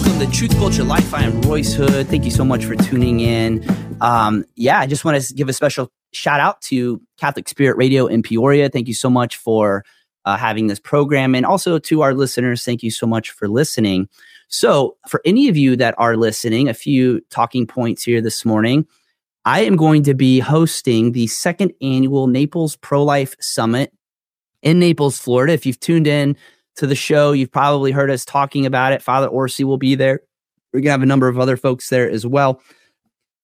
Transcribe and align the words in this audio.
Welcome 0.00 0.18
to 0.20 0.30
Truth 0.34 0.56
Culture 0.56 0.82
Life. 0.82 1.12
I 1.12 1.24
am 1.24 1.42
Royce 1.42 1.74
Hood. 1.74 2.08
Thank 2.08 2.24
you 2.24 2.30
so 2.30 2.42
much 2.42 2.64
for 2.64 2.74
tuning 2.74 3.20
in. 3.20 3.62
Um, 4.00 4.46
yeah, 4.56 4.80
I 4.80 4.86
just 4.86 5.04
want 5.04 5.22
to 5.22 5.34
give 5.34 5.50
a 5.50 5.52
special 5.52 5.92
shout 6.14 6.40
out 6.40 6.62
to 6.62 7.02
Catholic 7.18 7.50
Spirit 7.50 7.76
Radio 7.76 8.06
in 8.06 8.22
Peoria. 8.22 8.70
Thank 8.70 8.88
you 8.88 8.94
so 8.94 9.10
much 9.10 9.36
for 9.36 9.84
uh, 10.24 10.38
having 10.38 10.68
this 10.68 10.80
program. 10.80 11.34
And 11.34 11.44
also 11.44 11.78
to 11.78 12.00
our 12.00 12.14
listeners, 12.14 12.64
thank 12.64 12.82
you 12.82 12.90
so 12.90 13.06
much 13.06 13.30
for 13.30 13.46
listening. 13.46 14.08
So, 14.48 14.96
for 15.06 15.20
any 15.26 15.48
of 15.48 15.58
you 15.58 15.76
that 15.76 15.94
are 15.98 16.16
listening, 16.16 16.70
a 16.70 16.74
few 16.74 17.20
talking 17.28 17.66
points 17.66 18.02
here 18.02 18.22
this 18.22 18.42
morning. 18.42 18.86
I 19.44 19.64
am 19.64 19.76
going 19.76 20.04
to 20.04 20.14
be 20.14 20.38
hosting 20.38 21.12
the 21.12 21.26
second 21.26 21.74
annual 21.82 22.26
Naples 22.26 22.76
Pro 22.76 23.04
Life 23.04 23.36
Summit 23.38 23.92
in 24.62 24.78
Naples, 24.78 25.18
Florida. 25.18 25.52
If 25.52 25.66
you've 25.66 25.80
tuned 25.80 26.06
in 26.06 26.38
to 26.76 26.86
the 26.86 26.94
show, 26.94 27.32
you've 27.32 27.52
probably 27.52 27.92
heard 27.92 28.10
us 28.10 28.24
talking 28.24 28.66
about 28.66 28.92
it. 28.92 29.02
Father 29.02 29.26
Orsi 29.26 29.64
will 29.64 29.78
be 29.78 29.94
there. 29.94 30.20
We're 30.72 30.80
going 30.80 30.86
to 30.86 30.90
have 30.92 31.02
a 31.02 31.06
number 31.06 31.28
of 31.28 31.38
other 31.38 31.56
folks 31.56 31.88
there 31.88 32.08
as 32.08 32.26
well. 32.26 32.60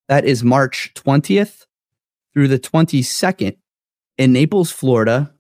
That 0.08 0.24
is 0.24 0.44
March 0.44 0.92
20th 0.94 1.66
through 2.32 2.48
the 2.48 2.58
22nd 2.58 3.56
in 4.18 4.32
Naples, 4.32 4.70
Florida. 4.70 5.32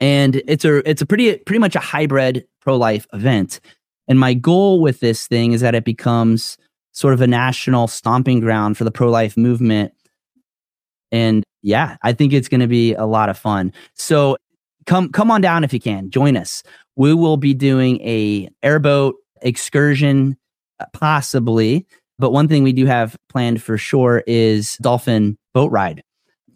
And 0.00 0.36
it's 0.46 0.64
a 0.64 0.88
it's 0.88 1.02
a 1.02 1.06
pretty 1.06 1.36
pretty 1.38 1.58
much 1.58 1.74
a 1.74 1.80
hybrid 1.80 2.46
pro-life 2.60 3.06
event. 3.12 3.60
And 4.06 4.18
my 4.18 4.32
goal 4.32 4.80
with 4.80 5.00
this 5.00 5.26
thing 5.26 5.52
is 5.52 5.60
that 5.60 5.74
it 5.74 5.84
becomes 5.84 6.56
sort 6.92 7.14
of 7.14 7.20
a 7.20 7.26
national 7.26 7.88
stomping 7.88 8.40
ground 8.40 8.76
for 8.76 8.84
the 8.84 8.90
pro 8.90 9.10
life 9.10 9.36
movement. 9.36 9.92
And 11.10 11.44
yeah, 11.62 11.96
I 12.02 12.12
think 12.12 12.32
it's 12.32 12.48
going 12.48 12.60
to 12.60 12.68
be 12.68 12.94
a 12.94 13.06
lot 13.06 13.28
of 13.28 13.38
fun. 13.38 13.72
So 13.94 14.36
come 14.86 15.10
come 15.10 15.30
on 15.30 15.40
down 15.40 15.64
if 15.64 15.72
you 15.72 15.80
can. 15.80 16.10
Join 16.10 16.36
us. 16.36 16.62
We 16.98 17.14
will 17.14 17.36
be 17.36 17.54
doing 17.54 18.00
a 18.00 18.48
airboat 18.64 19.14
excursion 19.40 20.36
uh, 20.80 20.86
possibly, 20.92 21.86
but 22.18 22.32
one 22.32 22.48
thing 22.48 22.64
we 22.64 22.72
do 22.72 22.86
have 22.86 23.16
planned 23.28 23.62
for 23.62 23.78
sure 23.78 24.24
is 24.26 24.76
dolphin 24.78 25.38
boat 25.54 25.70
ride 25.70 26.02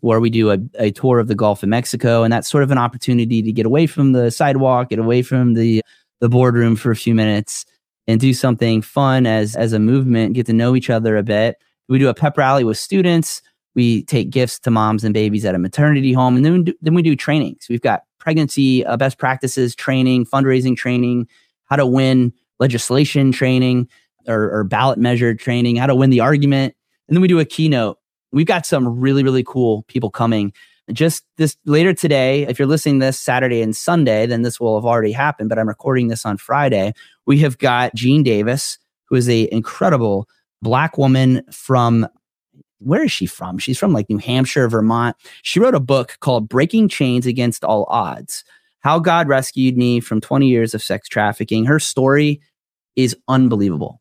where 0.00 0.18
we 0.18 0.30
do 0.30 0.50
a, 0.50 0.58
a 0.80 0.90
tour 0.90 1.20
of 1.20 1.28
the 1.28 1.36
Gulf 1.36 1.62
of 1.62 1.68
Mexico 1.68 2.24
and 2.24 2.32
that's 2.32 2.50
sort 2.50 2.64
of 2.64 2.72
an 2.72 2.78
opportunity 2.78 3.40
to 3.40 3.52
get 3.52 3.66
away 3.66 3.86
from 3.86 4.10
the 4.10 4.32
sidewalk, 4.32 4.88
get 4.90 4.98
away 4.98 5.22
from 5.22 5.54
the 5.54 5.80
the 6.20 6.28
boardroom 6.28 6.74
for 6.74 6.90
a 6.90 6.96
few 6.96 7.14
minutes 7.14 7.64
and 8.08 8.20
do 8.20 8.34
something 8.34 8.82
fun 8.82 9.27
as 9.27 9.54
as 9.54 9.72
a 9.72 9.78
movement, 9.78 10.34
get 10.34 10.46
to 10.46 10.52
know 10.52 10.74
each 10.74 10.90
other 10.90 11.16
a 11.16 11.22
bit. 11.22 11.56
We 11.88 12.00
do 12.00 12.08
a 12.08 12.14
pep 12.14 12.36
rally 12.36 12.64
with 12.64 12.78
students. 12.78 13.42
We 13.74 14.04
take 14.04 14.30
gifts 14.30 14.58
to 14.60 14.70
moms 14.70 15.04
and 15.04 15.14
babies 15.14 15.44
at 15.44 15.54
a 15.54 15.58
maternity 15.58 16.12
home, 16.12 16.36
and 16.36 16.44
then 16.44 16.52
we 16.52 16.62
do, 16.64 16.74
then 16.82 16.94
we 16.94 17.02
do 17.02 17.16
trainings. 17.16 17.66
We've 17.68 17.80
got 17.80 18.02
pregnancy 18.18 18.84
uh, 18.84 18.96
best 18.96 19.18
practices 19.18 19.74
training, 19.74 20.26
fundraising 20.26 20.76
training, 20.76 21.28
how 21.64 21.76
to 21.76 21.86
win 21.86 22.32
legislation 22.60 23.32
training, 23.32 23.88
or, 24.28 24.50
or 24.50 24.64
ballot 24.64 24.98
measure 24.98 25.34
training, 25.34 25.76
how 25.76 25.86
to 25.86 25.94
win 25.94 26.10
the 26.10 26.20
argument, 26.20 26.74
and 27.08 27.16
then 27.16 27.22
we 27.22 27.28
do 27.28 27.40
a 27.40 27.44
keynote. 27.44 27.98
We've 28.30 28.46
got 28.46 28.66
some 28.66 29.00
really 29.00 29.22
really 29.22 29.44
cool 29.44 29.82
people 29.84 30.10
coming 30.10 30.52
just 30.90 31.24
this 31.36 31.56
later 31.64 31.94
today, 31.94 32.42
if 32.42 32.58
you're 32.58 32.68
listening 32.68 32.98
this 32.98 33.18
Saturday 33.18 33.62
and 33.62 33.76
Sunday, 33.76 34.26
then 34.26 34.42
this 34.42 34.58
will 34.58 34.76
have 34.78 34.84
already 34.84 35.12
happened, 35.12 35.48
but 35.48 35.58
I'm 35.58 35.68
recording 35.68 36.08
this 36.08 36.26
on 36.26 36.36
Friday. 36.36 36.92
We 37.26 37.38
have 37.40 37.58
got 37.58 37.94
Jean 37.94 38.22
Davis, 38.22 38.78
who 39.04 39.16
is 39.16 39.28
a 39.28 39.52
incredible 39.52 40.28
black 40.60 40.98
woman 40.98 41.42
from 41.50 42.08
where 42.84 43.05
is 43.05 43.12
she 43.12 43.27
from? 43.27 43.58
She's 43.58 43.78
from 43.78 43.92
like 43.92 44.08
New 44.08 44.19
Hampshire, 44.19 44.69
Vermont. 44.69 45.16
She 45.42 45.61
wrote 45.61 45.75
a 45.75 45.80
book 45.80 46.16
called 46.20 46.48
Breaking 46.48 46.89
Chains 46.89 47.27
Against 47.27 47.64
All 47.64 47.86
Odds 47.89 48.44
How 48.80 48.98
God 48.98 49.28
Rescued 49.28 49.77
Me 49.77 50.00
from 50.00 50.20
20 50.20 50.47
Years 50.48 50.74
of 50.74 50.83
Sex 50.83 51.08
Trafficking. 51.08 51.64
Her 51.64 51.78
story 51.78 52.41
is 52.97 53.16
unbelievable. 53.28 54.00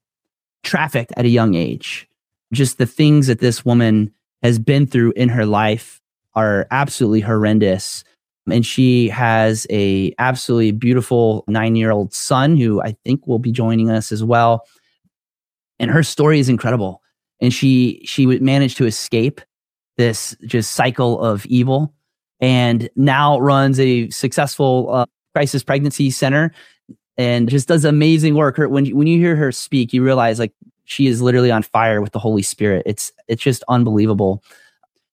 Trafficked 0.63 1.13
at 1.17 1.25
a 1.25 1.29
young 1.29 1.55
age. 1.55 2.07
Just 2.53 2.77
the 2.77 2.85
things 2.85 3.27
that 3.27 3.39
this 3.39 3.63
woman 3.65 4.13
has 4.43 4.59
been 4.59 4.85
through 4.87 5.13
in 5.13 5.29
her 5.29 5.45
life 5.45 6.01
are 6.33 6.67
absolutely 6.71 7.21
horrendous 7.21 8.03
and 8.49 8.65
she 8.65 9.07
has 9.09 9.67
a 9.69 10.13
absolutely 10.17 10.71
beautiful 10.71 11.43
nine 11.47 11.75
year 11.75 11.91
old 11.91 12.13
son 12.13 12.57
who 12.57 12.81
i 12.81 12.95
think 13.05 13.27
will 13.27 13.39
be 13.39 13.51
joining 13.51 13.89
us 13.89 14.11
as 14.11 14.23
well 14.23 14.65
and 15.79 15.91
her 15.91 16.03
story 16.03 16.39
is 16.39 16.49
incredible 16.49 17.00
and 17.41 17.53
she 17.53 18.01
she 18.05 18.25
managed 18.25 18.77
to 18.77 18.85
escape 18.85 19.41
this 19.97 20.35
just 20.45 20.71
cycle 20.71 21.19
of 21.21 21.45
evil 21.47 21.93
and 22.39 22.89
now 22.95 23.39
runs 23.39 23.79
a 23.79 24.09
successful 24.09 24.89
uh, 24.91 25.05
crisis 25.33 25.63
pregnancy 25.63 26.09
center 26.09 26.53
and 27.17 27.49
just 27.49 27.67
does 27.67 27.83
amazing 27.83 28.35
work. 28.35 28.57
Her, 28.57 28.69
when, 28.69 28.85
when 28.95 29.07
you 29.07 29.19
hear 29.19 29.35
her 29.35 29.51
speak 29.51 29.91
you 29.91 30.03
realize 30.03 30.39
like 30.39 30.53
she 30.85 31.07
is 31.07 31.21
literally 31.21 31.51
on 31.51 31.63
fire 31.63 32.01
with 32.01 32.11
the 32.11 32.19
holy 32.19 32.41
spirit. 32.41 32.83
It's 32.85 33.11
it's 33.27 33.41
just 33.41 33.63
unbelievable. 33.67 34.43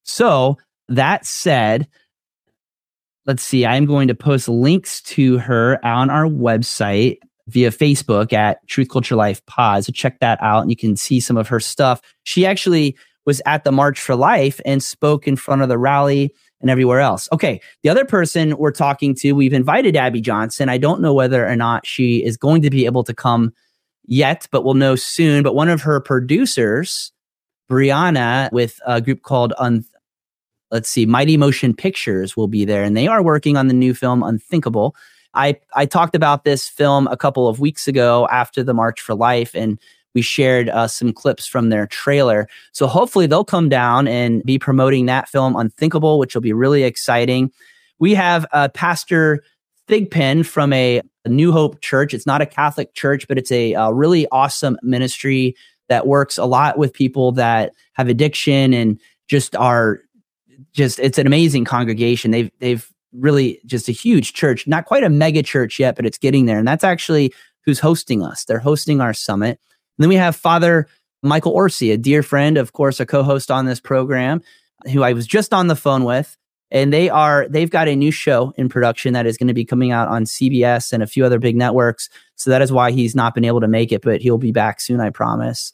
So 0.03 0.57
that 0.87 1.25
said, 1.25 1.87
let's 3.25 3.43
see, 3.43 3.65
I'm 3.65 3.85
going 3.85 4.07
to 4.07 4.15
post 4.15 4.49
links 4.49 5.01
to 5.03 5.37
her 5.37 5.83
on 5.85 6.09
our 6.09 6.25
website 6.25 7.19
via 7.49 7.71
Facebook 7.71 8.31
at 8.33 8.65
Truth 8.67 8.89
Culture 8.89 9.15
Life 9.15 9.45
Pod. 9.45 9.85
So 9.85 9.91
check 9.91 10.19
that 10.19 10.41
out 10.41 10.61
and 10.61 10.69
you 10.69 10.75
can 10.75 10.95
see 10.95 11.19
some 11.19 11.37
of 11.37 11.47
her 11.47 11.59
stuff. 11.59 12.01
She 12.23 12.45
actually 12.45 12.95
was 13.25 13.41
at 13.45 13.63
the 13.63 13.71
March 13.71 13.99
for 13.99 14.15
Life 14.15 14.59
and 14.65 14.81
spoke 14.81 15.27
in 15.27 15.35
front 15.35 15.61
of 15.61 15.69
the 15.69 15.77
rally 15.77 16.33
and 16.61 16.69
everywhere 16.69 16.99
else. 16.99 17.27
Okay, 17.31 17.61
the 17.83 17.89
other 17.89 18.05
person 18.05 18.57
we're 18.57 18.71
talking 18.71 19.15
to, 19.15 19.33
we've 19.33 19.53
invited 19.53 19.95
Abby 19.95 20.21
Johnson. 20.21 20.69
I 20.69 20.77
don't 20.77 21.01
know 21.01 21.13
whether 21.13 21.47
or 21.47 21.55
not 21.55 21.85
she 21.85 22.23
is 22.23 22.37
going 22.37 22.61
to 22.63 22.69
be 22.69 22.85
able 22.85 23.03
to 23.03 23.13
come 23.13 23.53
yet, 24.05 24.47
but 24.51 24.63
we'll 24.63 24.73
know 24.73 24.95
soon. 24.95 25.43
But 25.43 25.55
one 25.55 25.69
of 25.69 25.81
her 25.81 25.99
producers, 26.01 27.11
Brianna, 27.69 28.51
with 28.51 28.79
a 28.85 28.99
group 29.01 29.21
called 29.21 29.53
Un- 29.57 29.85
let's 30.71 30.89
see, 30.89 31.05
Mighty 31.05 31.37
Motion 31.37 31.73
Pictures 31.73 32.35
will 32.35 32.47
be 32.47 32.65
there, 32.65 32.83
and 32.83 32.95
they 32.95 33.07
are 33.07 33.23
working 33.23 33.57
on 33.57 33.67
the 33.67 33.73
new 33.73 33.93
film 33.93 34.23
Unthinkable. 34.23 34.95
I 35.33 35.59
I 35.75 35.85
talked 35.85 36.15
about 36.15 36.43
this 36.43 36.67
film 36.67 37.07
a 37.07 37.17
couple 37.17 37.47
of 37.47 37.59
weeks 37.59 37.87
ago 37.87 38.27
after 38.31 38.63
the 38.63 38.73
March 38.73 39.01
for 39.01 39.15
Life, 39.15 39.55
and 39.55 39.79
we 40.15 40.21
shared 40.21 40.69
uh, 40.69 40.87
some 40.87 41.13
clips 41.13 41.45
from 41.45 41.69
their 41.69 41.85
trailer. 41.85 42.47
So 42.71 42.87
hopefully 42.87 43.27
they'll 43.27 43.45
come 43.45 43.69
down 43.69 44.07
and 44.07 44.43
be 44.43 44.57
promoting 44.57 45.05
that 45.05 45.29
film 45.29 45.55
Unthinkable, 45.55 46.17
which 46.19 46.33
will 46.33 46.41
be 46.41 46.53
really 46.53 46.83
exciting. 46.83 47.51
We 47.99 48.15
have 48.15 48.45
uh, 48.51 48.69
Pastor 48.69 49.43
Thigpen 49.87 50.45
from 50.45 50.73
a, 50.73 51.01
New 51.27 51.51
Hope 51.51 51.81
Church. 51.81 52.13
It's 52.15 52.25
not 52.25 52.41
a 52.41 52.45
Catholic 52.45 52.95
church, 52.95 53.27
but 53.27 53.37
it's 53.37 53.51
a, 53.51 53.73
a 53.73 53.93
really 53.93 54.25
awesome 54.31 54.79
ministry 54.81 55.55
that 55.87 56.07
works 56.07 56.39
a 56.39 56.45
lot 56.45 56.77
with 56.77 56.91
people 56.93 57.33
that 57.33 57.73
have 57.93 58.07
addiction 58.07 58.73
and 58.73 58.99
just 59.27 59.55
are 59.55 59.99
just 60.73 60.97
it's 60.99 61.17
an 61.17 61.27
amazing 61.27 61.65
congregation. 61.65 62.31
They've 62.31 62.51
they've 62.59 62.89
really 63.13 63.59
just 63.65 63.89
a 63.89 63.93
huge 63.93 64.33
church, 64.33 64.67
not 64.67 64.85
quite 64.85 65.03
a 65.03 65.09
mega 65.09 65.43
church 65.43 65.79
yet, 65.79 65.95
but 65.95 66.05
it's 66.05 66.17
getting 66.17 66.45
there. 66.45 66.59
And 66.59 66.67
that's 66.67 66.83
actually 66.83 67.33
who's 67.65 67.79
hosting 67.79 68.23
us. 68.23 68.45
They're 68.45 68.59
hosting 68.59 69.01
our 69.01 69.13
summit. 69.13 69.59
And 69.97 70.03
then 70.03 70.09
we 70.09 70.15
have 70.15 70.35
Father 70.35 70.87
Michael 71.21 71.51
Orsi, 71.51 71.91
a 71.91 71.97
dear 71.97 72.23
friend, 72.23 72.57
of 72.57 72.73
course, 72.73 72.99
a 72.99 73.05
co-host 73.05 73.51
on 73.51 73.65
this 73.65 73.79
program, 73.79 74.41
who 74.91 75.03
I 75.03 75.13
was 75.13 75.27
just 75.27 75.53
on 75.53 75.67
the 75.67 75.75
phone 75.75 76.03
with. 76.03 76.37
And 76.71 76.93
they 76.93 77.09
are 77.09 77.47
they've 77.49 77.69
got 77.69 77.87
a 77.87 77.95
new 77.95 78.11
show 78.11 78.53
in 78.55 78.69
production 78.69 79.13
that 79.13 79.25
is 79.25 79.37
going 79.37 79.47
to 79.47 79.55
be 79.55 79.65
coming 79.65 79.91
out 79.91 80.07
on 80.07 80.25
CBS 80.25 80.93
and 80.93 81.01
a 81.01 81.07
few 81.07 81.25
other 81.25 81.39
big 81.39 81.55
networks. 81.55 82.09
So 82.35 82.51
that 82.51 82.61
is 82.61 82.71
why 82.71 82.91
he's 82.91 83.15
not 83.15 83.33
been 83.33 83.43
able 83.43 83.61
to 83.61 83.67
make 83.67 83.91
it, 83.91 84.03
but 84.03 84.21
he'll 84.21 84.37
be 84.37 84.51
back 84.51 84.79
soon, 84.79 85.01
I 85.01 85.09
promise. 85.09 85.73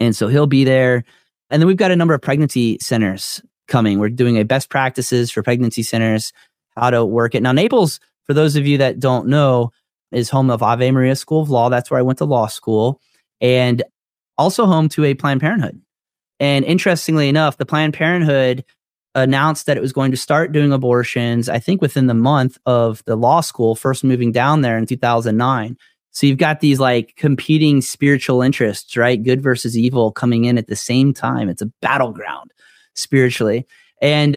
And 0.00 0.16
so 0.16 0.28
he'll 0.28 0.46
be 0.46 0.64
there. 0.64 1.04
And 1.50 1.60
then 1.60 1.66
we've 1.66 1.76
got 1.76 1.90
a 1.90 1.96
number 1.96 2.14
of 2.14 2.22
pregnancy 2.22 2.78
centers 2.80 3.42
coming. 3.68 3.98
We're 3.98 4.08
doing 4.08 4.38
a 4.38 4.44
best 4.44 4.68
practices 4.68 5.30
for 5.30 5.42
pregnancy 5.42 5.82
centers, 5.82 6.32
how 6.76 6.90
to 6.90 7.04
work 7.04 7.34
it. 7.34 7.42
Now, 7.42 7.52
Naples, 7.52 8.00
for 8.24 8.34
those 8.34 8.56
of 8.56 8.66
you 8.66 8.78
that 8.78 8.98
don't 8.98 9.28
know, 9.28 9.72
is 10.12 10.30
home 10.30 10.50
of 10.50 10.62
Ave 10.62 10.90
Maria 10.90 11.16
School 11.16 11.42
of 11.42 11.50
Law. 11.50 11.68
That's 11.68 11.90
where 11.90 11.98
I 11.98 12.02
went 12.02 12.18
to 12.18 12.24
law 12.24 12.46
school, 12.46 13.00
and 13.40 13.82
also 14.38 14.66
home 14.66 14.88
to 14.90 15.04
a 15.04 15.14
Planned 15.14 15.40
Parenthood. 15.40 15.80
And 16.40 16.64
interestingly 16.64 17.28
enough, 17.28 17.56
the 17.56 17.66
Planned 17.66 17.94
Parenthood 17.94 18.64
announced 19.14 19.66
that 19.66 19.76
it 19.76 19.80
was 19.80 19.92
going 19.92 20.10
to 20.10 20.16
start 20.16 20.52
doing 20.52 20.72
abortions, 20.72 21.48
I 21.48 21.58
think 21.58 21.80
within 21.80 22.06
the 22.06 22.14
month 22.14 22.58
of 22.66 23.02
the 23.06 23.16
law 23.16 23.40
school 23.40 23.76
first 23.76 24.02
moving 24.02 24.32
down 24.32 24.62
there 24.62 24.76
in 24.76 24.86
2009. 24.86 25.76
So 26.10 26.26
you've 26.26 26.38
got 26.38 26.60
these 26.60 26.80
like 26.80 27.14
competing 27.16 27.80
spiritual 27.80 28.42
interests, 28.42 28.96
right? 28.96 29.22
Good 29.22 29.42
versus 29.42 29.76
evil 29.76 30.12
coming 30.12 30.44
in 30.44 30.58
at 30.58 30.68
the 30.68 30.76
same 30.76 31.12
time. 31.12 31.48
It's 31.48 31.62
a 31.62 31.70
battleground 31.80 32.52
spiritually. 32.94 33.66
And 34.00 34.36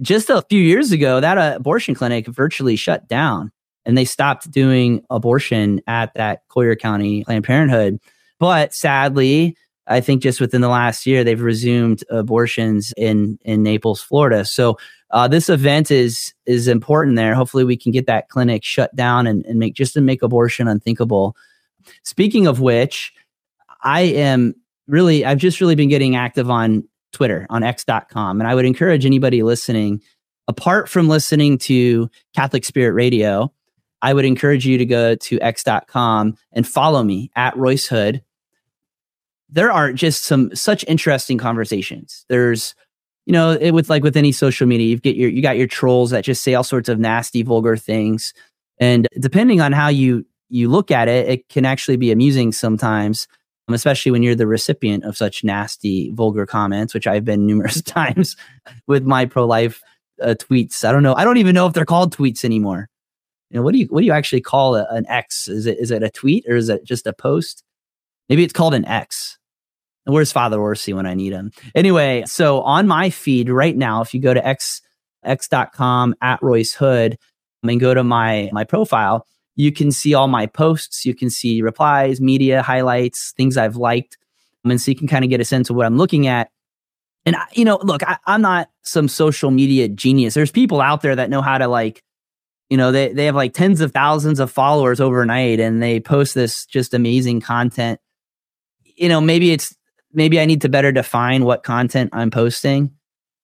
just 0.00 0.30
a 0.30 0.42
few 0.42 0.60
years 0.60 0.92
ago, 0.92 1.20
that 1.20 1.38
uh, 1.38 1.54
abortion 1.56 1.94
clinic 1.94 2.26
virtually 2.26 2.76
shut 2.76 3.08
down 3.08 3.52
and 3.84 3.96
they 3.96 4.04
stopped 4.04 4.50
doing 4.50 5.04
abortion 5.10 5.80
at 5.86 6.12
that 6.14 6.42
Collier 6.48 6.76
County 6.76 7.24
Planned 7.24 7.44
Parenthood. 7.44 8.00
But 8.38 8.74
sadly, 8.74 9.56
I 9.86 10.00
think 10.00 10.22
just 10.22 10.40
within 10.40 10.60
the 10.60 10.68
last 10.68 11.06
year, 11.06 11.24
they've 11.24 11.40
resumed 11.40 12.02
abortions 12.10 12.92
in 12.96 13.38
in 13.42 13.62
Naples, 13.62 14.00
Florida. 14.00 14.44
So 14.44 14.78
uh, 15.10 15.28
this 15.28 15.48
event 15.48 15.90
is 15.90 16.34
is 16.46 16.66
important 16.66 17.16
there. 17.16 17.34
Hopefully, 17.34 17.64
we 17.64 17.76
can 17.76 17.92
get 17.92 18.06
that 18.06 18.28
clinic 18.28 18.64
shut 18.64 18.94
down 18.96 19.26
and, 19.26 19.44
and 19.46 19.58
make 19.58 19.74
just 19.74 19.94
to 19.94 20.00
make 20.00 20.22
abortion 20.22 20.68
unthinkable. 20.68 21.36
Speaking 22.02 22.46
of 22.46 22.60
which, 22.60 23.12
I 23.82 24.02
am 24.02 24.54
really, 24.88 25.24
I've 25.24 25.38
just 25.38 25.60
really 25.60 25.74
been 25.74 25.90
getting 25.90 26.16
active 26.16 26.50
on 26.50 26.88
Twitter, 27.14 27.46
on 27.48 27.62
x.com. 27.62 28.40
And 28.40 28.48
I 28.48 28.54
would 28.54 28.66
encourage 28.66 29.06
anybody 29.06 29.42
listening, 29.42 30.02
apart 30.48 30.88
from 30.88 31.08
listening 31.08 31.56
to 31.58 32.10
Catholic 32.34 32.64
Spirit 32.64 32.92
Radio, 32.92 33.52
I 34.02 34.12
would 34.12 34.26
encourage 34.26 34.66
you 34.66 34.76
to 34.76 34.84
go 34.84 35.14
to 35.14 35.40
x.com 35.40 36.36
and 36.52 36.68
follow 36.68 37.02
me 37.02 37.30
at 37.34 37.56
Royce 37.56 37.86
Hood. 37.86 38.22
There 39.48 39.72
are 39.72 39.92
just 39.92 40.24
some 40.24 40.54
such 40.54 40.84
interesting 40.86 41.38
conversations. 41.38 42.26
There's, 42.28 42.74
you 43.24 43.32
know, 43.32 43.52
it, 43.52 43.70
with 43.70 43.88
like 43.88 44.02
with 44.02 44.16
any 44.16 44.32
social 44.32 44.66
media, 44.66 44.88
you 44.88 44.98
get 44.98 45.16
your 45.16 45.30
you 45.30 45.40
got 45.40 45.56
your 45.56 45.66
trolls 45.66 46.10
that 46.10 46.24
just 46.24 46.42
say 46.42 46.52
all 46.52 46.64
sorts 46.64 46.90
of 46.90 46.98
nasty, 46.98 47.42
vulgar 47.42 47.76
things, 47.76 48.34
and 48.78 49.08
depending 49.20 49.62
on 49.62 49.72
how 49.72 49.88
you 49.88 50.26
you 50.50 50.68
look 50.68 50.90
at 50.90 51.08
it, 51.08 51.28
it 51.28 51.48
can 51.48 51.64
actually 51.64 51.96
be 51.96 52.12
amusing 52.12 52.52
sometimes, 52.52 53.26
especially 53.68 54.12
when 54.12 54.22
you're 54.22 54.34
the 54.34 54.46
recipient 54.46 55.04
of 55.04 55.16
such 55.16 55.44
nasty, 55.44 56.10
vulgar 56.10 56.44
comments, 56.44 56.92
which 56.92 57.06
I've 57.06 57.24
been 57.24 57.46
numerous 57.46 57.80
times 57.82 58.36
with 58.86 59.04
my 59.04 59.24
pro 59.24 59.46
life 59.46 59.82
uh, 60.22 60.34
tweets. 60.38 60.84
I 60.84 60.92
don't 60.92 61.02
know. 61.02 61.14
I 61.14 61.24
don't 61.24 61.38
even 61.38 61.54
know 61.54 61.66
if 61.66 61.72
they're 61.72 61.84
called 61.84 62.14
tweets 62.14 62.44
anymore. 62.44 62.88
You 63.50 63.58
know, 63.58 63.62
what 63.62 63.72
do 63.72 63.78
you 63.78 63.86
what 63.86 64.00
do 64.00 64.06
you 64.06 64.12
actually 64.12 64.40
call 64.40 64.74
a, 64.74 64.86
an 64.90 65.06
X? 65.08 65.48
Is 65.48 65.66
it 65.66 65.78
is 65.78 65.90
it 65.90 66.02
a 66.02 66.10
tweet 66.10 66.44
or 66.48 66.56
is 66.56 66.68
it 66.68 66.84
just 66.84 67.06
a 67.06 67.12
post? 67.12 67.62
Maybe 68.28 68.42
it's 68.42 68.52
called 68.52 68.74
an 68.74 68.84
X. 68.84 69.38
And 70.06 70.14
where's 70.14 70.32
Father 70.32 70.60
Orsi 70.60 70.92
when 70.92 71.06
I 71.06 71.14
need 71.14 71.32
him? 71.32 71.50
Anyway, 71.74 72.24
so 72.26 72.60
on 72.60 72.86
my 72.86 73.10
feed 73.10 73.48
right 73.48 73.76
now, 73.76 74.02
if 74.02 74.12
you 74.12 74.20
go 74.20 74.34
to 74.34 74.46
x 74.46 74.82
x.com 75.22 76.14
at 76.20 76.42
Royce 76.42 76.74
Hood 76.74 77.16
and 77.62 77.80
go 77.80 77.94
to 77.94 78.04
my 78.04 78.50
my 78.52 78.64
profile, 78.64 79.26
you 79.56 79.72
can 79.72 79.92
see 79.92 80.14
all 80.14 80.28
my 80.28 80.46
posts. 80.46 81.04
You 81.04 81.14
can 81.14 81.30
see 81.30 81.62
replies, 81.62 82.20
media 82.20 82.62
highlights, 82.62 83.32
things 83.36 83.56
I've 83.56 83.76
liked. 83.76 84.18
Um, 84.64 84.72
and 84.72 84.80
so 84.80 84.90
you 84.90 84.96
can 84.96 85.08
kind 85.08 85.24
of 85.24 85.30
get 85.30 85.40
a 85.40 85.44
sense 85.44 85.70
of 85.70 85.76
what 85.76 85.86
I'm 85.86 85.96
looking 85.96 86.26
at. 86.26 86.50
And, 87.26 87.36
I, 87.36 87.46
you 87.52 87.64
know, 87.64 87.78
look, 87.82 88.02
I, 88.02 88.18
I'm 88.26 88.42
not 88.42 88.68
some 88.82 89.08
social 89.08 89.50
media 89.50 89.88
genius. 89.88 90.34
There's 90.34 90.50
people 90.50 90.80
out 90.80 91.02
there 91.02 91.16
that 91.16 91.30
know 91.30 91.42
how 91.42 91.58
to 91.58 91.68
like, 91.68 92.02
you 92.68 92.76
know, 92.76 92.92
they, 92.92 93.12
they 93.12 93.26
have 93.26 93.34
like 93.34 93.54
tens 93.54 93.80
of 93.80 93.92
thousands 93.92 94.40
of 94.40 94.50
followers 94.50 95.00
overnight 95.00 95.60
and 95.60 95.82
they 95.82 96.00
post 96.00 96.34
this 96.34 96.66
just 96.66 96.92
amazing 96.92 97.40
content. 97.40 98.00
You 98.96 99.08
know, 99.08 99.20
maybe 99.20 99.52
it's, 99.52 99.74
maybe 100.12 100.40
I 100.40 100.44
need 100.44 100.62
to 100.62 100.68
better 100.68 100.92
define 100.92 101.44
what 101.44 101.62
content 101.62 102.10
I'm 102.12 102.30
posting. 102.30 102.92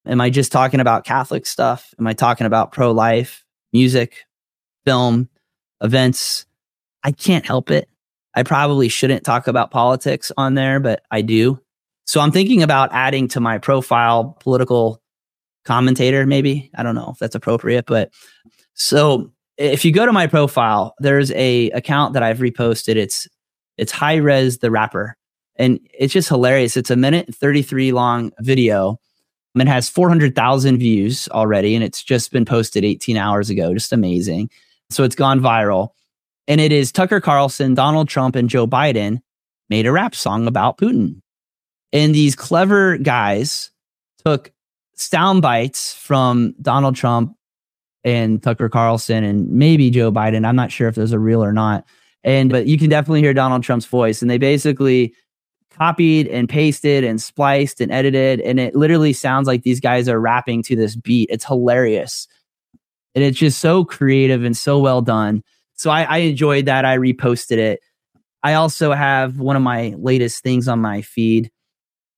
Am 0.07 0.21
I 0.21 0.31
just 0.31 0.53
talking 0.53 0.81
about 0.81 1.05
Catholic 1.05 1.47
stuff? 1.47 1.93
Am 1.99 2.07
I 2.07 2.13
talking 2.13 2.47
about 2.47 2.73
pro 2.73 2.93
life, 2.93 3.45
music, 3.73 4.25
film? 4.85 5.29
Events. 5.83 6.47
I 7.03 7.13
can't 7.13 7.47
help 7.47 7.71
it. 7.71 7.89
I 8.35 8.43
probably 8.43 8.89
shouldn't 8.89 9.25
talk 9.25 9.49
about 9.49 9.71
politics 9.71 10.31
on 10.37 10.55
there, 10.55 10.81
but 10.81 11.03
I 11.11 11.23
do. 11.23 11.61
So 12.05 12.21
I'm 12.21 12.33
thinking 12.33 12.63
about 12.63 12.91
adding 12.93 13.29
to 13.29 13.41
my 13.41 13.59
profile 13.59 14.37
political 14.41 15.03
commentator, 15.65 16.27
maybe. 16.27 16.71
I 16.75 16.83
don't 16.83 16.95
know 16.95 17.11
if 17.13 17.19
that's 17.19 17.35
appropriate, 17.35 17.87
but 17.87 18.11
so 18.75 19.33
if 19.57 19.85
you 19.85 19.93
go 19.93 20.07
to 20.07 20.13
my 20.13 20.27
profile, 20.27 20.95
there's 20.99 21.31
a 21.33 21.71
account 21.71 22.15
that 22.15 22.23
I've 22.23 22.39
reposted. 22.39 22.97
It's 22.97 23.29
it's 23.77 23.93
high 23.93 24.17
res 24.17 24.59
the 24.59 24.71
rapper. 24.71 25.17
And 25.57 25.81
it's 25.93 26.13
just 26.13 26.29
hilarious. 26.29 26.77
It's 26.77 26.91
a 26.91 26.97
minute 26.97 27.35
33 27.35 27.93
long 27.93 28.33
video. 28.41 28.99
And 29.55 29.63
it 29.63 29.69
has 29.69 29.89
400,000 29.89 30.79
views 30.79 31.29
already, 31.29 31.75
and 31.75 31.83
it's 31.83 32.03
just 32.03 32.31
been 32.31 32.45
posted 32.45 32.85
18 32.85 33.17
hours 33.17 33.51
ago. 33.51 33.75
Just 33.75 33.93
amazing. 33.93 34.49
So 34.91 35.05
it's 35.05 35.15
gone 35.15 35.41
viral. 35.41 35.91
And 36.49 36.61
it 36.61 36.73
is 36.73 36.93
Tucker 36.93 37.21
Carlson, 37.21 37.75
Donald 37.75 38.09
Trump, 38.09 38.35
and 38.35 38.49
Joe 38.49 38.67
Biden 38.67 39.21
made 39.69 39.87
a 39.87 39.93
rap 39.93 40.15
song 40.15 40.47
about 40.47 40.79
Putin. 40.79 41.21
And 41.93 42.15
these 42.15 42.35
clever 42.37 42.99
guys 42.99 43.71
took 44.25 44.53
sound 44.97 45.43
bites 45.43 45.95
from 45.95 46.55
Donald 46.61 46.97
Trump 46.97 47.37
and 48.05 48.43
Tucker 48.43 48.69
Carlson 48.69 49.25
and 49.25 49.49
maybe 49.51 49.91
Joe 49.91 50.11
Biden. 50.11 50.47
I'm 50.47 50.57
not 50.57 50.73
sure 50.73 50.89
if 50.89 50.95
those 50.95 51.15
are 51.15 51.19
real 51.19 51.43
or 51.43 51.53
not. 51.53 51.85
And 52.23 52.51
but 52.51 52.67
you 52.67 52.79
can 52.79 52.91
definitely 52.91 53.21
hear 53.21 53.35
Donald 53.35 53.63
Trump's 53.63 53.87
voice. 53.87 54.21
And 54.23 54.31
they 54.31 54.39
basically 54.39 55.15
copied 55.73 56.27
and 56.29 56.49
pasted 56.49 57.05
and 57.05 57.21
spliced 57.21 57.81
and 57.81 57.91
edited. 57.93 58.41
And 58.41 58.61
it 58.61 58.75
literally 58.75 59.13
sounds 59.13 59.47
like 59.47 59.63
these 59.63 59.81
guys 59.81 60.09
are 60.09 60.21
rapping 60.21 60.63
to 60.65 60.77
this 60.77 60.97
beat. 60.97 61.29
It's 61.31 61.45
hilarious 61.45 62.27
and 63.15 63.25
it's 63.25 63.39
just 63.39 63.59
so 63.59 63.85
creative 63.85 64.45
and 64.45 64.57
so 64.57 64.79
well 64.79 65.03
done. 65.03 65.43
So 65.75 65.91
I, 65.91 66.03
I 66.03 66.19
enjoyed 66.19 66.67
that. 66.67 66.85
I 66.85 66.99
reposted 66.99 67.59
it. 67.59 67.81
I 68.43 68.55
also 68.55 68.93
have 68.93 69.39
one 69.39 69.57
of 69.57 69.63
my 69.63 69.95
latest 69.99 70.43
things 70.43 70.69
on 70.69 70.81
my 70.81 71.03
feed 71.03 71.51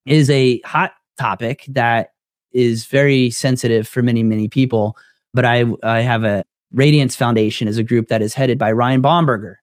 is 0.06 0.30
a 0.30 0.60
hot 0.60 0.92
topic 1.18 1.64
that 1.68 2.10
is 2.52 2.86
very 2.86 3.30
sensitive 3.30 3.88
for 3.88 4.02
many 4.02 4.22
many 4.22 4.48
people. 4.48 4.96
But 5.34 5.44
I 5.44 5.64
I 5.82 6.00
have 6.00 6.24
a 6.24 6.44
Radiance 6.72 7.16
Foundation 7.16 7.68
is 7.68 7.78
a 7.78 7.82
group 7.82 8.08
that 8.08 8.22
is 8.22 8.34
headed 8.34 8.58
by 8.58 8.72
Ryan 8.72 9.02
Bomberger. 9.02 9.56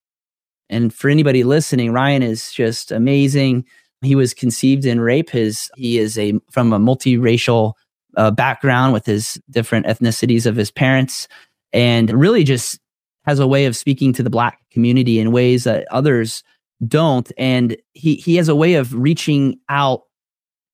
And 0.70 0.94
for 0.94 1.10
anybody 1.10 1.44
listening, 1.44 1.92
Ryan 1.92 2.22
is 2.22 2.52
just 2.52 2.92
amazing. 2.92 3.66
He 4.02 4.16
was 4.16 4.34
conceived 4.34 4.86
in 4.86 5.02
rape. 5.02 5.30
His 5.30 5.70
he 5.76 5.98
is 5.98 6.18
a 6.18 6.34
from 6.52 6.72
a 6.74 6.80
multiracial 6.80 7.74
uh, 8.18 8.32
background 8.32 8.94
with 8.94 9.06
his 9.06 9.42
different 9.50 9.86
ethnicities 9.86 10.46
of 10.46 10.56
his 10.56 10.72
parents 10.72 11.28
and 11.74 12.10
really 12.12 12.44
just 12.44 12.80
has 13.26 13.40
a 13.40 13.48
way 13.48 13.66
of 13.66 13.76
speaking 13.76 14.14
to 14.14 14.24
the 14.24 14.30
black 14.30 14.60
community 14.72 15.20
in 15.20 15.32
ways 15.32 15.64
that 15.64 15.88
others 15.92 16.44
don't. 16.88 17.32
And 17.38 17.78
he 17.94 18.16
he 18.16 18.36
has 18.38 18.50
a 18.50 18.56
way 18.56 18.76
of 18.76 18.94
reaching 18.94 19.60
out 19.70 20.04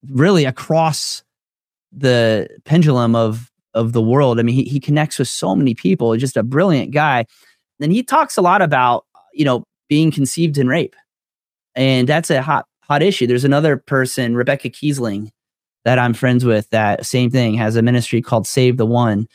really 0.10 0.46
across 0.46 1.24
the 1.92 2.48
pendulum 2.64 3.16
of 3.16 3.52
of 3.74 3.94
the 3.94 4.02
world. 4.02 4.40
I 4.40 4.44
mean 4.44 4.56
he, 4.56 4.64
he 4.64 4.80
connects 4.80 5.20
with 5.20 5.28
so 5.28 5.56
many 5.56 5.74
people 5.74 6.16
just 6.18 6.38
a 6.38 6.44
brilliant 6.44 6.92
guy. 6.92 7.26
And 7.82 7.92
he 7.92 8.04
talks 8.04 8.38
a 8.38 8.42
lot 8.42 8.62
about 8.62 9.06
you 9.34 9.46
know 9.46 9.64
being 9.90 10.12
conceived 10.12 10.58
in 10.58 10.68
rape. 10.68 10.96
And 11.76 12.08
that's 12.08 12.30
a 12.30 12.42
hot 12.42 12.66
hot 12.84 13.02
issue. 13.02 13.28
There's 13.28 13.44
another 13.44 13.78
person 13.78 14.36
rebecca 14.36 14.70
kiesling 14.70 15.30
that 15.86 16.00
I'm 16.00 16.14
friends 16.14 16.44
with 16.44 16.70
that 16.72 17.06
same 17.06 17.30
thing 17.30 17.54
has 17.56 17.76
a 17.76 17.82
ministry 17.82 18.22
called 18.22 18.46
Save 18.46 18.78
the 18.78 18.86
One. 18.86 19.28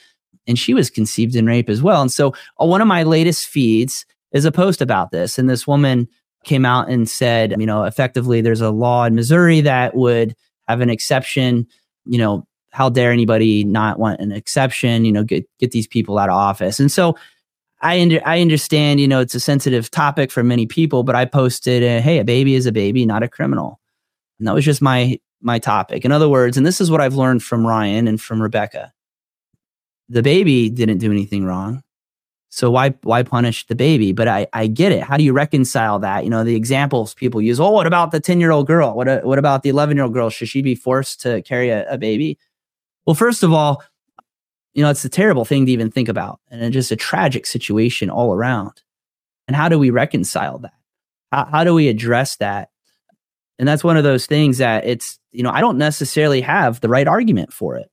And 0.47 0.59
she 0.59 0.75
was 0.75 0.91
conceived 0.91 1.37
in 1.37 1.47
rape 1.47 1.71
as 1.71 1.81
well. 1.81 2.03
And 2.03 2.11
so 2.11 2.35
uh, 2.61 2.67
one 2.67 2.81
of 2.81 2.89
my 2.89 3.05
latest 3.05 3.47
feeds 3.47 4.05
is 4.33 4.45
a 4.45 4.53
post 4.53 4.83
about 4.83 5.13
this. 5.13 5.39
And 5.39 5.49
this 5.49 5.67
woman 5.67 6.09
came 6.45 6.67
out 6.67 6.89
and 6.89 7.09
said, 7.09 7.55
you 7.59 7.67
know, 7.67 7.85
effectively, 7.85 8.41
there's 8.41 8.61
a 8.61 8.71
law 8.71 9.05
in 9.05 9.15
Missouri 9.15 9.61
that 9.61 9.95
would 9.95 10.35
have 10.67 10.81
an 10.81 10.91
exception. 10.91 11.67
You 12.05 12.19
know, 12.19 12.47
how 12.71 12.89
dare 12.89 13.13
anybody 13.13 13.65
not 13.65 13.99
want 13.99 14.21
an 14.21 14.33
exception? 14.33 15.05
You 15.05 15.13
know, 15.13 15.23
get 15.23 15.49
get 15.59 15.71
these 15.71 15.87
people 15.87 16.19
out 16.19 16.31
of 16.31 16.35
office. 16.37 16.81
And 16.81 16.91
so 16.91 17.17
I 17.83 18.01
under, 18.01 18.21
I 18.27 18.41
understand, 18.41 19.01
you 19.01 19.09
know, 19.09 19.21
it's 19.21 19.35
a 19.35 19.41
sensitive 19.41 19.91
topic 19.91 20.31
for 20.31 20.43
many 20.43 20.67
people, 20.67 21.03
but 21.03 21.15
I 21.15 21.25
posted, 21.25 21.83
"Hey, 22.03 22.19
a 22.19 22.25
baby 22.25 22.55
is 22.55 22.67
a 22.67 22.73
baby, 22.73 23.07
not 23.07 23.23
a 23.23 23.29
criminal," 23.29 23.81
and 24.39 24.49
that 24.49 24.55
was 24.55 24.65
just 24.65 24.83
my 24.83 25.19
my 25.41 25.59
topic. 25.59 26.05
In 26.05 26.13
other 26.13 26.29
words, 26.29 26.57
and 26.57 26.67
this 26.67 26.81
is 26.81 26.91
what 26.91 27.01
I've 27.01 27.15
learned 27.15 27.43
from 27.43 27.67
Ryan 27.67 28.09
and 28.09 28.21
from 28.21 28.43
Rebecca. 28.43 28.93
The 30.09 30.23
baby 30.23 30.71
didn't 30.71 30.99
do 30.99 31.11
anything 31.11 31.45
wrong. 31.45 31.83
So 32.53 32.71
why 32.71 32.95
why 33.03 33.23
punish 33.23 33.67
the 33.69 33.77
baby? 33.77 34.13
But 34.13 34.27
I 34.27 34.49
I 34.53 34.67
get 34.67 34.91
it. 34.91 35.05
How 35.05 35.17
do 35.17 35.23
you 35.23 35.33
reconcile 35.33 36.01
that? 36.01 36.25
You 36.25 36.31
know, 36.31 36.43
the 36.43 36.57
examples 36.57 37.15
people 37.15 37.41
use. 37.41 37.61
Oh, 37.61 37.71
what 37.71 37.87
about 37.87 38.11
the 38.11 38.21
10-year-old 38.21 38.67
girl? 38.67 38.95
What 38.95 39.07
uh, 39.07 39.21
what 39.21 39.39
about 39.39 39.63
the 39.63 39.71
11-year-old 39.71 40.13
girl? 40.13 40.31
Should 40.31 40.49
she 40.49 40.61
be 40.61 40.75
forced 40.75 41.21
to 41.23 41.43
carry 41.43 41.71
a, 41.71 41.89
a 41.93 41.97
baby? 41.97 42.39
Well, 43.07 43.15
first 43.15 43.45
of 43.45 43.53
all, 43.53 43.83
you 44.75 44.83
know, 44.83 44.91
it's 44.91 45.05
a 45.05 45.09
terrible 45.09 45.45
thing 45.45 45.67
to 45.67 45.73
even 45.73 45.91
think 45.91 46.09
about. 46.09 46.41
And 46.51 46.63
it's 46.63 46.75
just 46.75 46.91
a 46.91 46.97
tragic 46.97 47.47
situation 47.47 48.11
all 48.11 48.35
around. 48.35 48.83
And 49.47 49.57
how 49.57 49.69
do 49.69 49.79
we 49.79 49.91
reconcile 49.91 50.59
that? 50.59 50.75
How, 51.33 51.45
how 51.47 51.65
do 51.65 51.75
we 51.75 51.89
address 51.89 52.37
that? 52.37 52.70
And 53.61 53.69
that's 53.69 53.85
one 53.85 53.99
of 53.99 54.05
those 54.05 54.25
things 54.25 54.57
that 54.57 54.87
it's, 54.87 55.19
you 55.33 55.43
know, 55.43 55.51
I 55.51 55.61
don't 55.61 55.77
necessarily 55.77 56.41
have 56.41 56.81
the 56.81 56.89
right 56.89 57.07
argument 57.07 57.53
for 57.53 57.77
it. 57.77 57.91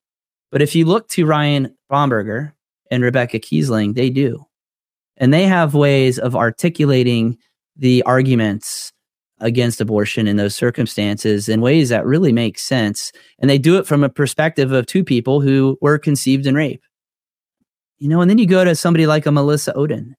But 0.49 0.61
if 0.61 0.73
you 0.75 0.85
look 0.85 1.09
to 1.09 1.25
Ryan 1.25 1.75
Bomberger 1.91 2.53
and 2.89 3.03
Rebecca 3.03 3.37
Kiesling, 3.37 3.93
they 3.93 4.09
do. 4.09 4.45
And 5.17 5.33
they 5.33 5.43
have 5.43 5.73
ways 5.73 6.19
of 6.19 6.37
articulating 6.37 7.37
the 7.75 8.01
arguments 8.03 8.93
against 9.41 9.81
abortion 9.81 10.25
in 10.25 10.37
those 10.37 10.55
circumstances 10.55 11.49
in 11.49 11.59
ways 11.59 11.89
that 11.89 12.05
really 12.05 12.31
make 12.31 12.57
sense. 12.57 13.11
And 13.37 13.49
they 13.49 13.57
do 13.57 13.77
it 13.77 13.85
from 13.85 14.05
a 14.05 14.09
perspective 14.09 14.71
of 14.71 14.85
two 14.85 15.03
people 15.03 15.41
who 15.41 15.77
were 15.81 15.99
conceived 15.99 16.45
in 16.45 16.55
rape. 16.55 16.81
You 17.97 18.07
know, 18.07 18.21
and 18.21 18.29
then 18.29 18.37
you 18.37 18.47
go 18.47 18.63
to 18.63 18.73
somebody 18.73 19.05
like 19.05 19.25
a 19.25 19.33
Melissa 19.33 19.73
Ohden, 19.73 20.13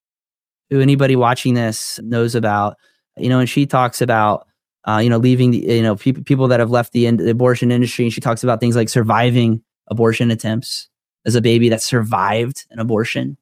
who 0.68 0.82
anybody 0.82 1.16
watching 1.16 1.54
this 1.54 1.98
knows 2.02 2.34
about, 2.34 2.76
you 3.16 3.30
know, 3.30 3.38
and 3.38 3.48
she 3.48 3.64
talks 3.64 4.02
about 4.02 4.44
uh, 4.86 5.00
you 5.02 5.10
know, 5.10 5.18
leaving 5.18 5.50
the, 5.50 5.58
you 5.58 5.82
know, 5.82 5.96
people, 5.96 6.22
people 6.22 6.48
that 6.48 6.60
have 6.60 6.70
left 6.70 6.92
the, 6.92 7.10
the 7.10 7.30
abortion 7.30 7.70
industry. 7.70 8.04
And 8.04 8.12
she 8.12 8.20
talks 8.20 8.42
about 8.42 8.60
things 8.60 8.76
like 8.76 8.88
surviving 8.88 9.62
abortion 9.88 10.30
attempts 10.30 10.88
as 11.26 11.34
a 11.34 11.40
baby 11.40 11.68
that 11.70 11.82
survived 11.82 12.66
an 12.70 12.78
abortion. 12.78 13.36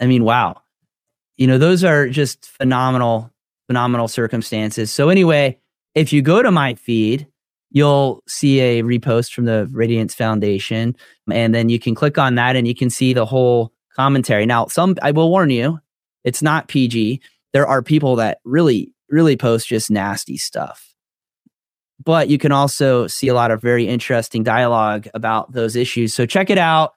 I 0.00 0.06
mean, 0.06 0.24
wow. 0.24 0.62
You 1.36 1.46
know, 1.46 1.58
those 1.58 1.84
are 1.84 2.08
just 2.08 2.46
phenomenal 2.46 3.32
phenomenal 3.68 4.08
circumstances. 4.08 4.90
So, 4.90 5.10
anyway, 5.10 5.58
if 5.94 6.12
you 6.12 6.22
go 6.22 6.42
to 6.42 6.50
my 6.50 6.74
feed, 6.74 7.28
you'll 7.70 8.22
see 8.26 8.60
a 8.60 8.82
repost 8.82 9.32
from 9.32 9.44
the 9.44 9.68
Radiance 9.70 10.14
Foundation. 10.14 10.96
And 11.30 11.54
then 11.54 11.68
you 11.68 11.78
can 11.78 11.94
click 11.94 12.18
on 12.18 12.34
that 12.36 12.56
and 12.56 12.66
you 12.66 12.74
can 12.74 12.90
see 12.90 13.12
the 13.12 13.26
whole 13.26 13.72
commentary. 13.94 14.46
Now, 14.46 14.66
some, 14.66 14.96
I 15.02 15.10
will 15.10 15.30
warn 15.30 15.50
you, 15.50 15.78
it's 16.24 16.42
not 16.42 16.68
PG. 16.68 17.20
There 17.52 17.66
are 17.66 17.82
people 17.82 18.16
that 18.16 18.40
really, 18.44 18.92
really 19.10 19.36
post 19.36 19.68
just 19.68 19.90
nasty 19.90 20.36
stuff. 20.36 20.94
But 22.04 22.28
you 22.28 22.38
can 22.38 22.52
also 22.52 23.06
see 23.06 23.28
a 23.28 23.34
lot 23.34 23.50
of 23.50 23.60
very 23.60 23.88
interesting 23.88 24.42
dialogue 24.42 25.08
about 25.14 25.52
those 25.52 25.74
issues. 25.74 26.14
So 26.14 26.26
check 26.26 26.48
it 26.50 26.58
out 26.58 26.94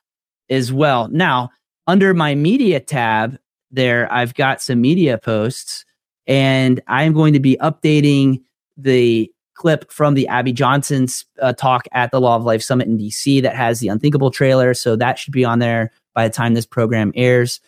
as 0.50 0.72
well. 0.72 1.08
Now, 1.08 1.50
under 1.88 2.14
my 2.14 2.36
media 2.36 2.80
tab, 2.80 3.38
there, 3.72 4.12
I've 4.12 4.34
got 4.34 4.62
some 4.62 4.82
media 4.82 5.18
posts 5.18 5.86
and 6.28 6.82
I'm 6.88 7.14
going 7.14 7.34
to 7.34 7.40
be 7.40 7.58
updating 7.62 8.42
the 8.78 9.32
clip 9.56 9.92
from 9.92 10.14
the 10.14 10.28
Abby 10.28 10.54
Johnson's 10.54 11.26
uh, 11.42 11.54
talk 11.54 11.88
at 11.92 12.12
the 12.12 12.22
Law 12.22 12.36
of 12.36 12.44
Life 12.44 12.62
Summit 12.62 12.88
in 12.88 12.98
DC 12.98 13.42
that 13.42 13.56
has 13.56 13.80
the 13.80 13.88
Unthinkable 13.88 14.32
trailer. 14.32 14.74
So 14.74 14.96
that 14.96 15.20
should 15.20 15.34
be 15.34 15.46
on 15.46 15.60
there 15.60 15.92
by 16.14 16.28
the 16.28 16.34
time 16.34 16.54
this 16.54 16.66
program 16.66 17.12
airs. 17.16 17.60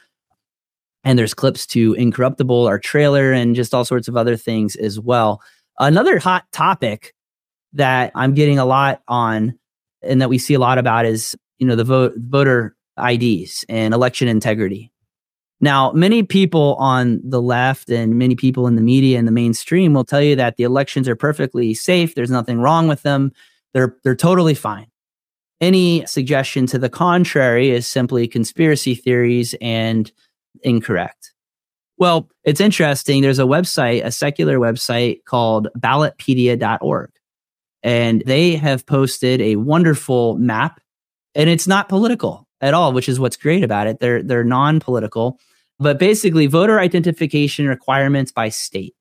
And 1.04 1.20
there's 1.20 1.34
clips 1.34 1.66
to 1.68 1.94
Incorruptible, 1.94 2.68
our 2.68 2.80
trailer, 2.80 3.32
and 3.34 3.56
just 3.56 3.74
all 3.74 3.86
sorts 3.86 4.08
of 4.08 4.16
other 4.16 4.38
things 4.38 4.76
as 4.76 5.00
well. 5.00 5.42
Another 5.80 6.20
hot 6.20 6.46
topic 6.52 7.14
that 7.74 8.12
I'm 8.16 8.34
getting 8.34 8.60
a 8.60 8.66
lot 8.66 9.02
on 9.08 9.58
and 10.02 10.22
that 10.22 10.30
we 10.30 10.38
see 10.38 10.54
a 10.54 10.60
lot 10.60 10.78
about 10.78 11.06
is, 11.06 11.36
you 11.58 11.68
know, 11.68 11.76
the 11.76 11.84
vote, 11.84 12.14
voter 12.18 12.76
IDs 12.98 13.66
and 13.68 13.94
election 13.94 14.28
integrity. 14.28 14.92
Now, 15.64 15.94
many 15.94 16.24
people 16.24 16.76
on 16.76 17.22
the 17.24 17.42
left 17.42 17.90
and 17.90 18.16
many 18.16 18.36
people 18.36 18.68
in 18.68 18.76
the 18.76 18.82
media 18.82 19.18
and 19.18 19.26
the 19.26 19.32
mainstream 19.32 19.94
will 19.94 20.04
tell 20.04 20.22
you 20.22 20.36
that 20.36 20.58
the 20.58 20.64
elections 20.64 21.08
are 21.08 21.16
perfectly 21.16 21.74
safe. 21.74 22.16
There's 22.16 22.30
nothing 22.30 22.60
wrong 22.60 22.88
with 22.88 23.02
them. 23.04 23.32
They're 23.74 23.96
they're 24.04 24.16
totally 24.16 24.56
fine. 24.56 24.88
Any 25.62 26.06
suggestion 26.06 26.68
to 26.68 26.78
the 26.78 26.90
contrary 26.90 27.70
is 27.70 27.88
simply 27.88 28.28
conspiracy 28.28 28.94
theories 28.94 29.56
and 29.62 30.12
incorrect. 30.62 31.34
Well, 31.98 32.30
it's 32.44 32.62
interesting. 32.62 33.22
There's 33.22 33.40
a 33.40 33.44
website, 33.44 34.04
a 34.04 34.12
secular 34.12 34.58
website 34.58 35.24
called 35.26 35.68
ballotpedia.org. 35.78 37.12
And 37.84 38.24
they 38.26 38.56
have 38.56 38.86
posted 38.86 39.42
a 39.42 39.58
wonderful 39.58 40.38
map. 40.38 40.80
And 41.36 41.50
it's 41.50 41.68
not 41.68 41.90
political 41.90 42.48
at 42.62 42.74
all, 42.74 42.94
which 42.94 43.10
is 43.10 43.20
what's 43.20 43.38
great 43.38 43.64
about 43.64 43.88
it. 43.88 44.00
They're 44.00 44.24
they're 44.24 44.44
non-political 44.44 45.40
but 45.80 46.00
basically 46.00 46.48
voter 46.48 46.80
identification 46.80 47.68
requirements 47.68 48.32
by 48.32 48.50
state. 48.50 48.96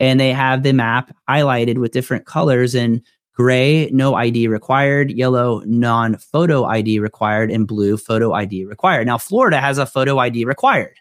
And 0.00 0.18
they 0.18 0.32
have 0.32 0.62
the 0.62 0.72
map 0.72 1.14
highlighted 1.28 1.78
with 1.78 1.92
different 1.92 2.26
colors 2.26 2.74
and 2.74 3.02
gray, 3.38 3.88
no 3.92 4.16
ID 4.16 4.48
required, 4.48 5.12
yellow, 5.12 5.62
non 5.64 6.16
photo 6.16 6.64
ID 6.64 6.98
required, 6.98 7.52
and 7.52 7.68
blue, 7.68 7.96
photo 7.96 8.32
ID 8.32 8.64
required. 8.64 9.06
Now, 9.06 9.16
Florida 9.16 9.60
has 9.60 9.78
a 9.78 9.86
photo 9.86 10.18
ID 10.18 10.44
required. 10.44 10.96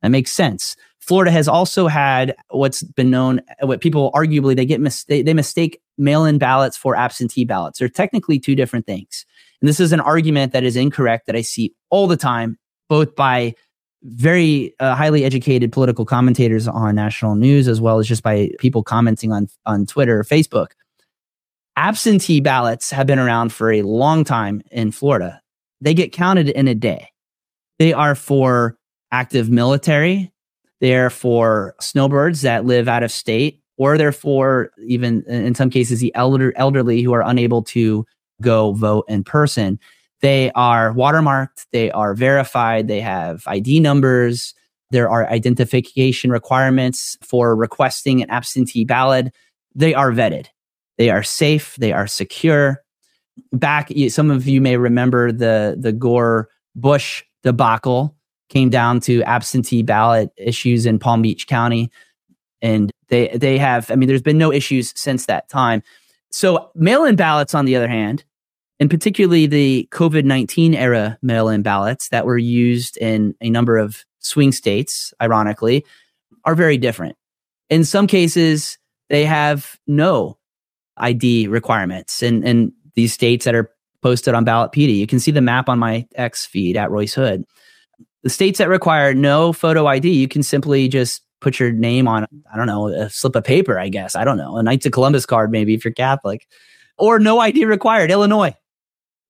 That 0.00 0.10
makes 0.10 0.30
sense. 0.30 0.76
Florida 1.00 1.32
has 1.32 1.48
also 1.48 1.88
had 1.88 2.34
what's 2.50 2.82
been 2.82 3.10
known, 3.10 3.40
what 3.60 3.80
people 3.80 4.12
arguably 4.12 4.54
they 4.54 4.64
get 4.64 4.80
mis- 4.80 5.04
they, 5.04 5.22
they 5.22 5.34
mistake 5.34 5.80
mail-in 5.98 6.38
ballots 6.38 6.76
for 6.76 6.94
absentee 6.94 7.44
ballots. 7.44 7.78
They're 7.78 7.88
technically 7.88 8.38
two 8.38 8.54
different 8.54 8.86
things. 8.86 9.26
And 9.60 9.68
this 9.68 9.80
is 9.80 9.92
an 9.92 10.00
argument 10.00 10.52
that 10.52 10.62
is 10.62 10.76
incorrect 10.76 11.26
that 11.26 11.36
I 11.36 11.40
see 11.40 11.74
all 11.90 12.06
the 12.06 12.16
time, 12.16 12.56
both 12.88 13.16
by 13.16 13.54
very 14.02 14.74
uh, 14.78 14.94
highly 14.94 15.24
educated 15.24 15.72
political 15.72 16.04
commentators 16.04 16.68
on 16.68 16.94
national 16.94 17.34
news, 17.34 17.66
as 17.66 17.80
well 17.80 17.98
as 17.98 18.06
just 18.06 18.22
by 18.22 18.50
people 18.58 18.82
commenting 18.82 19.32
on, 19.32 19.48
on 19.66 19.86
Twitter 19.86 20.20
or 20.20 20.24
Facebook. 20.24 20.68
Absentee 21.76 22.40
ballots 22.40 22.90
have 22.90 23.06
been 23.06 23.18
around 23.18 23.52
for 23.52 23.72
a 23.72 23.82
long 23.82 24.24
time 24.24 24.62
in 24.70 24.92
Florida. 24.92 25.40
They 25.80 25.94
get 25.94 26.12
counted 26.12 26.48
in 26.48 26.68
a 26.68 26.74
day. 26.74 27.08
They 27.78 27.92
are 27.92 28.14
for 28.14 28.76
active 29.10 29.50
military, 29.50 30.32
they're 30.80 31.10
for 31.10 31.74
snowbirds 31.80 32.42
that 32.42 32.64
live 32.64 32.88
out 32.88 33.02
of 33.02 33.10
state, 33.10 33.60
or 33.76 33.98
they're 33.98 34.12
for 34.12 34.70
even 34.86 35.24
in 35.24 35.54
some 35.54 35.70
cases 35.70 36.00
the 36.00 36.14
elder, 36.14 36.52
elderly 36.56 37.02
who 37.02 37.12
are 37.12 37.22
unable 37.22 37.62
to 37.62 38.04
go 38.40 38.72
vote 38.72 39.04
in 39.08 39.24
person. 39.24 39.78
They 40.20 40.50
are 40.52 40.92
watermarked, 40.92 41.66
they 41.72 41.90
are 41.90 42.14
verified, 42.14 42.88
they 42.88 43.00
have 43.00 43.44
ID 43.46 43.80
numbers, 43.80 44.54
there 44.90 45.08
are 45.10 45.28
identification 45.28 46.30
requirements 46.30 47.16
for 47.22 47.56
requesting 47.56 48.22
an 48.22 48.30
absentee 48.30 48.84
ballot. 48.84 49.34
They 49.74 49.94
are 49.94 50.12
vetted, 50.12 50.46
they 50.98 51.10
are 51.10 51.22
safe, 51.22 51.76
they 51.76 51.92
are 51.92 52.06
secure. 52.06 52.82
Back, 53.52 53.90
some 54.08 54.30
of 54.30 54.46
you 54.46 54.60
may 54.60 54.76
remember 54.76 55.32
the, 55.32 55.76
the 55.78 55.92
Gore 55.92 56.48
Bush 56.76 57.24
debacle 57.42 58.16
came 58.48 58.70
down 58.70 59.00
to 59.00 59.22
absentee 59.24 59.82
ballot 59.82 60.30
issues 60.36 60.86
in 60.86 60.98
Palm 60.98 61.22
Beach 61.22 61.46
County. 61.46 61.90
And 62.62 62.90
they, 63.08 63.28
they 63.28 63.58
have, 63.58 63.90
I 63.90 63.96
mean, 63.96 64.08
there's 64.08 64.22
been 64.22 64.38
no 64.38 64.52
issues 64.52 64.92
since 64.96 65.26
that 65.26 65.48
time. 65.48 65.82
So 66.30 66.70
mail 66.74 67.04
in 67.04 67.16
ballots, 67.16 67.54
on 67.54 67.64
the 67.64 67.76
other 67.76 67.88
hand, 67.88 68.24
and 68.80 68.90
particularly 68.90 69.46
the 69.46 69.88
COVID 69.92 70.24
19 70.24 70.74
era 70.74 71.18
mail 71.22 71.48
in 71.48 71.62
ballots 71.62 72.08
that 72.08 72.26
were 72.26 72.38
used 72.38 72.96
in 72.96 73.34
a 73.40 73.50
number 73.50 73.78
of 73.78 74.04
swing 74.18 74.52
states, 74.52 75.14
ironically, 75.20 75.84
are 76.44 76.54
very 76.54 76.76
different. 76.76 77.16
In 77.70 77.84
some 77.84 78.06
cases, 78.06 78.78
they 79.10 79.24
have 79.24 79.78
no 79.86 80.38
ID 80.96 81.48
requirements. 81.48 82.22
And, 82.22 82.44
and 82.46 82.72
these 82.94 83.12
states 83.12 83.44
that 83.44 83.54
are 83.54 83.70
posted 84.02 84.34
on 84.34 84.44
Ballotpedia, 84.44 84.96
you 84.96 85.06
can 85.06 85.20
see 85.20 85.30
the 85.30 85.40
map 85.40 85.68
on 85.68 85.78
my 85.78 86.06
X 86.14 86.46
feed 86.46 86.76
at 86.76 86.90
Royce 86.90 87.14
Hood. 87.14 87.44
The 88.22 88.30
states 88.30 88.58
that 88.58 88.68
require 88.68 89.12
no 89.14 89.52
photo 89.52 89.86
ID, 89.86 90.10
you 90.10 90.28
can 90.28 90.42
simply 90.42 90.88
just 90.88 91.22
put 91.40 91.60
your 91.60 91.72
name 91.72 92.08
on, 92.08 92.26
I 92.52 92.56
don't 92.56 92.66
know, 92.66 92.88
a 92.88 93.10
slip 93.10 93.36
of 93.36 93.44
paper, 93.44 93.78
I 93.78 93.90
guess. 93.90 94.16
I 94.16 94.24
don't 94.24 94.38
know, 94.38 94.56
a 94.56 94.62
Knights 94.62 94.86
of 94.86 94.92
Columbus 94.92 95.26
card, 95.26 95.50
maybe 95.50 95.74
if 95.74 95.84
you're 95.84 95.92
Catholic, 95.92 96.46
or 96.96 97.18
no 97.18 97.38
ID 97.38 97.66
required. 97.66 98.10
Illinois, 98.10 98.54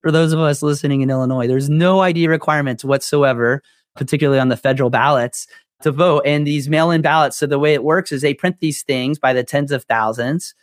for 0.00 0.12
those 0.12 0.32
of 0.32 0.38
us 0.38 0.62
listening 0.62 1.00
in 1.00 1.10
Illinois, 1.10 1.48
there's 1.48 1.68
no 1.68 2.00
ID 2.00 2.28
requirements 2.28 2.84
whatsoever, 2.84 3.62
particularly 3.96 4.38
on 4.38 4.48
the 4.48 4.56
federal 4.56 4.90
ballots 4.90 5.48
to 5.82 5.90
vote. 5.90 6.22
And 6.24 6.46
these 6.46 6.68
mail 6.68 6.90
in 6.90 7.02
ballots, 7.02 7.36
so 7.36 7.46
the 7.46 7.58
way 7.58 7.74
it 7.74 7.82
works 7.82 8.12
is 8.12 8.22
they 8.22 8.34
print 8.34 8.58
these 8.60 8.82
things 8.82 9.18
by 9.18 9.32
the 9.32 9.42
tens 9.42 9.72
of 9.72 9.84
thousands. 9.84 10.54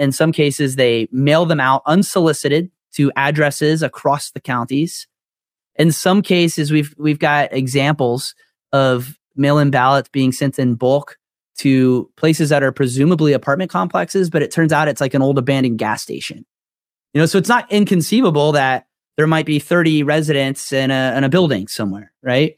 In 0.00 0.12
some 0.12 0.32
cases, 0.32 0.76
they 0.76 1.08
mail 1.12 1.44
them 1.44 1.60
out 1.60 1.82
unsolicited 1.84 2.70
to 2.94 3.12
addresses 3.16 3.82
across 3.82 4.30
the 4.30 4.40
counties. 4.40 5.06
In 5.76 5.92
some 5.92 6.22
cases, 6.22 6.72
we've 6.72 6.94
we've 6.96 7.18
got 7.18 7.52
examples 7.52 8.34
of 8.72 9.18
mail-in 9.36 9.70
ballots 9.70 10.08
being 10.08 10.32
sent 10.32 10.58
in 10.58 10.74
bulk 10.74 11.18
to 11.58 12.10
places 12.16 12.48
that 12.48 12.62
are 12.62 12.72
presumably 12.72 13.34
apartment 13.34 13.70
complexes, 13.70 14.30
but 14.30 14.42
it 14.42 14.50
turns 14.50 14.72
out 14.72 14.88
it's 14.88 15.02
like 15.02 15.12
an 15.12 15.20
old 15.20 15.36
abandoned 15.36 15.78
gas 15.78 16.02
station. 16.02 16.46
You 17.12 17.20
know, 17.20 17.26
so 17.26 17.36
it's 17.36 17.48
not 17.48 17.70
inconceivable 17.70 18.52
that 18.52 18.86
there 19.18 19.26
might 19.26 19.44
be 19.44 19.58
30 19.58 20.02
residents 20.02 20.72
in 20.72 20.90
a, 20.90 21.14
in 21.14 21.24
a 21.24 21.28
building 21.28 21.68
somewhere, 21.68 22.12
right? 22.22 22.56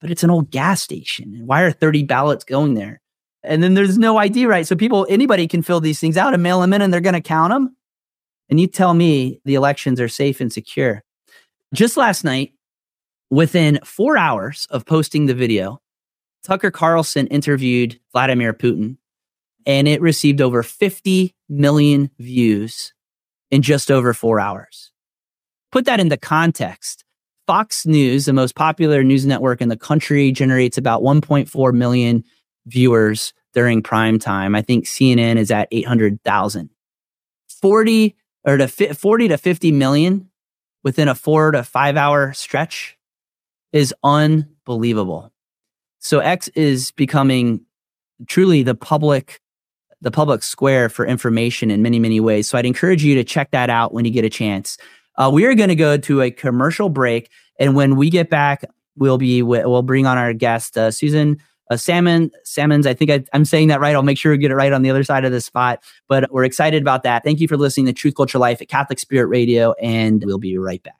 But 0.00 0.12
it's 0.12 0.22
an 0.22 0.30
old 0.30 0.52
gas 0.52 0.82
station. 0.82 1.42
Why 1.46 1.62
are 1.62 1.72
30 1.72 2.04
ballots 2.04 2.44
going 2.44 2.74
there? 2.74 3.00
And 3.46 3.62
then 3.62 3.74
there's 3.74 3.96
no 3.96 4.16
ID, 4.16 4.46
right? 4.46 4.66
So 4.66 4.76
people, 4.76 5.06
anybody 5.08 5.46
can 5.46 5.62
fill 5.62 5.80
these 5.80 6.00
things 6.00 6.16
out 6.16 6.34
and 6.34 6.42
mail 6.42 6.60
them 6.60 6.72
in 6.72 6.82
and 6.82 6.92
they're 6.92 7.00
going 7.00 7.14
to 7.14 7.20
count 7.20 7.52
them. 7.52 7.76
And 8.48 8.60
you 8.60 8.66
tell 8.66 8.94
me 8.94 9.40
the 9.44 9.54
elections 9.54 10.00
are 10.00 10.08
safe 10.08 10.40
and 10.40 10.52
secure. 10.52 11.02
Just 11.74 11.96
last 11.96 12.24
night, 12.24 12.52
within 13.30 13.80
four 13.84 14.16
hours 14.16 14.66
of 14.70 14.86
posting 14.86 15.26
the 15.26 15.34
video, 15.34 15.80
Tucker 16.44 16.70
Carlson 16.70 17.26
interviewed 17.28 17.98
Vladimir 18.12 18.52
Putin 18.52 18.98
and 19.66 19.88
it 19.88 20.00
received 20.00 20.40
over 20.40 20.62
50 20.62 21.34
million 21.48 22.10
views 22.18 22.94
in 23.50 23.62
just 23.62 23.90
over 23.90 24.14
four 24.14 24.38
hours. 24.38 24.92
Put 25.72 25.84
that 25.86 26.00
into 26.00 26.16
context. 26.16 27.04
Fox 27.46 27.86
News, 27.86 28.24
the 28.24 28.32
most 28.32 28.54
popular 28.54 29.04
news 29.04 29.26
network 29.26 29.60
in 29.60 29.68
the 29.68 29.76
country, 29.76 30.32
generates 30.32 30.78
about 30.78 31.02
1.4 31.02 31.74
million 31.74 32.24
viewers 32.66 33.32
during 33.56 33.82
prime 33.82 34.18
time. 34.18 34.54
I 34.54 34.60
think 34.60 34.84
CNN 34.84 35.36
is 35.36 35.50
at 35.50 35.66
800,000. 35.72 36.68
40 37.62 38.14
or 38.44 38.58
to 38.58 38.68
40 38.68 39.28
to 39.28 39.38
50 39.38 39.72
million 39.72 40.28
within 40.84 41.08
a 41.08 41.14
four 41.14 41.52
to 41.52 41.62
five 41.64 41.96
hour 41.96 42.34
stretch 42.34 42.98
is 43.72 43.94
unbelievable. 44.04 45.32
So 46.00 46.18
X 46.18 46.48
is 46.48 46.90
becoming 46.92 47.64
truly 48.28 48.62
the 48.62 48.74
public 48.74 49.40
the 50.02 50.10
public 50.10 50.42
square 50.42 50.90
for 50.90 51.06
information 51.06 51.70
in 51.70 51.80
many, 51.80 51.98
many 51.98 52.20
ways. 52.20 52.46
So 52.46 52.58
I'd 52.58 52.66
encourage 52.66 53.02
you 53.02 53.14
to 53.14 53.24
check 53.24 53.52
that 53.52 53.70
out 53.70 53.94
when 53.94 54.04
you 54.04 54.10
get 54.10 54.26
a 54.26 54.30
chance. 54.30 54.76
Uh, 55.16 55.30
we 55.32 55.46
are 55.46 55.54
going 55.54 55.70
to 55.70 55.74
go 55.74 55.96
to 55.96 56.20
a 56.20 56.30
commercial 56.30 56.90
break. 56.90 57.30
And 57.58 57.74
when 57.74 57.96
we 57.96 58.10
get 58.10 58.28
back, 58.28 58.64
we'll 58.96 59.16
be, 59.16 59.42
we'll 59.42 59.82
bring 59.82 60.04
on 60.04 60.18
our 60.18 60.34
guest, 60.34 60.76
uh, 60.76 60.90
Susan 60.90 61.38
uh, 61.70 61.76
salmon, 61.76 62.30
salmons. 62.44 62.86
I 62.86 62.94
think 62.94 63.10
I, 63.10 63.24
am 63.32 63.44
saying 63.44 63.68
that 63.68 63.80
right. 63.80 63.94
I'll 63.94 64.02
make 64.02 64.18
sure 64.18 64.32
we 64.32 64.38
get 64.38 64.50
it 64.50 64.54
right 64.54 64.72
on 64.72 64.82
the 64.82 64.90
other 64.90 65.04
side 65.04 65.24
of 65.24 65.32
the 65.32 65.40
spot. 65.40 65.82
But 66.08 66.30
we're 66.32 66.44
excited 66.44 66.82
about 66.82 67.02
that. 67.02 67.24
Thank 67.24 67.40
you 67.40 67.48
for 67.48 67.56
listening 67.56 67.86
to 67.86 67.92
Truth 67.92 68.14
Culture 68.16 68.38
Life 68.38 68.60
at 68.62 68.68
Catholic 68.68 68.98
Spirit 68.98 69.26
Radio, 69.26 69.74
and 69.80 70.22
we'll 70.24 70.38
be 70.38 70.56
right 70.58 70.82
back. 70.82 70.96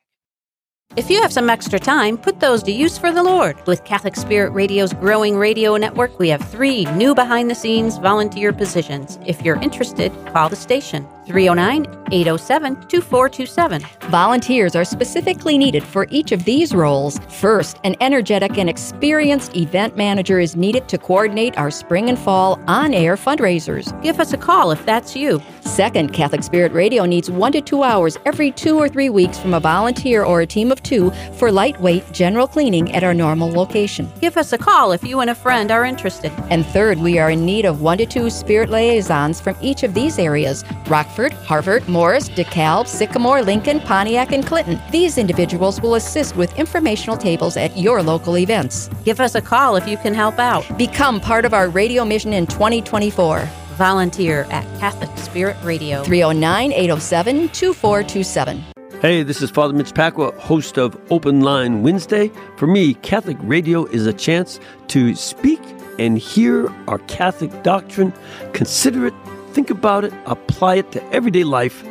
If 0.95 1.11
you 1.11 1.21
have 1.21 1.33
some 1.33 1.51
extra 1.51 1.79
time, 1.79 2.17
put 2.17 2.41
those 2.41 2.63
to 2.63 2.73
use 2.73 2.97
for 2.97 3.13
the 3.13 3.23
Lord. 3.23 3.57
With 3.67 3.85
Catholic 3.85 4.17
Spirit 4.17 4.51
Radio's 4.51 4.93
growing 4.95 5.37
radio 5.37 5.77
network, 5.77 6.19
we 6.19 6.29
have 6.29 6.41
three 6.49 6.85
new 6.87 7.15
behind 7.15 7.51
the 7.51 7.55
scenes 7.55 7.99
volunteer 7.99 8.53
positions. 8.53 9.19
If 9.27 9.43
you're 9.43 9.61
interested, 9.61 10.13
call 10.33 10.49
the 10.49 10.57
station 10.57 11.07
309 11.27 11.87
807 12.13 12.77
2427. 12.89 13.83
Volunteers 14.11 14.77
are 14.77 14.85
specifically 14.85 15.59
needed 15.59 15.83
for 15.83 16.07
each 16.11 16.33
of 16.33 16.45
these 16.45 16.75
roles. 16.75 17.19
First, 17.29 17.79
an 17.85 17.97
energetic 18.01 18.59
and 18.59 18.71
experienced 18.71 19.57
event 19.57 19.97
manager 19.97 20.39
is 20.39 20.55
needed 20.55 20.89
to 20.89 20.99
coordinate 20.99 21.59
our 21.59 21.71
spring 21.71 22.09
and 22.09 22.19
fall 22.19 22.61
on 22.69 22.95
air 22.95 23.17
fundraisers. 23.17 23.91
Give 24.03 24.21
us 24.21 24.33
a 24.33 24.39
call 24.39 24.71
if 24.71 24.85
that's 24.87 25.17
you. 25.17 25.43
Second, 25.61 26.13
Catholic 26.13 26.45
Spirit 26.45 26.73
Radio 26.73 27.05
needs 27.05 27.31
one 27.31 27.53
to 27.53 27.61
two 27.61 27.83
hours 27.83 28.17
every 28.25 28.53
two 28.53 28.79
or 28.79 28.89
three 28.89 29.11
weeks 29.11 29.39
from 29.39 29.53
a 29.55 29.61
volunteer 29.61 30.25
or 30.25 30.43
a 30.43 30.47
team 30.47 30.71
of 30.71 30.83
two 30.83 31.11
for 31.35 31.51
lightweight 31.51 32.11
general 32.13 32.47
cleaning 32.47 32.95
at 32.95 33.03
our 33.03 33.15
normal 33.15 33.51
location. 33.51 34.11
Give 34.21 34.37
us 34.37 34.53
a 34.53 34.59
call 34.59 34.93
if 34.93 35.03
you 35.03 35.21
and 35.21 35.31
a 35.31 35.35
friend 35.35 35.73
are 35.73 35.85
interested. 35.85 36.31
And 36.51 36.65
third, 36.67 36.99
we 36.99 37.19
are 37.19 37.31
in 37.31 37.45
need 37.45 37.65
of 37.65 37.83
one 37.83 37.99
to 37.99 38.07
two 38.07 38.31
spirit 38.31 38.71
liaisons 38.71 39.41
from 39.41 39.57
each 39.61 39.83
of 39.83 39.93
these 39.93 40.19
areas 40.19 40.65
Rockford, 40.87 41.16
Harvard, 41.45 41.89
Morris, 41.89 42.29
DeKalb, 42.29 42.87
Sycamore, 42.87 43.43
Lincoln, 43.43 43.81
Pontiac, 43.81 44.33
and 44.33 44.47
Clinton. 44.47 44.81
These 44.91 45.19
individuals 45.19 45.81
will 45.81 45.95
assist 45.95 46.37
with 46.37 46.57
informational 46.59 47.17
tables 47.17 47.57
at 47.57 47.77
your 47.77 48.03
local 48.03 48.39
events. 48.39 48.89
Give 49.05 49.21
us 49.21 49.35
a 49.35 49.41
call 49.41 49.77
if 49.77 49.89
you 49.89 49.97
can 49.97 50.15
help 50.15 50.39
out. 50.39 50.65
Become 50.79 51.21
part 51.21 51.45
of 51.45 51.55
our 51.55 51.69
radio 51.69 52.05
mission 52.05 52.33
in 52.33 52.47
2024 52.47 53.49
volunteer 53.77 54.47
at 54.51 54.65
Catholic 54.81 55.17
Spirit 55.19 55.57
Radio. 55.63 56.03
309 56.03 56.73
807 56.73 57.49
2427. 57.51 58.65
Hey, 59.01 59.23
this 59.23 59.43
is 59.43 59.51
Father 59.51 59.75
Mitch 59.75 59.93
Pacwa, 59.93 60.37
host 60.39 60.79
of 60.79 60.99
Open 61.11 61.43
Line 61.43 61.83
Wednesday. 61.83 62.31
For 62.57 62.67
me, 62.67 62.95
Catholic 62.95 63.37
radio 63.43 63.85
is 63.85 64.07
a 64.07 64.13
chance 64.13 64.59
to 64.89 65.15
speak 65.15 65.61
and 65.99 66.19
hear 66.19 66.73
our 66.89 66.99
Catholic 67.01 67.63
doctrine, 67.63 68.13
consider 68.55 69.07
it, 69.07 69.15
think 69.57 69.71
about 69.71 70.05
it, 70.05 70.13
apply 70.27 70.75
it 70.75 70.93
to 70.93 71.03
everyday 71.15 71.43
life, 71.43 71.83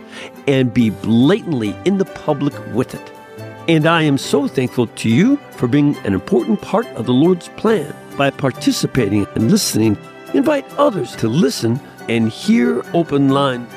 and 0.48 0.72
be 0.72 0.92
blatantly 0.92 1.76
in 1.84 1.98
the 1.98 2.06
public 2.06 2.54
with 2.76 2.94
it. 2.94 3.12
And 3.68 3.88
I 3.88 4.04
am 4.04 4.20
so 4.20 4.48
thankful 4.48 4.86
to 4.86 5.10
you 5.10 5.38
for 5.58 5.68
being 5.68 5.98
an 6.06 6.14
important 6.14 6.62
part 6.62 6.86
of 6.90 7.08
the 7.08 7.12
Lord's 7.12 7.48
plan 7.58 7.92
by 8.18 8.30
participating 8.30 9.26
and 9.34 9.50
listening. 9.50 9.98
Invite 10.36 10.72
others 10.78 11.16
to 11.16 11.28
listen 11.28 11.80
and 12.08 12.30
hear 12.30 12.84
Open 12.94 13.30
Line 13.30 13.68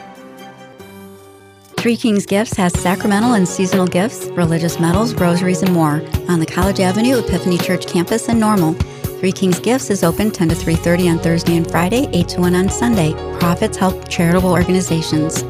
Three 1.79 1.97
Kings 1.97 2.27
Gifts 2.27 2.55
has 2.57 2.73
sacramental 2.79 3.35
and 3.35 3.49
seasonal 3.49 3.87
gifts, 3.87 4.27
religious 4.33 4.81
medals, 4.81 5.15
rosaries, 5.15 5.63
and 5.63 5.73
more 5.73 6.03
on 6.29 6.41
the 6.41 6.45
College 6.45 6.81
Avenue 6.81 7.21
Epiphany 7.21 7.57
Church 7.57 7.87
campus 7.87 8.29
in 8.29 8.41
Normal. 8.41 8.75
Three 9.19 9.33
Kings 9.33 9.59
Gifts 9.59 9.91
is 9.91 10.05
open 10.05 10.31
10 10.31 10.51
to 10.51 10.55
3:30 10.55 11.09
on 11.09 11.19
Thursday 11.19 11.57
and 11.57 11.69
Friday, 11.69 12.09
8 12.13 12.29
to 12.29 12.41
1 12.41 12.55
on 12.55 12.69
Sunday. 12.69 13.15
Profits 13.41 13.77
help 13.77 14.09
charitable 14.09 14.53
organizations. 14.53 15.43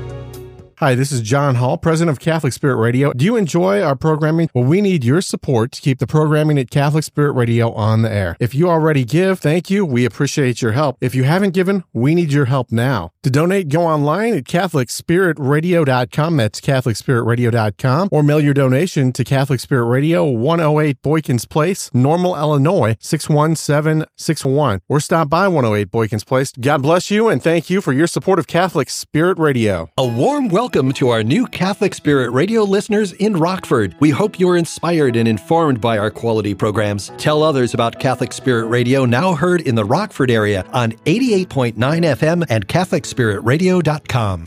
Hi, 0.81 0.95
this 0.95 1.11
is 1.11 1.23
John 1.23 1.57
Hall, 1.57 1.77
president 1.77 2.17
of 2.17 2.21
Catholic 2.21 2.53
Spirit 2.53 2.77
Radio. 2.77 3.13
Do 3.13 3.25
you 3.25 3.35
enjoy 3.35 3.83
our 3.83 3.97
programming? 3.97 4.49
Well, 4.55 4.63
we 4.63 4.81
need 4.81 5.03
your 5.03 5.21
support 5.21 5.73
to 5.73 5.81
keep 5.81 5.99
the 5.99 6.07
programming 6.07 6.57
at 6.57 6.71
Catholic 6.71 7.03
Spirit 7.03 7.33
Radio 7.33 7.73
on 7.73 8.03
the 8.03 8.13
air. 8.13 8.37
If 8.39 8.55
you 8.55 8.71
already 8.71 9.05
give, 9.05 9.41
thank 9.41 9.71
you. 9.71 9.85
We 9.85 10.05
appreciate 10.05 10.63
your 10.63 10.71
help. 10.71 10.97
If 11.01 11.17
you 11.17 11.25
haven't 11.25 11.53
given, 11.53 11.83
we 11.93 12.15
need 12.15 12.33
your 12.33 12.45
help 12.45 12.71
now. 12.71 13.11
To 13.25 13.31
donate, 13.31 13.71
go 13.71 13.89
online 13.89 14.35
at 14.35 14.45
CatholicSpiritRadio.com. 14.45 16.37
That's 16.37 16.61
CatholicSpiritRadio.com. 16.61 18.11
Or 18.13 18.23
mail 18.23 18.41
your 18.41 18.55
donation 18.55 19.11
to 19.15 19.25
Catholic 19.25 19.59
Spirit 19.59 19.87
Radio, 19.87 20.25
108 20.27 21.03
Boykins 21.03 21.49
Place, 21.49 21.91
Normal, 21.93 22.37
Illinois, 22.37 22.97
61761. 23.01 24.83
Or 24.89 25.01
stop 25.01 25.29
by 25.29 25.49
108 25.49 25.91
Boykins 25.91 26.25
Place. 26.25 26.53
God 26.53 26.83
bless 26.83 27.11
you 27.11 27.27
and 27.27 27.43
thank 27.43 27.69
you 27.69 27.81
for 27.81 27.93
your 27.93 28.07
support 28.07 28.39
of 28.39 28.47
Catholic 28.47 28.89
Spirit 28.89 29.41
Radio. 29.41 29.91
A 29.99 30.07
warm 30.07 30.47
welcome 30.49 30.68
welcome 30.69 30.93
to 30.93 31.09
our 31.09 31.23
new 31.23 31.47
Catholic 31.47 31.95
Spirit 31.95 32.31
radio 32.31 32.63
listeners 32.63 33.15
in 33.15 33.35
Rockford. 33.35 33.97
We 34.01 34.11
hope 34.11 34.39
you're 34.39 34.59
inspired 34.59 35.17
and 35.17 35.27
informed 35.27 35.81
by 35.81 35.97
our 35.97 36.11
quality 36.11 36.55
programs. 36.55 37.11
Tell 37.17 37.43
others 37.43 37.73
about 37.73 37.99
Catholic 37.99 38.35
Spirit 38.35 38.67
Radio, 38.67 39.07
now 39.07 39.33
heard 39.33 39.63
in 39.63 39.77
the 39.77 39.85
Rockford 39.87 40.31
area 40.31 40.67
on 40.75 40.93
88.9 41.07 41.73
FM 41.75 42.45
and 42.51 42.69
CatholicSpiritRadio.com. 42.69 44.47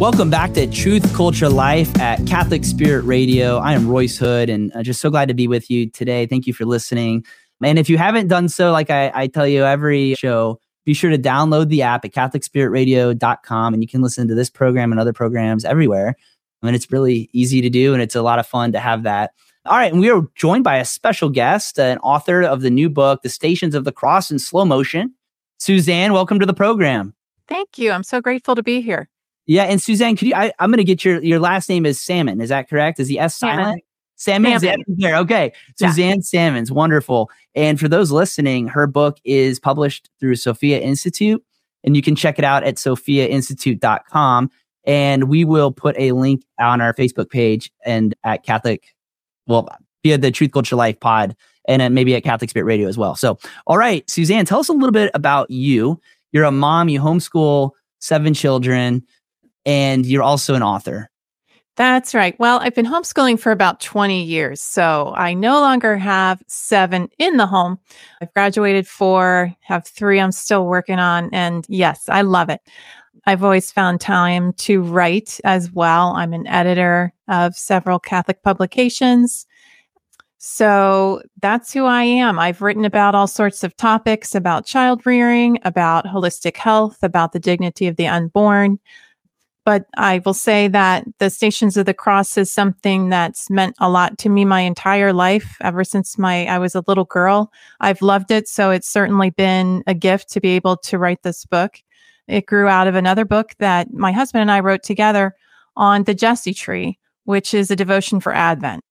Welcome 0.00 0.30
back 0.30 0.54
to 0.54 0.66
Truth 0.66 1.14
Culture 1.14 1.50
Life 1.50 1.94
at 2.00 2.26
Catholic 2.26 2.64
Spirit 2.64 3.02
Radio. 3.02 3.58
I 3.58 3.74
am 3.74 3.86
Royce 3.86 4.16
Hood 4.16 4.48
and 4.48 4.72
I'm 4.74 4.82
just 4.82 5.02
so 5.02 5.10
glad 5.10 5.28
to 5.28 5.34
be 5.34 5.46
with 5.46 5.70
you 5.70 5.90
today. 5.90 6.24
Thank 6.24 6.46
you 6.46 6.54
for 6.54 6.64
listening. 6.64 7.22
And 7.62 7.78
if 7.78 7.90
you 7.90 7.98
haven't 7.98 8.28
done 8.28 8.48
so, 8.48 8.72
like 8.72 8.88
I, 8.88 9.12
I 9.14 9.26
tell 9.26 9.46
you 9.46 9.62
every 9.64 10.14
show, 10.14 10.58
be 10.86 10.94
sure 10.94 11.10
to 11.10 11.18
download 11.18 11.68
the 11.68 11.82
app 11.82 12.04
at 12.04 12.12
CatholicSpiritRadio.com 12.12 13.74
and 13.74 13.82
you 13.82 13.88
can 13.88 14.00
listen 14.00 14.28
to 14.28 14.34
this 14.34 14.48
program 14.48 14.92
and 14.92 15.00
other 15.00 15.12
programs 15.12 15.64
everywhere. 15.64 16.14
I 16.62 16.66
mean, 16.66 16.74
it's 16.74 16.90
really 16.90 17.28
easy 17.32 17.60
to 17.60 17.68
do 17.68 17.92
and 17.92 18.00
it's 18.00 18.14
a 18.14 18.22
lot 18.22 18.38
of 18.38 18.46
fun 18.46 18.72
to 18.72 18.78
have 18.78 19.02
that. 19.02 19.32
All 19.66 19.76
right. 19.76 19.92
And 19.92 20.00
we 20.00 20.08
are 20.10 20.22
joined 20.36 20.62
by 20.62 20.76
a 20.76 20.84
special 20.84 21.28
guest, 21.28 21.78
an 21.78 21.98
author 21.98 22.42
of 22.42 22.62
the 22.62 22.70
new 22.70 22.88
book, 22.88 23.22
The 23.22 23.28
Stations 23.28 23.74
of 23.74 23.84
the 23.84 23.90
Cross 23.90 24.30
in 24.30 24.38
Slow 24.38 24.64
Motion. 24.64 25.12
Suzanne, 25.58 26.12
welcome 26.12 26.38
to 26.38 26.46
the 26.46 26.54
program. 26.54 27.14
Thank 27.48 27.78
you. 27.78 27.90
I'm 27.90 28.04
so 28.04 28.20
grateful 28.20 28.54
to 28.54 28.62
be 28.62 28.80
here. 28.80 29.08
Yeah. 29.46 29.64
And 29.64 29.82
Suzanne, 29.82 30.16
could 30.16 30.28
you, 30.28 30.34
I, 30.34 30.52
am 30.60 30.70
going 30.70 30.78
to 30.78 30.84
get 30.84 31.04
your, 31.04 31.20
your 31.22 31.40
last 31.40 31.68
name 31.68 31.84
is 31.84 32.00
Salmon. 32.00 32.40
Is 32.40 32.50
that 32.50 32.68
correct? 32.68 33.00
Is 33.00 33.08
the 33.08 33.18
S 33.18 33.36
silent? 33.36 33.82
Salmon. 34.16 34.58
Salmon. 34.60 34.84
There. 34.86 35.16
Okay. 35.16 35.52
Suzanne 35.76 36.16
yeah. 36.16 36.22
Sammons. 36.22 36.70
Wonderful. 36.70 37.28
And 37.56 37.80
for 37.80 37.88
those 37.88 38.12
listening, 38.12 38.68
her 38.68 38.86
book 38.86 39.18
is 39.24 39.58
published 39.58 40.10
through 40.20 40.36
Sophia 40.36 40.78
Institute, 40.78 41.42
and 41.82 41.96
you 41.96 42.02
can 42.02 42.14
check 42.14 42.38
it 42.38 42.44
out 42.44 42.62
at 42.62 42.76
sophiainstitute.com. 42.76 44.50
And 44.84 45.24
we 45.24 45.44
will 45.44 45.72
put 45.72 45.96
a 45.98 46.12
link 46.12 46.44
on 46.60 46.80
our 46.80 46.94
Facebook 46.94 47.30
page 47.30 47.72
and 47.84 48.14
at 48.22 48.44
Catholic, 48.44 48.94
well, 49.48 49.68
via 50.04 50.18
the 50.18 50.30
Truth 50.30 50.52
Culture 50.52 50.76
Life 50.76 51.00
pod, 51.00 51.34
and 51.66 51.80
then 51.80 51.94
maybe 51.94 52.14
at 52.14 52.22
Catholic 52.22 52.50
Spirit 52.50 52.66
Radio 52.66 52.86
as 52.86 52.96
well. 52.96 53.16
So, 53.16 53.38
all 53.66 53.78
right, 53.78 54.08
Suzanne, 54.08 54.44
tell 54.44 54.60
us 54.60 54.68
a 54.68 54.72
little 54.72 54.92
bit 54.92 55.10
about 55.14 55.50
you. 55.50 56.00
You're 56.32 56.44
a 56.44 56.52
mom, 56.52 56.88
you 56.88 57.00
homeschool 57.00 57.70
seven 57.98 58.34
children, 58.34 59.02
and 59.64 60.06
you're 60.06 60.22
also 60.22 60.54
an 60.54 60.62
author. 60.62 61.10
That's 61.76 62.14
right. 62.14 62.34
Well, 62.38 62.58
I've 62.60 62.74
been 62.74 62.86
homeschooling 62.86 63.38
for 63.38 63.52
about 63.52 63.80
20 63.80 64.22
years. 64.22 64.62
So 64.62 65.12
I 65.14 65.34
no 65.34 65.60
longer 65.60 65.98
have 65.98 66.42
seven 66.46 67.08
in 67.18 67.36
the 67.36 67.46
home. 67.46 67.78
I've 68.22 68.32
graduated 68.32 68.88
four, 68.88 69.54
have 69.60 69.86
three 69.86 70.18
I'm 70.18 70.32
still 70.32 70.66
working 70.66 70.98
on. 70.98 71.28
And 71.34 71.66
yes, 71.68 72.08
I 72.08 72.22
love 72.22 72.48
it. 72.48 72.62
I've 73.26 73.44
always 73.44 73.70
found 73.70 74.00
time 74.00 74.54
to 74.54 74.80
write 74.82 75.38
as 75.44 75.70
well. 75.70 76.14
I'm 76.16 76.32
an 76.32 76.46
editor 76.46 77.12
of 77.28 77.54
several 77.54 77.98
Catholic 77.98 78.42
publications. 78.42 79.46
So 80.38 81.22
that's 81.42 81.72
who 81.74 81.84
I 81.84 82.04
am. 82.04 82.38
I've 82.38 82.62
written 82.62 82.84
about 82.84 83.14
all 83.14 83.26
sorts 83.26 83.64
of 83.64 83.76
topics 83.76 84.34
about 84.34 84.64
child 84.64 85.04
rearing, 85.04 85.58
about 85.64 86.06
holistic 86.06 86.56
health, 86.56 86.98
about 87.02 87.32
the 87.32 87.40
dignity 87.40 87.86
of 87.86 87.96
the 87.96 88.06
unborn. 88.06 88.78
But 89.66 89.86
I 89.96 90.20
will 90.24 90.32
say 90.32 90.68
that 90.68 91.04
the 91.18 91.28
Stations 91.28 91.76
of 91.76 91.86
the 91.86 91.92
Cross 91.92 92.38
is 92.38 92.52
something 92.52 93.08
that's 93.08 93.50
meant 93.50 93.74
a 93.80 93.90
lot 93.90 94.16
to 94.18 94.28
me 94.28 94.44
my 94.44 94.60
entire 94.60 95.12
life, 95.12 95.56
ever 95.60 95.82
since 95.82 96.16
my 96.16 96.46
I 96.46 96.60
was 96.60 96.76
a 96.76 96.84
little 96.86 97.04
girl. 97.04 97.50
I've 97.80 98.00
loved 98.00 98.30
it, 98.30 98.46
so 98.46 98.70
it's 98.70 98.88
certainly 98.88 99.30
been 99.30 99.82
a 99.88 99.92
gift 99.92 100.30
to 100.30 100.40
be 100.40 100.50
able 100.50 100.76
to 100.76 100.98
write 100.98 101.24
this 101.24 101.44
book. 101.44 101.82
It 102.28 102.46
grew 102.46 102.68
out 102.68 102.86
of 102.86 102.94
another 102.94 103.24
book 103.24 103.54
that 103.58 103.92
my 103.92 104.12
husband 104.12 104.42
and 104.42 104.52
I 104.52 104.60
wrote 104.60 104.84
together 104.84 105.34
on 105.76 106.04
the 106.04 106.14
Jesse 106.14 106.54
tree, 106.54 106.96
which 107.24 107.52
is 107.52 107.68
a 107.68 107.76
devotion 107.76 108.20
for 108.20 108.32
Advent. 108.32 108.84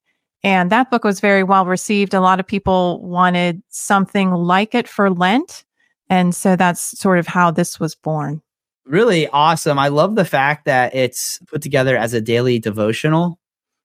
And 0.44 0.70
that 0.74 0.92
book 0.92 1.06
was 1.06 1.22
very 1.22 1.44
well 1.44 1.66
received. 1.66 2.14
A 2.14 2.20
lot 2.20 2.42
of 2.42 2.46
people 2.46 3.02
wanted 3.02 3.64
something 3.70 4.32
like 4.32 4.76
it 4.76 4.90
for 4.90 5.10
Lent. 5.10 5.64
And 6.10 6.36
so 6.36 6.58
that's 6.58 7.00
sort 7.00 7.18
of 7.18 7.28
how 7.28 7.50
this 7.50 7.80
was 7.80 7.96
born 7.96 8.42
really 8.86 9.28
awesome. 9.28 9.80
I 9.80 9.88
love 9.90 10.16
the 10.16 10.26
fact 10.26 10.66
that 10.66 10.96
it's 10.96 11.40
put 11.48 11.62
together 11.62 11.98
as 11.98 12.14
a 12.14 12.22
daily 12.22 12.60
devotional 12.60 13.40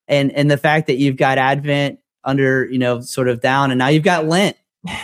and 0.09 0.33
and 0.33 0.51
the 0.51 0.57
fact 0.57 0.87
that 0.89 0.97
you've 0.97 1.17
got 1.17 1.39
Advent 1.39 1.99
under, 2.25 2.67
you 2.67 2.79
know, 2.79 3.01
sort 3.01 3.29
of 3.29 3.41
down 3.41 3.71
and 3.71 3.79
now 3.79 3.89
you've 3.89 4.05
got 4.05 4.27
Lent. 4.27 4.57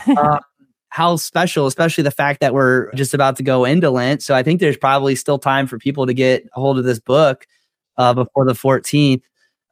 uh, 0.06 0.40
how 0.88 1.16
special, 1.16 1.66
especially 1.66 2.02
the 2.02 2.10
fact 2.10 2.40
that 2.40 2.54
we're 2.54 2.90
just 2.92 3.12
about 3.12 3.36
to 3.36 3.42
go 3.42 3.66
into 3.66 3.90
Lent. 3.90 4.22
So 4.22 4.34
I 4.34 4.42
think 4.42 4.60
there's 4.60 4.78
probably 4.78 5.14
still 5.14 5.38
time 5.38 5.66
for 5.66 5.78
people 5.78 6.06
to 6.06 6.14
get 6.14 6.48
a 6.54 6.60
hold 6.60 6.78
of 6.78 6.84
this 6.84 6.98
book 6.98 7.46
uh, 7.98 8.14
before 8.14 8.46
the 8.46 8.54
14th. 8.54 9.22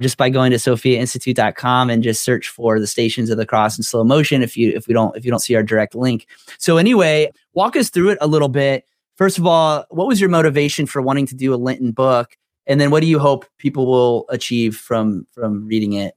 just 0.03 0.19
by 0.19 0.29
going 0.29 0.51
to 0.51 0.59
sophiainstitute.com 0.59 1.89
and 1.89 2.03
just 2.03 2.23
search 2.25 2.49
for 2.49 2.79
the 2.79 2.87
stations 2.87 3.31
of 3.31 3.39
the 3.39 3.47
cross 3.47 3.79
in 3.79 3.83
slow 3.83 4.05
motion 4.05 4.43
if 4.43 4.55
you 4.57 4.73
if 4.75 4.87
we 4.87 4.93
don't 4.93 5.17
if 5.17 5.25
you 5.25 5.31
don't 5.31 5.41
see 5.41 5.55
our 5.55 5.63
direct 5.63 5.95
link. 5.95 6.27
So 6.59 6.77
anyway, 6.77 7.33
walk 7.55 7.77
us 7.77 7.89
through 7.91 8.11
it 8.11 8.19
a 8.21 8.27
little 8.27 8.51
bit. 8.51 8.85
First 9.17 9.39
of 9.39 9.47
all, 9.47 9.85
what 9.91 10.07
was 10.07 10.21
your 10.21 10.31
motivation 10.31 10.87
for 10.87 11.01
wanting 11.01 11.27
to 11.27 11.35
do 11.35 11.55
a 11.55 11.57
Lenten 11.57 11.93
book? 11.93 12.37
And 12.67 12.81
then 12.81 12.91
what 12.91 13.01
do 13.01 13.07
you 13.07 13.19
hope 13.19 13.45
people 13.59 13.87
will 13.87 14.27
achieve 14.29 14.77
from 14.77 15.27
from 15.33 15.67
reading 15.67 15.93
it? 15.93 16.15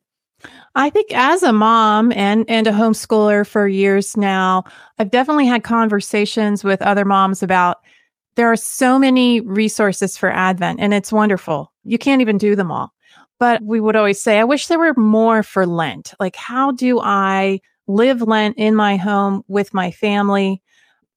I 0.75 0.89
think 0.89 1.11
as 1.13 1.43
a 1.43 1.51
mom 1.51 2.11
and 2.13 2.45
and 2.47 2.67
a 2.67 2.71
homeschooler 2.71 3.45
for 3.45 3.67
years 3.67 4.15
now, 4.15 4.63
I've 4.99 5.11
definitely 5.11 5.47
had 5.47 5.63
conversations 5.63 6.63
with 6.63 6.81
other 6.81 7.05
moms 7.05 7.43
about 7.43 7.77
there 8.35 8.51
are 8.51 8.55
so 8.55 8.99
many 8.99 9.41
resources 9.41 10.15
for 10.15 10.31
Advent 10.31 10.79
and 10.79 10.93
it's 10.93 11.11
wonderful. 11.11 11.73
You 11.83 11.97
can't 11.97 12.21
even 12.21 12.37
do 12.37 12.55
them 12.55 12.71
all. 12.71 12.93
But 13.39 13.61
we 13.63 13.79
would 13.79 13.95
always 13.95 14.21
say, 14.21 14.39
I 14.39 14.43
wish 14.43 14.67
there 14.67 14.79
were 14.79 14.95
more 14.95 15.43
for 15.43 15.67
Lent. 15.67 16.13
Like, 16.19 16.35
how 16.35 16.71
do 16.71 16.99
I 16.99 17.59
live 17.87 18.21
Lent 18.21 18.57
in 18.57 18.75
my 18.75 18.95
home 18.97 19.43
with 19.47 19.73
my 19.73 19.91
family? 19.91 20.61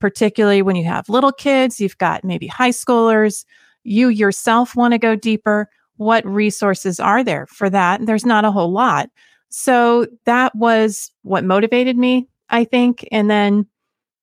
Particularly 0.00 0.62
when 0.62 0.76
you 0.76 0.84
have 0.84 1.08
little 1.08 1.32
kids, 1.32 1.80
you've 1.80 1.98
got 1.98 2.24
maybe 2.24 2.46
high 2.46 2.70
schoolers, 2.70 3.44
you 3.84 4.08
yourself 4.08 4.74
want 4.74 4.92
to 4.92 4.98
go 4.98 5.14
deeper. 5.14 5.68
What 5.96 6.24
resources 6.26 6.98
are 6.98 7.22
there 7.22 7.46
for 7.46 7.68
that? 7.70 8.04
There's 8.06 8.24
not 8.24 8.44
a 8.44 8.50
whole 8.50 8.72
lot. 8.72 9.10
So 9.50 10.06
that 10.24 10.54
was 10.54 11.10
what 11.22 11.44
motivated 11.44 11.98
me, 11.98 12.28
I 12.48 12.64
think. 12.64 13.06
And 13.12 13.30
then 13.30 13.66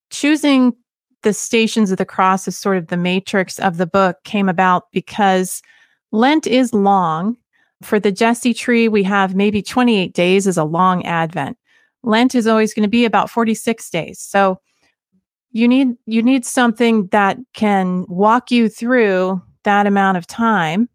choosing 0.10 0.74
the 1.22 1.34
stations 1.34 1.92
of 1.92 1.98
the 1.98 2.06
cross 2.06 2.48
as 2.48 2.58
sort 2.58 2.78
of 2.78 2.88
the 2.88 2.98
matrix 2.98 3.60
of 3.60 3.78
the 3.78 3.88
book 3.88 4.18
came 4.24 4.50
about 4.50 4.92
because 4.92 5.62
Lent 6.12 6.48
is 6.48 6.74
long 6.74 7.38
for 7.82 8.00
the 8.00 8.12
Jesse 8.12 8.54
tree, 8.54 8.88
we 8.88 9.04
have 9.04 9.36
maybe 9.36 9.62
28 9.62 10.13
days 10.13 10.48
is 10.48 10.58
a 10.58 10.63
long 10.63 11.06
Advent. 11.06 11.58
Lent 12.04 12.34
is 12.36 12.48
always 12.48 12.74
going 12.74 12.84
to 12.84 12.90
be 12.90 13.06
about 13.06 13.30
46 13.30 13.90
days. 13.90 14.20
So 14.20 14.60
you 15.58 15.67
need 15.67 15.96
you 16.06 16.22
need 16.22 16.46
something 16.46 17.08
that 17.08 17.38
can 17.54 18.06
walk 18.08 18.52
you 18.52 18.70
through 18.70 19.41
that 19.63 19.88
amount 19.88 20.17
of 20.17 20.28
time. 20.28 20.88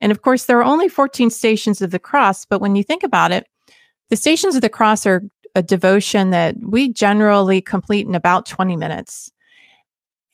And 0.00 0.12
of 0.12 0.22
course, 0.22 0.46
there 0.46 0.58
are 0.58 0.64
only 0.64 0.88
14 0.88 1.30
stations 1.30 1.82
of 1.82 1.90
the 1.90 1.98
cross, 1.98 2.44
but 2.44 2.60
when 2.60 2.76
you 2.76 2.84
think 2.84 3.02
about 3.02 3.32
it, 3.32 3.46
the 4.10 4.16
stations 4.16 4.54
of 4.54 4.62
the 4.62 4.68
cross 4.68 5.04
are 5.06 5.22
a 5.54 5.62
devotion 5.62 6.30
that 6.30 6.56
we 6.60 6.92
generally 6.92 7.60
complete 7.60 8.06
in 8.06 8.14
about 8.14 8.46
20 8.46 8.76
minutes. 8.76 9.30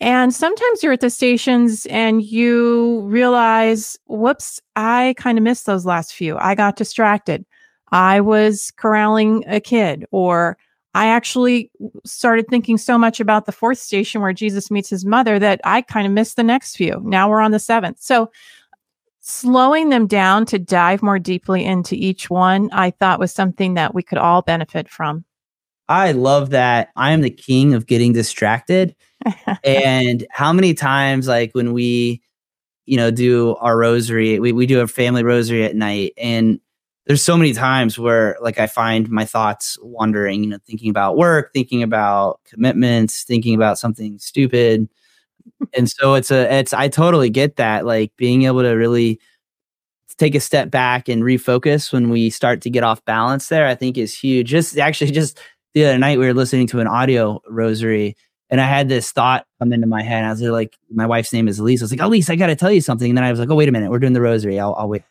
And 0.01 0.35
sometimes 0.35 0.83
you're 0.83 0.95
at 0.95 1.01
the 1.01 1.11
stations 1.11 1.87
and 1.87 2.23
you 2.23 3.03
realize, 3.03 3.99
whoops, 4.07 4.61
I 4.77 5.15
kind 5.19 5.37
of 5.37 5.45
missed 5.45 5.67
those 5.67 5.85
last 5.85 6.15
few. 6.15 6.39
I 6.39 6.55
got 6.55 6.77
distracted. 6.77 7.45
I 7.93 8.21
was 8.21 8.71
corralling 8.77 9.45
a 9.47 9.61
kid, 9.61 10.07
or 10.11 10.57
I 10.95 11.07
actually 11.07 11.71
started 12.05 12.49
thinking 12.49 12.77
so 12.77 12.99
much 12.99 13.21
about 13.21 13.47
the 13.47 13.53
fourth 13.53 13.79
station 13.79 14.21
where 14.21 14.33
Jesus 14.33 14.71
meets 14.71 14.91
his 14.91 15.05
mother 15.05 15.39
that 15.39 15.61
I 15.65 15.83
kind 15.83 16.07
of 16.07 16.13
missed 16.13 16.37
the 16.37 16.43
next 16.43 16.77
few. 16.77 17.01
Now 17.05 17.31
we're 17.31 17.41
on 17.41 17.53
the 17.53 17.61
seventh. 17.61 18.01
So 18.01 18.31
slowing 19.21 19.91
them 19.91 20.07
down 20.07 20.47
to 20.47 20.59
dive 20.59 21.03
more 21.03 21.19
deeply 21.19 21.65
into 21.65 21.95
each 21.95 22.29
one, 22.29 22.71
I 22.73 22.91
thought 22.91 23.21
was 23.21 23.33
something 23.33 23.75
that 23.75 23.95
we 23.95 24.03
could 24.03 24.19
all 24.19 24.43
benefit 24.43 24.89
from. 24.89 25.25
I 25.89 26.13
love 26.13 26.51
that 26.51 26.91
I 26.97 27.13
am 27.13 27.21
the 27.21 27.31
king 27.31 27.75
of 27.75 27.87
getting 27.87 28.13
distracted 28.13 28.95
and 29.65 30.27
how 30.31 30.53
many 30.53 30.75
times, 30.75 31.29
like 31.29 31.53
when 31.53 31.73
we, 31.73 32.23
you 32.87 32.97
know, 32.97 33.11
do 33.11 33.57
our 33.57 33.77
rosary, 33.77 34.41
we, 34.41 34.53
we 34.53 34.67
do 34.67 34.81
a 34.81 34.87
family 34.87 35.23
rosary 35.23 35.65
at 35.65 35.77
night. 35.77 36.13
And 36.17 36.61
there's 37.07 37.23
so 37.23 37.37
many 37.37 37.53
times 37.53 37.99
where 37.99 38.37
like 38.41 38.59
I 38.59 38.67
find 38.67 39.09
my 39.11 39.25
thoughts 39.25 39.79
wandering, 39.83 40.45
you 40.45 40.51
know, 40.51 40.59
thinking 40.67 40.91
about 40.91 41.17
work, 41.17 41.53
thinking 41.53 41.83
about 41.83 42.41
commitments, 42.45 43.25
thinking 43.25 43.55
about 43.55 43.79
something 43.79 44.19
stupid. 44.19 44.89
and 45.75 45.91
so 45.91 46.15
it's 46.15 46.31
a, 46.31 46.53
it's, 46.55 46.73
I 46.73 46.89
totally 46.89 47.31
get 47.31 47.57
that. 47.57 47.87
Like 47.87 48.13
being 48.17 48.43
able 48.43 48.63
to 48.63 48.71
really 48.71 49.19
take 50.19 50.35
a 50.35 50.41
step 50.41 50.71
back 50.71 51.09
and 51.09 51.23
refocus 51.23 51.93
when 51.93 52.11
we 52.11 52.29
start 52.29 52.61
to 52.63 52.71
get 52.71 52.85
off 52.85 53.05
balance 53.05 53.49
there, 53.49 53.67
I 53.67 53.75
think 53.75 53.97
is 53.97 54.17
huge. 54.17 54.49
Just 54.49 54.79
actually, 54.79 55.11
just 55.11 55.41
the 55.75 55.87
other 55.87 55.99
night, 55.99 56.19
we 56.19 56.27
were 56.27 56.35
listening 56.35 56.67
to 56.69 56.81
an 56.81 56.87
audio 56.87 57.41
rosary 57.49 58.17
and 58.51 58.61
I 58.61 58.67
had 58.67 58.89
this 58.89 59.13
thought 59.13 59.47
come 59.59 59.73
into 59.73 59.87
my 59.87 60.03
head. 60.03 60.25
I 60.25 60.31
was 60.31 60.43
like, 60.43 60.77
my 60.91 61.07
wife's 61.07 61.33
name 61.33 61.47
is 61.49 61.59
Elise. 61.61 61.81
I 61.81 61.85
was 61.85 61.93
like, 61.93 62.01
Elise, 62.01 62.29
I 62.29 62.37
got 62.37 62.49
to 62.49 62.57
tell 62.57 62.73
you 62.73 62.81
something. 62.81 63.09
And 63.09 63.17
then 63.17 63.25
I 63.25 63.31
was 63.31 63.39
like, 63.39 63.49
oh, 63.49 63.55
wait 63.55 63.69
a 63.69 63.73
minute. 63.73 63.91
We're 63.91 64.01
doing 64.01 64.13
the 64.13 64.21
rosary. 64.21 64.59
I'll, 64.59 64.75
I'll 64.75 64.89
wait. 64.89 65.03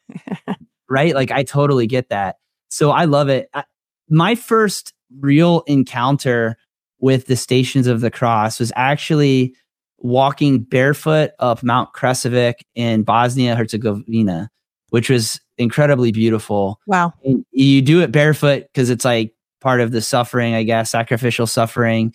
right? 0.89 1.13
Like, 1.13 1.31
I 1.31 1.43
totally 1.43 1.87
get 1.87 2.09
that. 2.09 2.37
So 2.69 2.91
I 2.91 3.05
love 3.05 3.29
it. 3.29 3.49
I, 3.53 3.63
my 4.09 4.35
first 4.35 4.93
real 5.19 5.63
encounter 5.67 6.57
with 6.99 7.27
the 7.27 7.35
Stations 7.35 7.87
of 7.87 8.01
the 8.01 8.11
Cross 8.11 8.59
was 8.59 8.71
actually 8.75 9.55
walking 9.97 10.59
barefoot 10.59 11.31
up 11.39 11.63
Mount 11.63 11.93
Križevac 11.93 12.55
in 12.75 13.03
Bosnia 13.03 13.55
Herzegovina, 13.55 14.49
which 14.89 15.09
was 15.09 15.39
incredibly 15.57 16.11
beautiful. 16.11 16.79
Wow. 16.87 17.13
And 17.23 17.45
you 17.51 17.81
do 17.81 18.01
it 18.01 18.11
barefoot 18.11 18.63
because 18.63 18.89
it's 18.89 19.05
like 19.05 19.33
part 19.61 19.81
of 19.81 19.91
the 19.91 20.01
suffering, 20.01 20.53
I 20.53 20.63
guess, 20.63 20.91
sacrificial 20.91 21.47
suffering. 21.47 22.13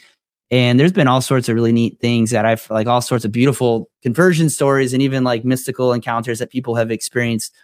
And 0.51 0.79
there's 0.79 0.93
been 0.93 1.09
all 1.09 1.21
sorts 1.21 1.49
of 1.49 1.55
really 1.55 1.73
neat 1.73 2.01
things 2.01 2.31
that 2.31 2.47
I've 2.47 2.69
like 2.71 2.87
all 2.87 3.01
sorts 3.01 3.25
of 3.25 3.33
beautiful 3.33 3.91
conversion 4.03 4.51
stories 4.51 4.93
and 4.93 5.03
even 5.03 5.25
like 5.25 5.45
mystical 5.45 5.93
encounters 5.93 6.39
that 6.39 6.51
people 6.51 6.75
have 6.77 6.91
experienced 6.91 7.55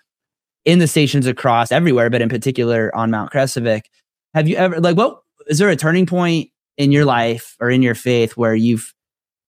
in 0.64 0.78
the 0.78 0.86
stations 0.86 1.26
across 1.26 1.72
everywhere, 1.72 2.10
but 2.10 2.22
in 2.22 2.28
particular 2.28 2.94
on 2.94 3.10
Mount 3.10 3.32
Križevac. 3.32 3.82
Have 4.34 4.48
you 4.48 4.56
ever 4.56 4.80
like 4.80 4.96
what 4.96 5.20
is 5.48 5.58
there 5.58 5.68
a 5.68 5.76
turning 5.76 6.06
point 6.06 6.50
in 6.76 6.92
your 6.92 7.04
life 7.04 7.56
or 7.60 7.70
in 7.70 7.82
your 7.82 7.94
faith 7.94 8.36
where 8.36 8.54
you've 8.54 8.94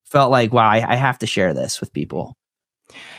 felt 0.04 0.30
like, 0.30 0.52
wow, 0.52 0.68
I, 0.68 0.92
I 0.92 0.96
have 0.96 1.18
to 1.18 1.26
share 1.26 1.54
this 1.54 1.80
with 1.80 1.92
people? 1.92 2.36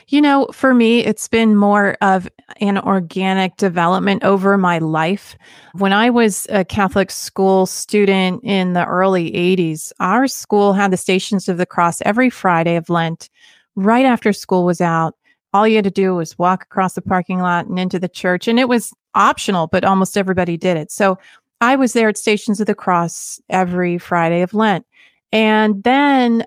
You 0.10 0.22
know, 0.22 0.48
for 0.52 0.74
me, 0.74 1.00
it's 1.00 1.28
been 1.28 1.56
more 1.56 1.98
of 2.02 2.28
an 2.60 2.78
organic 2.78 3.56
development 3.58 4.24
over 4.24 4.58
my 4.58 4.78
life. 4.78 5.36
When 5.74 5.94
I 5.94 6.10
was 6.10 6.46
a 6.50 6.66
Catholic 6.66 7.10
school 7.10 7.66
student 7.66 8.44
in 8.44 8.74
the 8.74 8.86
early 8.86 9.32
80s, 9.32 9.92
our 10.00 10.28
school 10.28 10.74
had 10.74 10.92
the 10.92 10.98
Stations 10.98 11.48
of 11.50 11.58
the 11.58 11.66
Cross 11.66 12.02
every 12.02 12.30
Friday 12.30 12.76
of 12.76 12.90
Lent, 12.90 13.30
right 13.76 14.06
after 14.06 14.34
school 14.34 14.66
was 14.66 14.82
out. 14.82 15.16
All 15.54 15.68
you 15.68 15.76
had 15.76 15.84
to 15.86 15.92
do 15.92 16.16
was 16.16 16.38
walk 16.40 16.64
across 16.64 16.94
the 16.94 17.02
parking 17.02 17.40
lot 17.40 17.68
and 17.68 17.78
into 17.78 18.00
the 18.00 18.10
church. 18.10 18.48
And 18.48 18.60
it 18.60 18.68
was 18.68 18.94
optional, 19.16 19.68
but 19.68 19.84
almost 19.84 20.18
everybody 20.18 20.58
did 20.58 20.78
it. 20.78 20.92
So 20.92 21.18
I 21.62 21.76
was 21.76 21.94
there 21.94 22.10
at 22.10 22.18
Stations 22.18 22.60
of 22.60 22.68
the 22.68 22.76
Cross 22.76 23.40
every 23.50 23.98
Friday 23.98 24.42
of 24.42 24.54
Lent. 24.54 24.86
And 25.32 25.84
then 25.84 26.46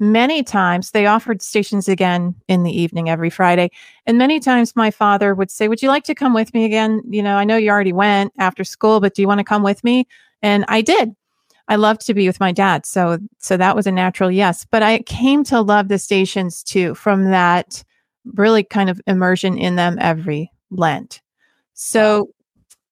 many 0.00 0.42
times 0.42 0.90
they 0.90 1.06
offered 1.06 1.42
stations 1.42 1.88
again 1.88 2.34
in 2.48 2.62
the 2.62 2.70
evening 2.70 3.08
every 3.08 3.30
Friday. 3.30 3.70
And 4.06 4.18
many 4.18 4.40
times 4.40 4.76
my 4.76 4.90
father 4.90 5.34
would 5.34 5.50
say, 5.50 5.68
Would 5.68 5.82
you 5.82 5.88
like 5.88 6.04
to 6.04 6.14
come 6.14 6.34
with 6.34 6.54
me 6.54 6.64
again? 6.64 7.02
You 7.08 7.22
know, 7.22 7.36
I 7.36 7.44
know 7.44 7.56
you 7.56 7.70
already 7.70 7.92
went 7.92 8.32
after 8.38 8.64
school, 8.64 9.00
but 9.00 9.14
do 9.14 9.22
you 9.22 9.28
want 9.28 9.38
to 9.38 9.44
come 9.44 9.62
with 9.62 9.82
me? 9.84 10.06
And 10.42 10.64
I 10.68 10.82
did. 10.82 11.14
I 11.68 11.76
loved 11.76 12.06
to 12.06 12.14
be 12.14 12.26
with 12.26 12.40
my 12.40 12.52
dad. 12.52 12.86
So 12.86 13.18
so 13.38 13.56
that 13.56 13.76
was 13.76 13.86
a 13.86 13.92
natural 13.92 14.30
yes. 14.30 14.66
But 14.70 14.82
I 14.82 15.00
came 15.00 15.44
to 15.44 15.60
love 15.60 15.88
the 15.88 15.98
stations 15.98 16.62
too 16.62 16.94
from 16.94 17.30
that 17.30 17.84
really 18.34 18.62
kind 18.64 18.90
of 18.90 19.00
immersion 19.06 19.58
in 19.58 19.76
them 19.76 19.96
every 20.00 20.50
Lent. 20.70 21.20
So 21.74 22.30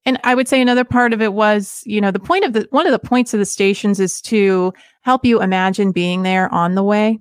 and 0.06 0.20
I 0.22 0.36
would 0.36 0.46
say 0.46 0.62
another 0.62 0.84
part 0.84 1.12
of 1.12 1.20
it 1.20 1.32
was, 1.32 1.82
you 1.84 2.00
know, 2.00 2.12
the 2.12 2.20
point 2.20 2.44
of 2.44 2.52
the 2.52 2.68
one 2.70 2.86
of 2.86 2.92
the 2.92 2.98
points 2.98 3.34
of 3.34 3.40
the 3.40 3.44
stations 3.44 3.98
is 3.98 4.22
to 4.22 4.72
help 5.02 5.24
you 5.24 5.42
imagine 5.42 5.90
being 5.90 6.22
there 6.22 6.52
on 6.54 6.76
the 6.76 6.84
way. 6.84 7.18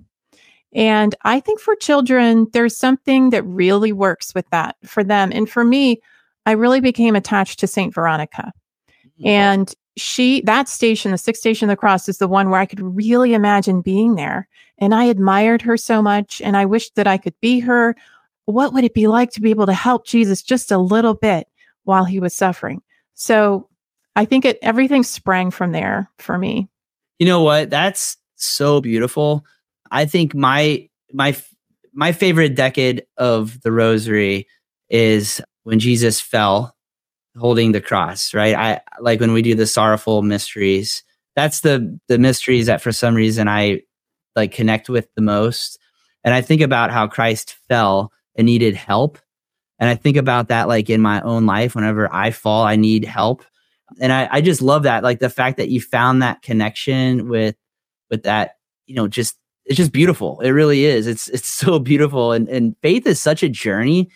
And 0.72 1.14
I 1.22 1.40
think 1.40 1.58
for 1.58 1.74
children, 1.74 2.46
there's 2.52 2.76
something 2.76 3.30
that 3.30 3.42
really 3.42 3.92
works 3.92 4.34
with 4.34 4.48
that 4.50 4.76
for 4.84 5.02
them. 5.02 5.32
And 5.32 5.50
for 5.50 5.64
me, 5.64 6.00
I 6.44 6.52
really 6.52 6.80
became 6.80 7.16
attached 7.16 7.58
to 7.60 7.66
St. 7.66 7.92
Veronica. 7.92 8.52
Mm-hmm. 9.18 9.26
And 9.26 9.74
she, 9.96 10.42
that 10.42 10.68
station, 10.68 11.10
the 11.10 11.18
sixth 11.18 11.40
station 11.40 11.68
of 11.68 11.72
the 11.72 11.76
cross, 11.76 12.08
is 12.08 12.18
the 12.18 12.28
one 12.28 12.50
where 12.50 12.60
I 12.60 12.66
could 12.66 12.80
really 12.80 13.34
imagine 13.34 13.80
being 13.80 14.14
there. 14.14 14.48
And 14.78 14.94
I 14.94 15.04
admired 15.04 15.62
her 15.62 15.76
so 15.76 16.02
much. 16.02 16.42
And 16.42 16.56
I 16.56 16.66
wished 16.66 16.96
that 16.96 17.06
I 17.06 17.16
could 17.16 17.34
be 17.40 17.60
her. 17.60 17.96
What 18.44 18.74
would 18.74 18.84
it 18.84 18.94
be 18.94 19.06
like 19.06 19.30
to 19.32 19.40
be 19.40 19.50
able 19.50 19.66
to 19.66 19.72
help 19.72 20.06
Jesus 20.06 20.42
just 20.42 20.70
a 20.70 20.78
little 20.78 21.14
bit 21.14 21.48
while 21.84 22.04
he 22.04 22.20
was 22.20 22.34
suffering? 22.34 22.82
So 23.14 23.68
I 24.14 24.26
think 24.26 24.44
it 24.44 24.58
everything 24.62 25.02
sprang 25.02 25.50
from 25.50 25.72
there 25.72 26.10
for 26.18 26.36
me. 26.36 26.68
You 27.18 27.26
know 27.26 27.42
what? 27.42 27.70
That's 27.70 28.18
so 28.36 28.80
beautiful. 28.80 29.44
I 29.90 30.04
think 30.04 30.34
my 30.34 30.88
my 31.12 31.36
my 31.94 32.12
favorite 32.12 32.54
decade 32.54 33.04
of 33.16 33.60
the 33.62 33.72
rosary 33.72 34.46
is 34.90 35.40
when 35.62 35.78
Jesus 35.78 36.20
fell 36.20 36.75
holding 37.38 37.72
the 37.72 37.80
cross, 37.80 38.34
right? 38.34 38.54
I 38.54 38.80
like 39.00 39.20
when 39.20 39.32
we 39.32 39.42
do 39.42 39.54
the 39.54 39.66
sorrowful 39.66 40.22
mysteries. 40.22 41.02
That's 41.34 41.60
the 41.60 41.98
the 42.08 42.18
mysteries 42.18 42.66
that 42.66 42.80
for 42.80 42.92
some 42.92 43.14
reason 43.14 43.48
I 43.48 43.82
like 44.34 44.52
connect 44.52 44.88
with 44.88 45.08
the 45.14 45.22
most. 45.22 45.78
And 46.24 46.34
I 46.34 46.40
think 46.40 46.60
about 46.60 46.90
how 46.90 47.06
Christ 47.06 47.56
fell 47.68 48.12
and 48.36 48.46
needed 48.46 48.74
help. 48.74 49.18
And 49.78 49.88
I 49.88 49.94
think 49.94 50.16
about 50.16 50.48
that 50.48 50.68
like 50.68 50.90
in 50.90 51.00
my 51.00 51.20
own 51.20 51.46
life, 51.46 51.74
whenever 51.74 52.12
I 52.12 52.30
fall, 52.30 52.64
I 52.64 52.76
need 52.76 53.04
help. 53.04 53.44
And 54.00 54.12
I, 54.12 54.28
I 54.30 54.40
just 54.40 54.62
love 54.62 54.84
that, 54.84 55.02
like 55.02 55.20
the 55.20 55.30
fact 55.30 55.58
that 55.58 55.68
you 55.68 55.80
found 55.80 56.22
that 56.22 56.42
connection 56.42 57.28
with, 57.28 57.56
with 58.10 58.24
that, 58.24 58.56
you 58.86 58.94
know, 58.94 59.06
just, 59.06 59.36
it's 59.64 59.76
just 59.76 59.92
beautiful. 59.92 60.40
It 60.40 60.50
really 60.50 60.84
is. 60.84 61.06
It's, 61.06 61.28
it's 61.28 61.48
so 61.48 61.78
beautiful. 61.78 62.32
And, 62.32 62.48
and 62.48 62.76
faith 62.82 63.06
is 63.06 63.20
such 63.20 63.42
a 63.42 63.48
journey. 63.48 64.10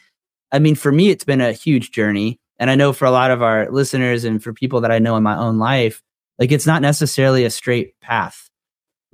I 0.52 0.58
mean, 0.58 0.74
for 0.74 0.90
me, 0.90 1.10
it's 1.10 1.24
been 1.24 1.40
a 1.40 1.52
huge 1.52 1.92
journey. 1.92 2.39
And 2.60 2.70
I 2.70 2.74
know 2.74 2.92
for 2.92 3.06
a 3.06 3.10
lot 3.10 3.30
of 3.30 3.42
our 3.42 3.70
listeners 3.70 4.24
and 4.24 4.40
for 4.40 4.52
people 4.52 4.82
that 4.82 4.92
I 4.92 4.98
know 4.98 5.16
in 5.16 5.22
my 5.22 5.36
own 5.36 5.58
life, 5.58 6.02
like 6.38 6.52
it's 6.52 6.66
not 6.66 6.82
necessarily 6.82 7.44
a 7.44 7.50
straight 7.50 7.98
path. 8.00 8.50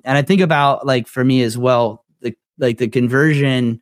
And 0.04 0.18
I 0.18 0.22
think 0.22 0.40
about 0.40 0.84
like 0.84 1.06
for 1.06 1.24
me 1.24 1.42
as 1.42 1.56
well, 1.56 2.04
the 2.20 2.34
like 2.58 2.78
the 2.78 2.88
conversion 2.88 3.80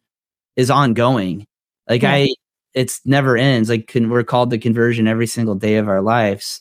is 0.55 0.71
ongoing. 0.71 1.47
Like 1.89 2.03
yeah. 2.03 2.13
I 2.13 2.35
it's 2.75 3.01
never 3.07 3.39
ends. 3.39 3.71
Like 3.71 3.87
can, 3.87 4.11
we're 4.11 4.23
called 4.23 4.51
the 4.51 4.59
conversion 4.59 5.09
every 5.09 5.27
single 5.27 5.55
day 5.55 5.77
of 5.77 5.89
our 5.89 6.03
lives. 6.03 6.61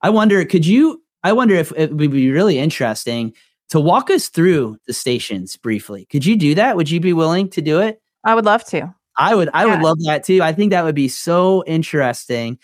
I 0.00 0.10
wonder, 0.10 0.44
could 0.44 0.64
you? 0.64 1.02
I 1.24 1.32
wonder 1.32 1.56
if 1.56 1.72
it 1.76 1.92
would 1.92 2.12
be 2.12 2.30
really 2.30 2.58
interesting 2.58 3.34
to 3.70 3.80
walk 3.80 4.10
us 4.10 4.28
through 4.28 4.78
the 4.86 4.92
stations 4.92 5.56
briefly. 5.56 6.06
Could 6.06 6.24
you 6.24 6.36
do 6.36 6.54
that? 6.54 6.76
Would 6.76 6.88
you 6.88 7.00
be 7.00 7.12
willing 7.12 7.50
to 7.50 7.60
do 7.60 7.80
it? 7.80 8.00
I 8.22 8.36
would 8.36 8.44
love 8.44 8.64
to. 8.66 8.94
I 9.18 9.34
would. 9.34 9.50
I 9.52 9.66
yeah. 9.66 9.74
would 9.74 9.82
love 9.82 9.98
that 10.04 10.24
too. 10.24 10.40
I 10.42 10.52
think 10.52 10.70
that 10.70 10.84
would 10.84 10.94
be 10.94 11.08
so 11.08 11.64
interesting. 11.66 12.58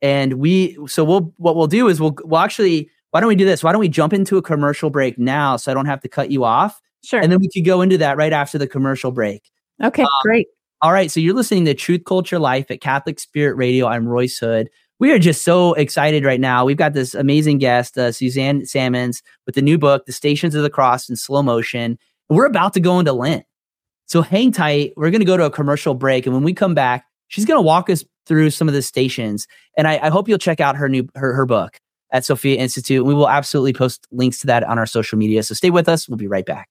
And 0.00 0.34
we, 0.34 0.78
so 0.86 1.04
we'll, 1.04 1.34
what 1.36 1.56
we'll 1.56 1.66
do 1.66 1.88
is 1.88 2.00
we'll, 2.00 2.16
we'll 2.24 2.40
actually. 2.40 2.90
Why 3.10 3.18
don't 3.18 3.28
we 3.28 3.34
do 3.34 3.44
this? 3.44 3.64
Why 3.64 3.72
don't 3.72 3.80
we 3.80 3.88
jump 3.88 4.12
into 4.12 4.38
a 4.38 4.42
commercial 4.42 4.88
break 4.88 5.18
now, 5.18 5.56
so 5.56 5.72
I 5.72 5.74
don't 5.74 5.86
have 5.86 6.00
to 6.02 6.08
cut 6.08 6.30
you 6.30 6.44
off? 6.44 6.80
Sure. 7.02 7.20
And 7.20 7.32
then 7.32 7.40
we 7.40 7.48
could 7.48 7.64
go 7.64 7.82
into 7.82 7.98
that 7.98 8.16
right 8.16 8.32
after 8.32 8.56
the 8.56 8.68
commercial 8.68 9.10
break. 9.10 9.50
Okay, 9.82 10.02
um, 10.02 10.08
great. 10.22 10.46
All 10.80 10.92
right. 10.92 11.10
So 11.10 11.18
you're 11.18 11.34
listening 11.34 11.64
to 11.64 11.74
Truth 11.74 12.02
Culture 12.06 12.38
Life 12.38 12.70
at 12.70 12.80
Catholic 12.80 13.18
Spirit 13.18 13.56
Radio. 13.56 13.88
I'm 13.88 14.06
Royce 14.06 14.38
Hood. 14.38 14.70
We 15.00 15.10
are 15.10 15.18
just 15.18 15.42
so 15.42 15.74
excited 15.74 16.24
right 16.24 16.38
now. 16.38 16.64
We've 16.64 16.76
got 16.76 16.92
this 16.92 17.14
amazing 17.14 17.58
guest, 17.58 17.98
uh, 17.98 18.12
Suzanne 18.12 18.64
Sammons, 18.64 19.22
with 19.44 19.56
the 19.56 19.62
new 19.62 19.76
book, 19.76 20.06
The 20.06 20.12
Stations 20.12 20.54
of 20.54 20.62
the 20.62 20.70
Cross 20.70 21.08
in 21.08 21.16
Slow 21.16 21.42
Motion. 21.42 21.98
We're 22.28 22.46
about 22.46 22.74
to 22.74 22.80
go 22.80 23.00
into 23.00 23.12
Lent. 23.12 23.44
So 24.10 24.22
hang 24.22 24.50
tight. 24.50 24.92
We're 24.96 25.10
going 25.10 25.20
to 25.20 25.24
go 25.24 25.36
to 25.36 25.44
a 25.44 25.50
commercial 25.50 25.94
break. 25.94 26.26
And 26.26 26.34
when 26.34 26.42
we 26.42 26.52
come 26.52 26.74
back, 26.74 27.04
she's 27.28 27.44
going 27.44 27.58
to 27.58 27.62
walk 27.62 27.88
us 27.88 28.04
through 28.26 28.50
some 28.50 28.66
of 28.66 28.74
the 28.74 28.82
stations. 28.82 29.46
And 29.78 29.86
I, 29.86 30.00
I 30.02 30.08
hope 30.10 30.28
you'll 30.28 30.36
check 30.36 30.58
out 30.58 30.74
her 30.74 30.88
new 30.88 31.08
her, 31.14 31.32
her 31.32 31.46
book 31.46 31.78
at 32.12 32.24
Sophia 32.24 32.56
Institute. 32.56 33.06
We 33.06 33.14
will 33.14 33.28
absolutely 33.28 33.72
post 33.72 34.08
links 34.10 34.40
to 34.40 34.48
that 34.48 34.64
on 34.64 34.80
our 34.80 34.86
social 34.86 35.16
media. 35.16 35.44
So 35.44 35.54
stay 35.54 35.70
with 35.70 35.88
us. 35.88 36.08
We'll 36.08 36.18
be 36.18 36.26
right 36.26 36.44
back. 36.44 36.68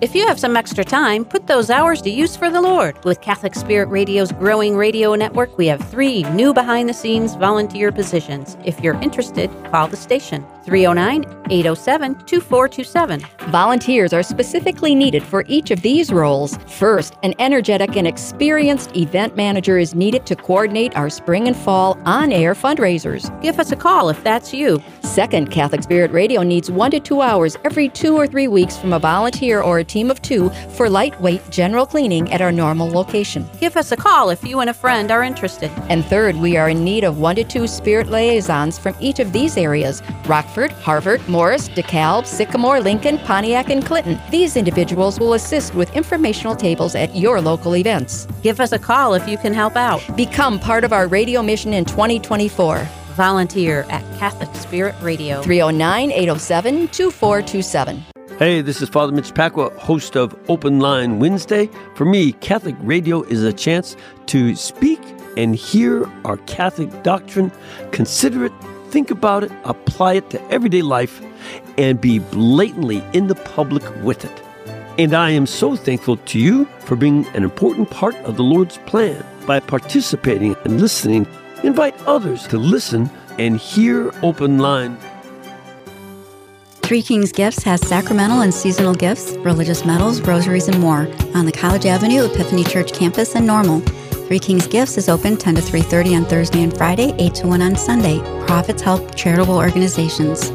If 0.00 0.14
you 0.14 0.28
have 0.28 0.38
some 0.38 0.56
extra 0.56 0.84
time, 0.84 1.24
put 1.24 1.48
those 1.48 1.70
hours 1.70 2.00
to 2.02 2.10
use 2.10 2.36
for 2.36 2.50
the 2.50 2.60
Lord. 2.60 3.04
With 3.04 3.20
Catholic 3.20 3.56
Spirit 3.56 3.88
Radio's 3.88 4.30
growing 4.30 4.76
radio 4.76 5.16
network, 5.16 5.58
we 5.58 5.66
have 5.66 5.80
three 5.90 6.22
new 6.22 6.54
behind 6.54 6.88
the 6.88 6.94
scenes 6.94 7.34
volunteer 7.34 7.90
positions. 7.90 8.56
If 8.64 8.78
you're 8.78 8.94
interested, 9.02 9.50
call 9.72 9.88
the 9.88 9.96
station 9.96 10.46
309 10.62 11.24
807 11.50 12.14
2427. 12.26 13.22
Volunteers 13.50 14.12
are 14.12 14.22
specifically 14.22 14.94
needed 14.94 15.22
for 15.24 15.44
each 15.48 15.72
of 15.72 15.82
these 15.82 16.12
roles. 16.12 16.56
First, 16.68 17.14
an 17.24 17.34
energetic 17.40 17.96
and 17.96 18.06
experienced 18.06 18.96
event 18.96 19.34
manager 19.34 19.78
is 19.78 19.96
needed 19.96 20.26
to 20.26 20.36
coordinate 20.36 20.94
our 20.96 21.10
spring 21.10 21.48
and 21.48 21.56
fall 21.56 21.98
on 22.04 22.30
air 22.30 22.54
fundraisers. 22.54 23.28
Give 23.42 23.58
us 23.58 23.72
a 23.72 23.76
call 23.76 24.10
if 24.10 24.22
that's 24.22 24.54
you. 24.54 24.80
Second, 25.02 25.50
Catholic 25.50 25.82
Spirit 25.82 26.12
Radio 26.12 26.44
needs 26.44 26.70
one 26.70 26.92
to 26.92 27.00
two 27.00 27.20
hours 27.20 27.56
every 27.64 27.88
two 27.88 28.14
or 28.14 28.28
three 28.28 28.46
weeks 28.46 28.76
from 28.76 28.92
a 28.92 28.98
volunteer 29.00 29.60
or 29.60 29.80
a 29.80 29.87
team 29.88 30.10
of 30.10 30.22
two 30.22 30.50
for 30.76 30.88
lightweight 30.88 31.48
general 31.50 31.86
cleaning 31.86 32.32
at 32.32 32.40
our 32.40 32.52
normal 32.52 32.88
location. 32.88 33.48
Give 33.58 33.76
us 33.76 33.90
a 33.90 33.96
call 33.96 34.30
if 34.30 34.44
you 34.44 34.60
and 34.60 34.70
a 34.70 34.74
friend 34.74 35.10
are 35.10 35.22
interested. 35.22 35.70
And 35.88 36.04
third, 36.04 36.36
we 36.36 36.56
are 36.56 36.68
in 36.68 36.84
need 36.84 37.04
of 37.04 37.18
one 37.18 37.36
to 37.36 37.44
two 37.44 37.66
spirit 37.66 38.08
liaisons 38.08 38.78
from 38.78 38.94
each 39.00 39.18
of 39.18 39.32
these 39.32 39.56
areas 39.56 40.02
Rockford, 40.26 40.70
Harvard, 40.72 41.26
Morris, 41.28 41.68
DeKalb, 41.70 42.26
Sycamore, 42.26 42.80
Lincoln, 42.80 43.18
Pontiac, 43.18 43.70
and 43.70 43.84
Clinton. 43.84 44.20
These 44.30 44.56
individuals 44.56 45.18
will 45.18 45.34
assist 45.34 45.74
with 45.74 45.94
informational 45.96 46.54
tables 46.54 46.94
at 46.94 47.16
your 47.16 47.40
local 47.40 47.76
events. 47.76 48.26
Give 48.42 48.60
us 48.60 48.72
a 48.72 48.78
call 48.78 49.14
if 49.14 49.26
you 49.26 49.38
can 49.38 49.54
help 49.54 49.76
out. 49.76 50.02
Become 50.16 50.60
part 50.60 50.84
of 50.84 50.92
our 50.92 51.08
radio 51.08 51.42
mission 51.42 51.72
in 51.72 51.84
2024 51.84 52.86
volunteer 53.18 53.84
at 53.90 54.02
Catholic 54.18 54.54
Spirit 54.54 54.94
Radio. 55.02 55.42
309 55.42 56.12
807 56.12 56.88
2427. 56.88 58.17
Hey, 58.38 58.60
this 58.60 58.80
is 58.80 58.88
Father 58.88 59.10
Mitch 59.10 59.34
Pacwa, 59.34 59.76
host 59.78 60.16
of 60.16 60.32
Open 60.48 60.78
Line 60.78 61.18
Wednesday. 61.18 61.68
For 61.96 62.04
me, 62.04 62.30
Catholic 62.34 62.76
radio 62.78 63.24
is 63.24 63.42
a 63.42 63.52
chance 63.52 63.96
to 64.26 64.54
speak 64.54 65.00
and 65.36 65.56
hear 65.56 66.08
our 66.24 66.36
Catholic 66.46 67.02
doctrine, 67.02 67.50
consider 67.90 68.44
it, 68.44 68.52
think 68.90 69.10
about 69.10 69.42
it, 69.42 69.50
apply 69.64 70.12
it 70.12 70.30
to 70.30 70.50
everyday 70.52 70.82
life, 70.82 71.20
and 71.78 72.00
be 72.00 72.20
blatantly 72.20 73.02
in 73.12 73.26
the 73.26 73.34
public 73.34 73.82
with 74.04 74.24
it. 74.24 74.42
And 74.98 75.14
I 75.14 75.30
am 75.30 75.44
so 75.44 75.74
thankful 75.74 76.18
to 76.18 76.38
you 76.38 76.66
for 76.78 76.94
being 76.94 77.26
an 77.34 77.42
important 77.42 77.90
part 77.90 78.14
of 78.18 78.36
the 78.36 78.44
Lord's 78.44 78.78
plan 78.86 79.26
by 79.48 79.58
participating 79.58 80.54
and 80.64 80.80
listening. 80.80 81.26
Invite 81.64 82.00
others 82.06 82.46
to 82.46 82.56
listen 82.56 83.10
and 83.36 83.56
hear 83.56 84.12
Open 84.22 84.58
Line 84.58 84.96
Three 86.88 87.02
Kings 87.02 87.32
Gifts 87.32 87.62
has 87.64 87.86
sacramental 87.86 88.40
and 88.40 88.54
seasonal 88.54 88.94
gifts, 88.94 89.32
religious 89.40 89.84
medals, 89.84 90.22
rosaries, 90.22 90.68
and 90.68 90.80
more 90.80 91.06
on 91.34 91.44
the 91.44 91.52
College 91.52 91.84
Avenue 91.84 92.24
Epiphany 92.24 92.64
Church 92.64 92.94
campus 92.94 93.34
in 93.34 93.44
Normal. 93.44 93.80
Three 94.26 94.38
Kings 94.38 94.66
Gifts 94.66 94.96
is 94.96 95.10
open 95.10 95.36
10 95.36 95.56
to 95.56 95.60
3:30 95.60 96.16
on 96.16 96.24
Thursday 96.24 96.62
and 96.62 96.74
Friday, 96.74 97.14
8 97.18 97.34
to 97.34 97.46
1 97.46 97.60
on 97.60 97.76
Sunday. 97.76 98.20
Profits 98.46 98.80
help 98.80 99.14
charitable 99.14 99.58
organizations. 99.58 100.50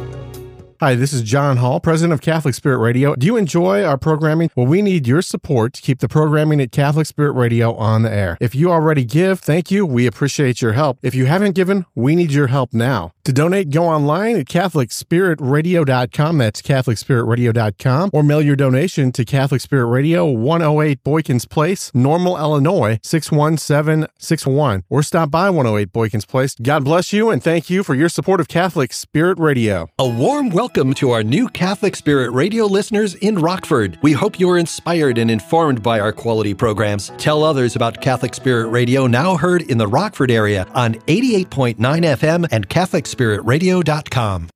Hi, 0.83 0.95
this 0.95 1.13
is 1.13 1.21
John 1.21 1.55
Hall, 1.55 1.79
president 1.79 2.11
of 2.11 2.19
Catholic 2.19 2.53
Spirit 2.53 2.79
Radio. 2.79 3.15
Do 3.15 3.25
you 3.25 3.37
enjoy 3.37 3.85
our 3.85 3.97
programming? 3.97 4.51
Well, 4.53 4.65
we 4.65 4.81
need 4.81 5.07
your 5.07 5.21
support 5.21 5.71
to 5.75 5.81
keep 5.81 5.99
the 5.99 6.09
programming 6.09 6.59
at 6.59 6.73
Catholic 6.73 7.07
Spirit 7.07 7.31
Radio 7.31 7.73
on 7.75 8.01
the 8.01 8.11
air. 8.11 8.37
If 8.41 8.53
you 8.53 8.69
already 8.69 9.05
give, 9.05 9.39
thank 9.39 9.71
you. 9.71 9.85
We 9.85 10.05
appreciate 10.05 10.61
your 10.61 10.73
help. 10.73 10.99
If 11.01 11.15
you 11.15 11.25
haven't 11.25 11.55
given, 11.55 11.85
we 11.95 12.17
need 12.17 12.33
your 12.33 12.47
help 12.47 12.73
now. 12.73 13.13
To 13.23 13.31
donate, 13.31 13.69
go 13.69 13.85
online 13.85 14.35
at 14.35 14.47
CatholicSpiritRadio.com. 14.47 16.37
That's 16.37 16.61
CatholicSpiritRadio.com. 16.61 18.09
Or 18.11 18.21
mail 18.21 18.41
your 18.41 18.57
donation 18.57 19.13
to 19.13 19.23
Catholic 19.23 19.61
Spirit 19.61 19.85
Radio, 19.85 20.25
108 20.25 21.01
Boykins 21.05 21.47
Place, 21.47 21.91
Normal, 21.93 22.37
Illinois, 22.37 22.99
61761. 23.03 24.83
Or 24.89 25.01
stop 25.01 25.31
by 25.31 25.49
108 25.49 25.93
Boykins 25.93 26.27
Place. 26.27 26.55
God 26.61 26.83
bless 26.83 27.13
you 27.13 27.29
and 27.29 27.41
thank 27.41 27.69
you 27.69 27.83
for 27.83 27.95
your 27.95 28.09
support 28.09 28.41
of 28.41 28.49
Catholic 28.49 28.91
Spirit 28.91 29.39
Radio. 29.39 29.87
A 29.97 30.09
warm 30.09 30.49
welcome 30.49 30.72
to 30.73 31.11
our 31.11 31.23
new 31.23 31.49
Catholic 31.49 31.95
Spirit 31.95 32.31
Radio 32.31 32.65
listeners 32.65 33.15
in 33.15 33.37
Rockford. 33.37 33.99
We 34.01 34.13
hope 34.13 34.39
you 34.39 34.49
are 34.49 34.57
inspired 34.57 35.17
and 35.17 35.29
informed 35.29 35.83
by 35.83 35.99
our 35.99 36.11
quality 36.11 36.53
programs. 36.53 37.11
Tell 37.17 37.43
others 37.43 37.75
about 37.75 38.01
Catholic 38.01 38.33
Spirit 38.33 38.69
Radio, 38.69 39.07
now 39.07 39.37
heard 39.37 39.61
in 39.63 39.77
the 39.77 39.87
Rockford 39.87 40.31
area 40.31 40.65
on 40.73 40.95
88.9 40.95 41.75
FM 41.77 42.47
and 42.51 42.69
Catholic 42.69 43.03
CatholicSpiritRadio.com. 43.03 44.49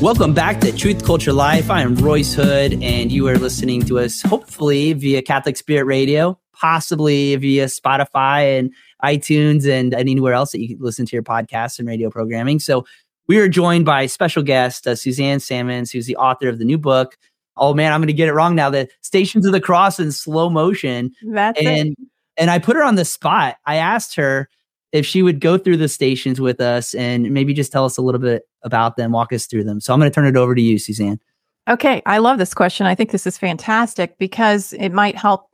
Welcome 0.00 0.32
back 0.32 0.60
to 0.60 0.72
Truth 0.72 1.04
Culture 1.04 1.32
Life. 1.32 1.70
I 1.70 1.82
am 1.82 1.94
Royce 1.94 2.32
Hood, 2.32 2.82
and 2.82 3.12
you 3.12 3.28
are 3.28 3.36
listening 3.36 3.82
to 3.82 3.98
us 3.98 4.22
hopefully 4.22 4.94
via 4.94 5.20
Catholic 5.20 5.58
Spirit 5.58 5.84
Radio, 5.84 6.40
possibly 6.54 7.36
via 7.36 7.66
Spotify 7.66 8.58
and 8.58 8.72
iTunes 9.04 9.68
and 9.68 9.94
anywhere 9.94 10.34
else 10.34 10.52
that 10.52 10.60
you 10.60 10.68
can 10.68 10.78
listen 10.80 11.06
to 11.06 11.16
your 11.16 11.22
podcasts 11.22 11.78
and 11.78 11.88
radio 11.88 12.10
programming. 12.10 12.58
So 12.58 12.84
we 13.26 13.38
are 13.38 13.48
joined 13.48 13.84
by 13.84 14.06
special 14.06 14.42
guest 14.42 14.86
uh, 14.86 14.94
Suzanne 14.94 15.40
Sammons, 15.40 15.90
who's 15.90 16.06
the 16.06 16.16
author 16.16 16.48
of 16.48 16.58
the 16.58 16.64
new 16.64 16.78
book. 16.78 17.16
Oh 17.56 17.74
man, 17.74 17.92
I'm 17.92 18.00
going 18.00 18.08
to 18.08 18.12
get 18.12 18.28
it 18.28 18.32
wrong 18.32 18.54
now. 18.54 18.70
The 18.70 18.88
Stations 19.02 19.46
of 19.46 19.52
the 19.52 19.60
Cross 19.60 20.00
in 20.00 20.12
slow 20.12 20.50
motion. 20.50 21.12
That's 21.22 21.60
and 21.60 21.90
it. 21.90 21.98
And 22.36 22.50
I 22.50 22.58
put 22.58 22.76
her 22.76 22.82
on 22.82 22.94
the 22.94 23.04
spot. 23.04 23.56
I 23.66 23.76
asked 23.76 24.16
her 24.16 24.48
if 24.92 25.06
she 25.06 25.22
would 25.22 25.40
go 25.40 25.58
through 25.58 25.76
the 25.76 25.88
stations 25.88 26.40
with 26.40 26.60
us 26.60 26.94
and 26.94 27.30
maybe 27.30 27.54
just 27.54 27.70
tell 27.70 27.84
us 27.84 27.96
a 27.96 28.02
little 28.02 28.20
bit 28.20 28.42
about 28.62 28.96
them, 28.96 29.12
walk 29.12 29.32
us 29.32 29.46
through 29.46 29.64
them. 29.64 29.80
So 29.80 29.92
I'm 29.92 30.00
going 30.00 30.10
to 30.10 30.14
turn 30.14 30.26
it 30.26 30.36
over 30.36 30.54
to 30.54 30.62
you, 30.62 30.78
Suzanne. 30.78 31.20
Okay, 31.68 32.02
I 32.06 32.18
love 32.18 32.38
this 32.38 32.54
question. 32.54 32.86
I 32.86 32.94
think 32.94 33.10
this 33.10 33.26
is 33.26 33.38
fantastic 33.38 34.18
because 34.18 34.72
it 34.72 34.90
might 34.90 35.16
help 35.16 35.49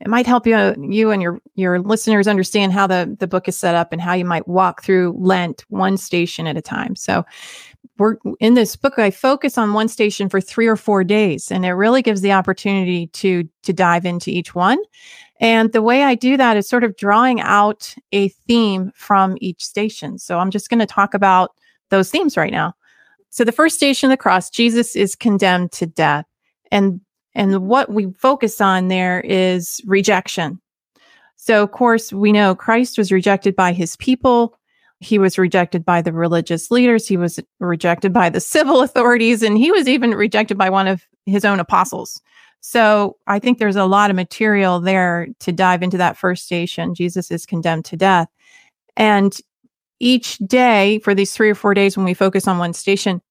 it 0.00 0.08
might 0.08 0.26
help 0.26 0.46
you 0.46 0.54
uh, 0.54 0.74
you 0.78 1.10
and 1.10 1.22
your 1.22 1.40
your 1.54 1.80
listeners 1.80 2.28
understand 2.28 2.72
how 2.72 2.86
the 2.86 3.16
the 3.18 3.26
book 3.26 3.48
is 3.48 3.58
set 3.58 3.74
up 3.74 3.92
and 3.92 4.00
how 4.00 4.12
you 4.12 4.24
might 4.24 4.48
walk 4.48 4.82
through 4.82 5.14
Lent 5.18 5.64
one 5.68 5.96
station 5.96 6.46
at 6.46 6.56
a 6.56 6.62
time. 6.62 6.96
So 6.96 7.24
we're 7.98 8.16
in 8.40 8.54
this 8.54 8.76
book 8.76 8.98
i 8.98 9.10
focus 9.10 9.58
on 9.58 9.74
one 9.74 9.88
station 9.88 10.28
for 10.28 10.40
three 10.40 10.66
or 10.66 10.76
four 10.76 11.04
days 11.04 11.50
and 11.50 11.66
it 11.66 11.72
really 11.72 12.00
gives 12.00 12.22
the 12.22 12.32
opportunity 12.32 13.08
to 13.08 13.46
to 13.62 13.74
dive 13.74 14.06
into 14.06 14.30
each 14.30 14.54
one 14.54 14.78
and 15.40 15.72
the 15.72 15.82
way 15.82 16.04
I 16.04 16.14
do 16.14 16.36
that 16.36 16.58
is 16.58 16.68
sort 16.68 16.84
of 16.84 16.96
drawing 16.96 17.40
out 17.40 17.94
a 18.12 18.28
theme 18.28 18.92
from 18.94 19.38
each 19.40 19.64
station. 19.64 20.18
So 20.18 20.38
I'm 20.38 20.50
just 20.50 20.68
going 20.68 20.80
to 20.80 20.86
talk 20.86 21.14
about 21.14 21.52
those 21.88 22.10
themes 22.10 22.36
right 22.36 22.52
now. 22.52 22.74
So 23.30 23.44
the 23.44 23.52
first 23.52 23.76
station 23.76 24.10
of 24.10 24.12
the 24.12 24.22
cross, 24.22 24.50
Jesus 24.50 24.94
is 24.94 25.16
condemned 25.16 25.72
to 25.72 25.86
death. 25.86 26.26
And 26.70 27.00
And 27.34 27.68
what 27.68 27.90
we 27.90 28.12
focus 28.12 28.60
on 28.60 28.88
there 28.88 29.20
is 29.20 29.80
rejection. 29.86 30.60
So, 31.36 31.62
of 31.62 31.72
course, 31.72 32.12
we 32.12 32.32
know 32.32 32.54
Christ 32.54 32.98
was 32.98 33.12
rejected 33.12 33.56
by 33.56 33.72
his 33.72 33.96
people. 33.96 34.58
He 34.98 35.18
was 35.18 35.38
rejected 35.38 35.84
by 35.84 36.02
the 36.02 36.12
religious 36.12 36.70
leaders. 36.70 37.08
He 37.08 37.16
was 37.16 37.40
rejected 37.60 38.12
by 38.12 38.28
the 38.28 38.40
civil 38.40 38.82
authorities. 38.82 39.42
And 39.42 39.56
he 39.56 39.70
was 39.70 39.88
even 39.88 40.10
rejected 40.10 40.58
by 40.58 40.70
one 40.70 40.86
of 40.86 41.02
his 41.26 41.44
own 41.44 41.60
apostles. 41.60 42.20
So, 42.60 43.16
I 43.26 43.38
think 43.38 43.58
there's 43.58 43.76
a 43.76 43.86
lot 43.86 44.10
of 44.10 44.16
material 44.16 44.80
there 44.80 45.28
to 45.40 45.52
dive 45.52 45.82
into 45.82 45.96
that 45.96 46.18
first 46.18 46.44
station. 46.44 46.94
Jesus 46.94 47.30
is 47.30 47.46
condemned 47.46 47.86
to 47.86 47.96
death. 47.96 48.28
And 48.96 49.34
each 50.00 50.38
day 50.38 50.98
for 51.00 51.14
these 51.14 51.32
three 51.32 51.50
or 51.50 51.54
four 51.54 51.74
days 51.74 51.96
when 51.96 52.04
we 52.04 52.14
focus 52.14 52.48
on 52.48 52.58
one 52.58 52.72
station, 52.72 53.22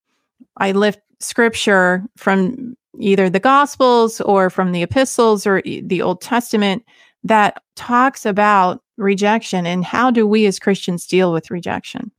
I 0.58 0.72
lift 0.72 1.00
scripture 1.20 2.04
from 2.16 2.76
either 3.00 3.30
the 3.30 3.40
Gospels 3.40 4.22
or 4.22 4.50
from 4.50 4.72
the 4.72 4.84
epistles 4.84 5.48
or 5.48 5.62
the 5.62 6.02
Old 6.02 6.22
Testament 6.22 6.84
that 7.24 7.62
talks 7.76 8.26
about 8.26 8.84
rejection 8.98 9.66
and 9.66 9.84
how 9.84 10.12
do 10.12 10.28
we 10.28 10.46
as 10.46 10.60
Christians 10.60 11.08
deal 11.08 11.34
with 11.34 11.52
rejection. 11.52 12.12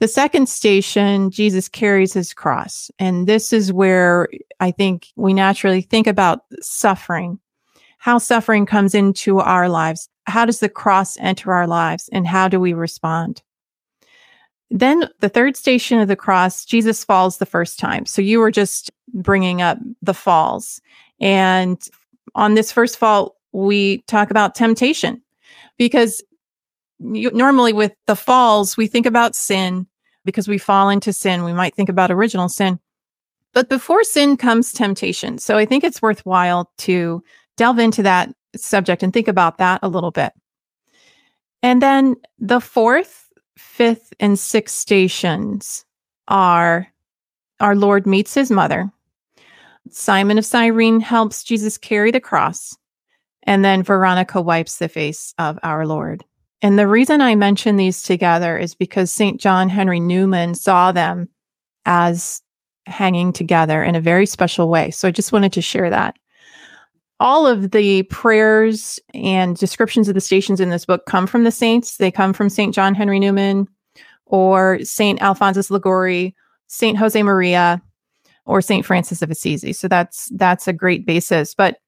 The 0.00 0.08
second 0.08 0.48
station, 0.48 1.30
Jesus 1.30 1.68
carries 1.68 2.12
his 2.12 2.34
cross. 2.34 2.90
And 2.98 3.26
this 3.26 3.52
is 3.52 3.72
where 3.72 4.28
I 4.60 4.70
think 4.70 5.08
we 5.16 5.32
naturally 5.32 5.80
think 5.80 6.06
about 6.06 6.42
suffering, 6.60 7.38
how 7.98 8.18
suffering 8.18 8.66
comes 8.66 8.94
into 8.94 9.38
our 9.38 9.68
lives. 9.68 10.08
How 10.26 10.44
does 10.44 10.60
the 10.60 10.68
cross 10.68 11.16
enter 11.18 11.52
our 11.52 11.66
lives 11.66 12.08
and 12.12 12.26
how 12.26 12.48
do 12.48 12.58
we 12.58 12.72
respond? 12.72 13.42
Then 14.70 15.08
the 15.20 15.28
third 15.28 15.56
station 15.56 16.00
of 16.00 16.08
the 16.08 16.16
cross, 16.16 16.64
Jesus 16.64 17.04
falls 17.04 17.38
the 17.38 17.46
first 17.46 17.78
time. 17.78 18.06
So 18.06 18.20
you 18.20 18.40
were 18.40 18.50
just 18.50 18.90
bringing 19.14 19.62
up 19.62 19.78
the 20.02 20.14
falls. 20.14 20.80
And 21.20 21.80
on 22.34 22.54
this 22.54 22.70
first 22.70 22.98
fall, 22.98 23.36
we 23.52 23.98
talk 24.02 24.30
about 24.30 24.54
temptation 24.54 25.22
because 25.78 26.22
you, 26.98 27.30
normally 27.30 27.72
with 27.72 27.92
the 28.06 28.16
falls, 28.16 28.76
we 28.76 28.86
think 28.86 29.06
about 29.06 29.34
sin 29.34 29.86
because 30.24 30.48
we 30.48 30.58
fall 30.58 30.88
into 30.88 31.12
sin. 31.12 31.44
We 31.44 31.52
might 31.52 31.74
think 31.74 31.88
about 31.88 32.10
original 32.10 32.48
sin. 32.48 32.78
But 33.52 33.68
before 33.68 34.02
sin 34.02 34.36
comes 34.36 34.72
temptation. 34.72 35.38
So 35.38 35.56
I 35.56 35.64
think 35.64 35.84
it's 35.84 36.02
worthwhile 36.02 36.70
to 36.78 37.22
delve 37.56 37.78
into 37.78 38.02
that 38.02 38.34
subject 38.56 39.02
and 39.02 39.12
think 39.12 39.28
about 39.28 39.58
that 39.58 39.80
a 39.82 39.88
little 39.88 40.10
bit. 40.10 40.32
And 41.62 41.80
then 41.80 42.16
the 42.38 42.60
fourth 42.60 43.24
fifth, 43.56 44.12
and 44.20 44.38
sixth 44.38 44.76
stations 44.76 45.84
are 46.28 46.88
our 47.60 47.74
Lord 47.74 48.06
meets 48.06 48.34
his 48.34 48.50
mother. 48.50 48.90
Simon 49.90 50.38
of 50.38 50.46
Cyrene 50.46 51.00
helps 51.00 51.44
Jesus 51.44 51.78
carry 51.78 52.10
the 52.10 52.20
cross. 52.20 52.76
And 53.44 53.64
then 53.64 53.82
Veronica 53.82 54.40
wipes 54.40 54.78
the 54.78 54.88
face 54.88 55.34
of 55.38 55.58
our 55.62 55.86
Lord. 55.86 56.24
And 56.62 56.78
the 56.78 56.88
reason 56.88 57.20
I 57.20 57.34
mention 57.34 57.76
these 57.76 58.02
together 58.02 58.56
is 58.56 58.74
because 58.74 59.12
St. 59.12 59.38
John 59.38 59.68
Henry 59.68 60.00
Newman 60.00 60.54
saw 60.54 60.92
them 60.92 61.28
as 61.84 62.40
hanging 62.86 63.32
together 63.32 63.82
in 63.82 63.94
a 63.94 64.00
very 64.00 64.24
special 64.24 64.70
way. 64.70 64.90
So 64.90 65.08
I 65.08 65.10
just 65.10 65.32
wanted 65.32 65.52
to 65.52 65.62
share 65.62 65.90
that 65.90 66.16
all 67.20 67.46
of 67.46 67.70
the 67.70 68.02
prayers 68.04 68.98
and 69.12 69.56
descriptions 69.56 70.08
of 70.08 70.14
the 70.14 70.20
stations 70.20 70.60
in 70.60 70.70
this 70.70 70.84
book 70.84 71.06
come 71.06 71.26
from 71.26 71.44
the 71.44 71.50
saints. 71.50 71.96
They 71.96 72.10
come 72.10 72.32
from 72.32 72.50
St. 72.50 72.74
John 72.74 72.94
Henry 72.94 73.20
Newman 73.20 73.68
or 74.26 74.80
St. 74.82 75.20
Alphonsus 75.22 75.70
Liguori, 75.70 76.34
St. 76.66 76.98
Jose 76.98 77.22
Maria, 77.22 77.80
or 78.46 78.60
St. 78.60 78.84
Francis 78.84 79.22
of 79.22 79.30
Assisi. 79.30 79.72
So 79.72 79.88
that's 79.88 80.28
that's 80.34 80.68
a 80.68 80.72
great 80.72 81.06
basis. 81.06 81.54
But 81.54 81.78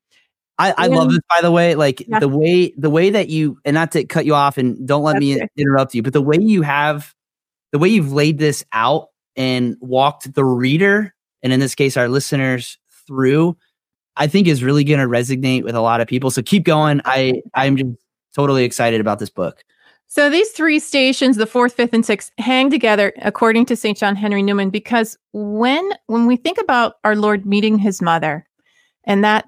I, 0.58 0.74
I 0.76 0.86
love 0.86 1.10
this 1.10 1.20
by 1.28 1.42
the 1.42 1.50
way. 1.50 1.74
Like 1.74 2.06
yeah. 2.08 2.18
the 2.18 2.28
way 2.28 2.72
the 2.76 2.90
way 2.90 3.10
that 3.10 3.28
you 3.28 3.58
and 3.64 3.74
not 3.74 3.92
to 3.92 4.04
cut 4.04 4.24
you 4.24 4.34
off 4.34 4.56
and 4.56 4.86
don't 4.86 5.02
let 5.02 5.14
that's 5.14 5.20
me 5.20 5.40
interrupt 5.56 5.94
you, 5.94 6.02
but 6.02 6.12
the 6.12 6.22
way 6.22 6.38
you 6.40 6.62
have 6.62 7.14
the 7.72 7.78
way 7.78 7.88
you've 7.88 8.12
laid 8.12 8.38
this 8.38 8.64
out 8.72 9.08
and 9.36 9.76
walked 9.80 10.32
the 10.32 10.44
reader, 10.44 11.14
and 11.42 11.52
in 11.52 11.60
this 11.60 11.74
case 11.74 11.96
our 11.96 12.08
listeners 12.08 12.78
through 13.06 13.56
I 14.16 14.26
think 14.26 14.46
is 14.46 14.64
really 14.64 14.84
going 14.84 15.00
to 15.00 15.06
resonate 15.06 15.62
with 15.62 15.74
a 15.74 15.80
lot 15.80 16.00
of 16.00 16.08
people. 16.08 16.30
So 16.30 16.42
keep 16.42 16.64
going. 16.64 17.02
I 17.04 17.42
I'm 17.54 17.76
just 17.76 17.90
totally 18.34 18.64
excited 18.64 19.00
about 19.00 19.18
this 19.18 19.30
book. 19.30 19.62
So 20.08 20.30
these 20.30 20.50
three 20.50 20.78
stations, 20.78 21.36
the 21.36 21.46
fourth, 21.46 21.74
fifth, 21.74 21.92
and 21.92 22.06
sixth, 22.06 22.30
hang 22.38 22.70
together 22.70 23.12
according 23.22 23.66
to 23.66 23.76
St. 23.76 23.98
John 23.98 24.16
Henry 24.16 24.42
Newman 24.42 24.70
because 24.70 25.18
when 25.32 25.90
when 26.06 26.26
we 26.26 26.36
think 26.36 26.58
about 26.58 26.94
our 27.04 27.16
Lord 27.16 27.44
meeting 27.44 27.78
his 27.78 28.00
mother 28.00 28.46
and 29.04 29.24
that 29.24 29.46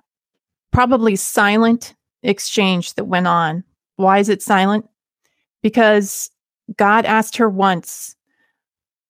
probably 0.72 1.16
silent 1.16 1.94
exchange 2.22 2.94
that 2.94 3.04
went 3.04 3.28
on, 3.28 3.64
why 3.96 4.18
is 4.18 4.28
it 4.28 4.42
silent? 4.42 4.86
Because 5.62 6.30
God 6.76 7.04
asked 7.04 7.36
her 7.36 7.48
once, 7.48 8.16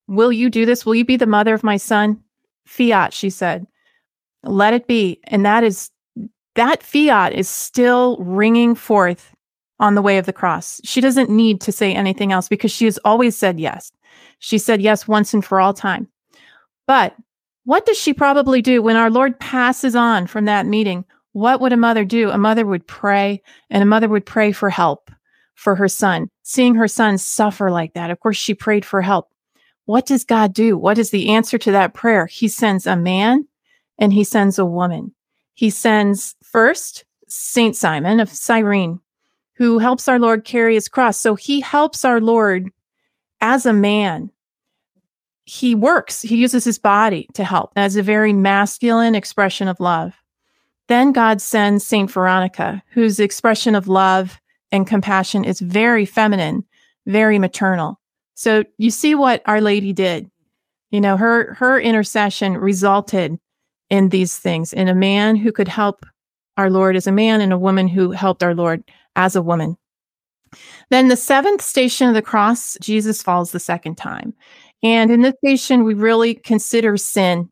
Will 0.07 0.33
you 0.33 0.49
do 0.49 0.65
this? 0.65 0.87
Will 0.87 0.95
you 0.95 1.05
be 1.05 1.17
the 1.17 1.27
mother 1.27 1.55
of 1.55 1.63
my 1.63 1.77
son? 1.77 2.23
Fiat, 2.67 3.13
she 3.13 3.31
said. 3.31 3.67
Let 4.43 4.73
it 4.73 4.87
be. 4.87 5.21
And 5.25 5.45
that 5.45 5.65
is 5.65 5.91
that 6.55 6.83
fiat 6.83 7.35
is 7.35 7.49
still 7.49 8.17
ringing 8.19 8.75
forth 8.75 9.35
on 9.81 9.95
the 9.95 10.03
way 10.03 10.19
of 10.19 10.27
the 10.27 10.33
cross. 10.33 10.81
She 10.85 11.01
doesn't 11.01 11.31
need 11.31 11.61
to 11.63 11.73
say 11.73 11.95
anything 11.95 12.33
else 12.33 12.49
because 12.49 12.73
she 12.73 12.85
has 12.85 12.99
always 13.05 13.37
said 13.37 13.61
yes. 13.61 13.93
She 14.39 14.59
said 14.59 14.83
yes 14.83 15.07
once 15.07 15.35
and 15.35 15.45
for 15.45 15.61
all 15.61 15.75
time. 15.75 16.09
But 16.87 17.15
what 17.65 17.87
does 17.87 17.99
she 17.99 18.15
probably 18.15 18.63
do 18.63 18.83
when 18.83 18.97
our 18.97 19.11
Lord 19.11 19.39
passes 19.39 19.95
on 19.95 20.27
from 20.27 20.47
that 20.47 20.67
meeting? 20.67 21.05
What 21.33 21.61
would 21.61 21.73
a 21.73 21.77
mother 21.77 22.05
do? 22.05 22.31
A 22.31 22.39
mother 22.39 22.65
would 22.65 22.87
pray 22.87 23.43
and 23.71 23.83
a 23.83 23.87
mother 23.87 24.09
would 24.09 24.27
pray 24.27 24.53
for 24.53 24.71
help 24.71 25.11
for 25.55 25.75
her 25.75 25.89
son. 25.89 26.31
Seeing 26.43 26.75
her 26.77 26.89
son 26.89 27.19
suffer 27.19 27.71
like 27.71 27.95
that, 27.95 28.11
of 28.11 28.21
course, 28.21 28.37
she 28.37 28.55
prayed 28.55 28.85
for 28.85 29.03
help. 29.03 29.29
What 29.85 30.07
does 30.07 30.25
God 30.25 30.53
do? 30.53 30.77
What 30.77 30.99
is 30.99 31.11
the 31.11 31.31
answer 31.31 31.59
to 31.59 31.73
that 31.73 31.95
prayer? 31.95 32.27
He 32.27 32.49
sends 32.49 32.87
a 32.87 32.97
man 32.97 33.47
and 33.99 34.13
he 34.13 34.25
sends 34.25 34.59
a 34.59 34.65
woman. 34.65 35.15
He 35.55 35.71
sends 35.71 36.37
first 36.43 37.05
Saint 37.29 37.77
Simon 37.77 38.21
of 38.21 38.31
Cyrene, 38.31 39.01
who 39.59 39.79
helps 39.79 40.07
our 40.07 40.21
Lord 40.21 40.45
carry 40.45 40.75
his 40.75 40.89
cross. 40.89 41.19
So 41.19 41.35
he 41.35 41.61
helps 41.61 42.05
our 42.05 42.21
Lord 42.21 42.71
as 43.41 43.67
a 43.67 43.73
man. 43.73 44.31
He 45.45 45.75
works, 45.75 46.23
he 46.23 46.37
uses 46.37 46.65
his 46.65 46.79
body 46.79 47.29
to 47.35 47.43
help 47.43 47.73
as 47.75 47.97
a 47.97 48.03
very 48.03 48.33
masculine 48.33 49.17
expression 49.17 49.67
of 49.67 49.81
love. 49.81 50.15
Then 50.87 51.13
God 51.13 51.41
sends 51.41 51.85
Saint 51.85 52.11
Veronica, 52.11 52.83
whose 52.93 53.19
expression 53.19 53.75
of 53.75 53.89
love 53.89 54.41
and 54.71 54.87
compassion 54.87 55.45
is 55.45 55.61
very 55.61 56.05
feminine, 56.05 56.65
very 57.07 57.39
maternal. 57.39 58.01
So 58.35 58.63
you 58.77 58.91
see 58.91 59.17
what 59.17 59.43
Our 59.47 59.61
Lady 59.61 59.93
did. 59.93 60.31
You 60.91 61.01
know, 61.01 61.17
her 61.17 61.55
her 61.55 61.81
intercession 61.81 62.57
resulted 62.57 63.39
in 63.91 64.11
these 64.11 64.39
things, 64.39 64.73
in 64.73 64.89
a 64.89 64.95
man 64.95 65.35
who 65.35 65.51
could 65.51 65.69
help 65.69 66.07
our 66.57 66.71
Lord 66.71 66.95
as 66.95 67.07
a 67.07 67.13
man 67.13 67.41
and 67.41 67.53
a 67.53 67.59
woman 67.59 67.89
who 67.89 68.13
helped 68.13 68.43
our 68.43 68.55
Lord 68.55 68.85
as 69.19 69.37
a 69.37 69.43
woman. 69.43 69.77
Then 70.89 71.09
the 71.09 71.17
seventh 71.17 71.61
station 71.61 72.09
of 72.09 72.15
the 72.15 72.23
cross, 72.23 72.79
Jesus 72.81 73.21
falls 73.21 73.51
the 73.51 73.61
second 73.61 73.97
time. 73.97 74.33
And 74.83 75.11
in 75.11 75.21
this 75.21 75.35
station, 75.45 75.85
we 75.85 75.93
really 75.93 76.35
consider 76.35 76.97
sin 76.97 77.51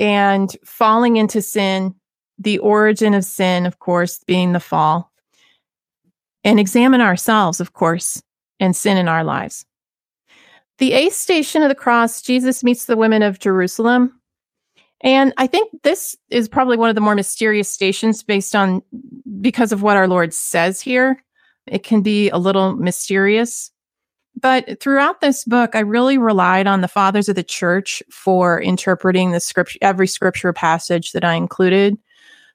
and 0.00 0.56
falling 0.64 1.18
into 1.18 1.42
sin, 1.42 1.94
the 2.38 2.58
origin 2.58 3.14
of 3.14 3.24
sin, 3.24 3.66
of 3.66 3.78
course, 3.78 4.18
being 4.26 4.52
the 4.52 4.60
fall, 4.60 5.12
and 6.42 6.58
examine 6.58 7.02
ourselves, 7.02 7.60
of 7.60 7.74
course, 7.74 8.20
and 8.58 8.74
sin 8.74 8.96
in 8.96 9.06
our 9.06 9.22
lives. 9.22 9.64
The 10.78 10.94
eighth 10.94 11.14
station 11.14 11.62
of 11.62 11.68
the 11.68 11.74
cross, 11.74 12.22
Jesus 12.22 12.64
meets 12.64 12.86
the 12.86 12.96
women 12.96 13.22
of 13.22 13.38
Jerusalem 13.38 14.18
and 15.02 15.32
I 15.36 15.46
think 15.46 15.70
this 15.82 16.16
is 16.30 16.48
probably 16.48 16.76
one 16.76 16.88
of 16.88 16.94
the 16.94 17.00
more 17.00 17.14
mysterious 17.14 17.68
stations 17.68 18.22
based 18.22 18.54
on 18.54 18.82
because 19.40 19.72
of 19.72 19.82
what 19.82 19.96
our 19.96 20.06
Lord 20.06 20.32
says 20.32 20.80
here. 20.80 21.22
It 21.66 21.82
can 21.82 22.02
be 22.02 22.30
a 22.30 22.38
little 22.38 22.74
mysterious. 22.76 23.70
But 24.40 24.80
throughout 24.80 25.20
this 25.20 25.44
book, 25.44 25.74
I 25.74 25.80
really 25.80 26.18
relied 26.18 26.66
on 26.66 26.80
the 26.80 26.88
fathers 26.88 27.28
of 27.28 27.36
the 27.36 27.42
church 27.42 28.02
for 28.10 28.60
interpreting 28.60 29.30
the 29.30 29.40
scripture, 29.40 29.78
every 29.82 30.06
scripture 30.06 30.52
passage 30.52 31.12
that 31.12 31.24
I 31.24 31.34
included. 31.34 31.96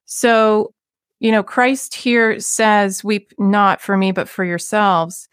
So, 0.05 0.73
you 1.19 1.31
know, 1.31 1.43
Christ 1.43 1.93
here 1.93 2.39
says, 2.39 3.03
weep 3.03 3.33
not 3.37 3.81
for 3.81 3.97
me, 3.97 4.11
but 4.11 4.29
for 4.29 4.43
yourselves. 4.43 5.29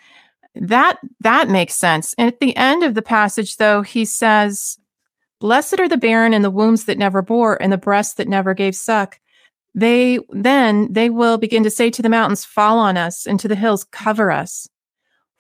That, 0.55 0.99
that 1.21 1.49
makes 1.49 1.75
sense. 1.75 2.15
And 2.19 2.29
at 2.29 2.41
the 2.41 2.57
end 2.57 2.83
of 2.83 2.95
the 2.95 3.03
passage, 3.03 3.57
though, 3.57 3.83
he 3.83 4.05
says, 4.05 4.79
Blessed 5.41 5.81
are 5.81 5.89
the 5.89 5.97
barren 5.97 6.33
and 6.33 6.45
the 6.45 6.51
wombs 6.51 6.85
that 6.85 6.99
never 6.99 7.23
bore 7.23 7.61
and 7.61 7.73
the 7.73 7.79
breasts 7.79 8.15
that 8.15 8.29
never 8.29 8.55
gave 8.55 8.75
suck. 8.75 9.19
They 9.75 10.21
then 10.31 10.93
they 10.93 11.11
will 11.11 11.37
begin 11.37 11.65
to 11.65 11.71
say 11.71 11.91
to 11.91 12.03
the 12.03 12.09
mountains, 12.09 12.45
fall 12.45 12.79
on 12.79 12.97
us 12.97 13.27
and 13.27 13.41
to 13.41 13.49
the 13.49 13.57
hills, 13.57 13.85
cover 13.85 14.31
us. 14.31 14.69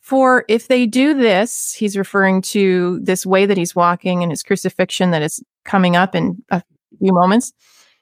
For 0.01 0.45
if 0.49 0.69
they 0.69 0.87
do 0.87 1.15
this, 1.15 1.73
he's 1.73 1.97
referring 1.97 2.43
to 2.43 3.01
this 3.03 3.25
way 3.25 3.47
that 3.47 3.57
he's 3.57 3.75
walking 3.75 4.23
and 4.23 4.31
his 4.31 4.43
crucifixion 4.43 5.13
that 5.13 5.23
is 5.23 5.43
coming 5.65 5.97
up 5.97 6.15
in 6.15 6.43
a 6.51 6.63
few 6.99 7.13
moments. 7.13 7.53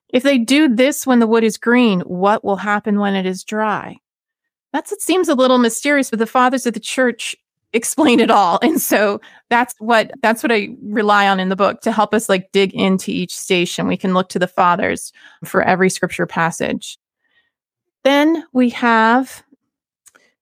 If 0.09 0.25
they 0.25 0.37
do 0.37 0.75
this 0.75 1.07
when 1.07 1.21
the 1.21 1.27
wood 1.27 1.45
is 1.45 1.57
green, 1.57 2.01
what 2.01 2.45
will 2.45 2.57
happen 2.57 2.99
when 2.99 3.15
it 3.15 3.25
is 3.25 3.45
dry? 3.45 3.99
That's 4.73 4.91
it 4.91 5.01
seems 5.01 5.29
a 5.29 5.35
little 5.35 5.59
mysterious, 5.59 6.11
but 6.11 6.19
the 6.19 6.27
fathers 6.27 6.67
of 6.67 6.75
the 6.75 6.81
church 6.81 7.37
explain 7.73 8.21
it 8.21 8.31
all. 8.31 8.59
And 8.63 8.81
so 8.81 9.21
that's 9.51 9.75
what 9.79 10.11
that's 10.23 10.43
what 10.43 10.53
I 10.53 10.69
rely 10.83 11.29
on 11.29 11.41
in 11.41 11.49
the 11.49 11.57
book 11.57 11.81
to 11.83 11.93
help 11.93 12.15
us 12.15 12.29
like 12.29 12.53
dig 12.53 12.75
into 12.75 13.11
each 13.11 13.37
station. 13.37 13.87
We 13.87 13.97
can 13.97 14.15
look 14.15 14.29
to 14.31 14.39
the 14.39 14.47
fathers 14.47 15.13
for 15.45 15.63
every 15.63 15.91
scripture 15.91 16.27
passage. 16.27 16.99
Then 18.05 18.45
we 18.53 18.71
have 18.71 19.43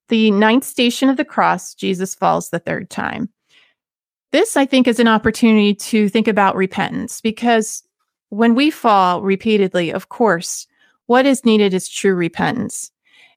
the 0.09 0.31
ninth 0.33 0.65
station 0.65 1.09
of 1.09 1.17
the 1.17 1.25
cross, 1.25 1.75
Jesus 1.75 2.15
falls 2.15 2.51
the 2.51 2.59
third 2.59 2.91
time. 2.91 3.29
This, 4.33 4.57
I 4.57 4.67
think, 4.67 4.87
is 4.87 5.01
an 5.01 5.09
opportunity 5.09 5.75
to 5.75 6.09
think 6.09 6.29
about 6.29 6.57
repentance 6.57 7.21
because 7.21 7.83
when 8.29 8.55
we 8.55 8.71
fall 8.71 9.23
repeatedly, 9.23 9.91
of 9.91 10.09
course, 10.09 10.67
what 11.07 11.27
is 11.27 11.45
needed 11.45 11.75
is 11.75 11.89
true 11.89 12.15
repentance. 12.15 12.91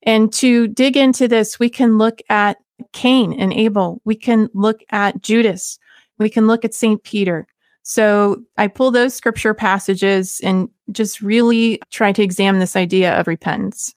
And 0.04 0.32
to 0.34 0.68
dig 0.68 0.98
into 0.98 1.28
this, 1.28 1.60
we 1.60 1.70
can 1.70 1.98
look 1.98 2.22
at 2.30 2.58
Cain 2.92 3.34
and 3.34 3.54
Abel. 3.54 4.02
We 4.06 4.16
can 4.16 4.50
look 4.54 4.82
at 4.90 5.22
Judas. 5.22 5.80
We 6.20 6.30
can 6.30 6.48
look 6.48 6.64
at 6.66 6.74
St. 6.74 7.04
Peter. 7.04 7.48
So 7.84 8.42
I 8.58 8.68
pull 8.68 8.92
those 8.92 9.14
scripture 9.14 9.54
passages 9.54 10.40
and 10.44 10.70
just 10.92 11.22
really 11.22 11.82
try 11.92 12.12
to 12.14 12.24
examine 12.24 12.60
this 12.60 12.76
idea 12.76 13.20
of 13.20 13.28
repentance. 13.28 13.94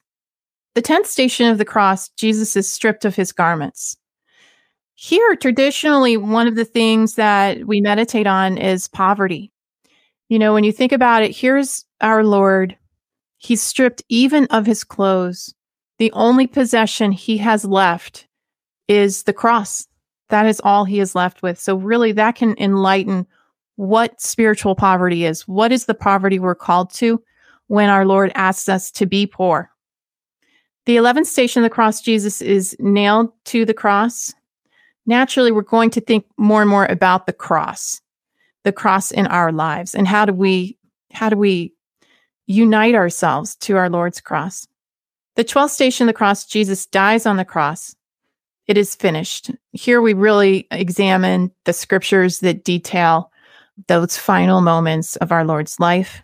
The 0.74 0.82
10th 0.82 1.06
station 1.06 1.46
of 1.46 1.58
the 1.58 1.64
cross, 1.64 2.08
Jesus 2.10 2.56
is 2.56 2.70
stripped 2.70 3.04
of 3.04 3.14
his 3.14 3.32
garments. 3.32 3.96
Here, 4.94 5.36
traditionally, 5.36 6.16
one 6.16 6.48
of 6.48 6.56
the 6.56 6.64
things 6.64 7.14
that 7.14 7.66
we 7.66 7.80
meditate 7.80 8.26
on 8.26 8.58
is 8.58 8.88
poverty. 8.88 9.52
You 10.28 10.38
know, 10.38 10.52
when 10.52 10.64
you 10.64 10.72
think 10.72 10.92
about 10.92 11.22
it, 11.22 11.36
here's 11.36 11.84
our 12.00 12.24
Lord. 12.24 12.76
He's 13.36 13.62
stripped 13.62 14.02
even 14.08 14.46
of 14.46 14.66
his 14.66 14.84
clothes. 14.84 15.54
The 15.98 16.10
only 16.12 16.46
possession 16.46 17.12
he 17.12 17.38
has 17.38 17.64
left 17.64 18.25
is 18.88 19.24
the 19.24 19.32
cross. 19.32 19.86
That 20.28 20.46
is 20.46 20.60
all 20.64 20.84
he 20.84 21.00
is 21.00 21.14
left 21.14 21.42
with. 21.42 21.58
So, 21.58 21.76
really, 21.76 22.12
that 22.12 22.34
can 22.36 22.56
enlighten 22.58 23.26
what 23.76 24.20
spiritual 24.20 24.74
poverty 24.74 25.24
is. 25.24 25.46
What 25.46 25.72
is 25.72 25.84
the 25.84 25.94
poverty 25.94 26.38
we're 26.38 26.54
called 26.54 26.92
to 26.94 27.22
when 27.68 27.88
our 27.88 28.06
Lord 28.06 28.32
asks 28.34 28.68
us 28.68 28.90
to 28.92 29.06
be 29.06 29.26
poor? 29.26 29.70
The 30.86 30.96
11th 30.96 31.26
station 31.26 31.62
of 31.62 31.68
the 31.68 31.74
cross, 31.74 32.00
Jesus 32.00 32.40
is 32.40 32.76
nailed 32.78 33.32
to 33.46 33.64
the 33.64 33.74
cross. 33.74 34.32
Naturally, 35.04 35.52
we're 35.52 35.62
going 35.62 35.90
to 35.90 36.00
think 36.00 36.26
more 36.36 36.62
and 36.62 36.70
more 36.70 36.86
about 36.86 37.26
the 37.26 37.32
cross, 37.32 38.00
the 38.64 38.72
cross 38.72 39.10
in 39.10 39.26
our 39.26 39.52
lives, 39.52 39.94
and 39.94 40.06
how 40.08 40.24
do 40.24 40.32
we 40.32 40.78
how 41.12 41.28
do 41.28 41.36
we 41.36 41.72
unite 42.46 42.94
ourselves 42.94 43.56
to 43.56 43.76
our 43.76 43.88
Lord's 43.88 44.20
cross? 44.20 44.66
The 45.36 45.44
12th 45.44 45.70
station 45.70 46.04
of 46.04 46.12
the 46.12 46.16
cross, 46.16 46.44
Jesus 46.44 46.86
dies 46.86 47.26
on 47.26 47.36
the 47.36 47.44
cross 47.44 47.94
it 48.68 48.76
is 48.76 48.94
finished. 48.94 49.50
Here 49.72 50.00
we 50.00 50.12
really 50.12 50.66
examine 50.70 51.52
the 51.64 51.72
scriptures 51.72 52.40
that 52.40 52.64
detail 52.64 53.30
those 53.88 54.16
final 54.16 54.60
moments 54.60 55.16
of 55.16 55.32
our 55.32 55.44
Lord's 55.44 55.78
life. 55.78 56.22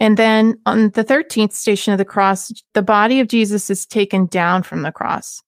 And 0.00 0.16
then 0.16 0.58
on 0.66 0.90
the 0.90 1.04
13th 1.04 1.52
station 1.52 1.92
of 1.92 1.98
the 1.98 2.04
cross, 2.04 2.52
the 2.74 2.82
body 2.82 3.20
of 3.20 3.28
Jesus 3.28 3.70
is 3.70 3.86
taken 3.86 4.26
down 4.26 4.64
from 4.64 4.82
the 4.82 4.90
cross. 4.90 5.42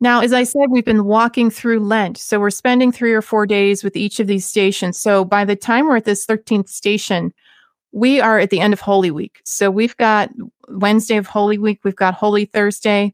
Now, 0.00 0.20
as 0.20 0.32
I 0.32 0.44
said, 0.44 0.70
we've 0.70 0.84
been 0.84 1.04
walking 1.04 1.50
through 1.50 1.80
Lent. 1.80 2.16
So 2.16 2.40
we're 2.40 2.50
spending 2.50 2.90
three 2.90 3.12
or 3.12 3.20
four 3.20 3.46
days 3.46 3.84
with 3.84 3.96
each 3.96 4.18
of 4.18 4.28
these 4.28 4.46
stations. 4.46 4.96
So 4.98 5.24
by 5.24 5.44
the 5.44 5.56
time 5.56 5.86
we're 5.86 5.96
at 5.96 6.04
this 6.06 6.24
13th 6.24 6.68
station, 6.68 7.34
we 7.92 8.20
are 8.20 8.38
at 8.38 8.50
the 8.50 8.60
end 8.60 8.72
of 8.72 8.80
Holy 8.80 9.10
Week. 9.10 9.40
So 9.44 9.70
we've 9.70 9.96
got 9.96 10.30
Wednesday 10.68 11.16
of 11.16 11.26
Holy 11.26 11.58
Week, 11.58 11.80
we've 11.82 11.96
got 11.96 12.14
Holy 12.14 12.44
Thursday, 12.44 13.12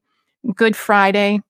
Good 0.54 0.76
Friday, 0.76 1.40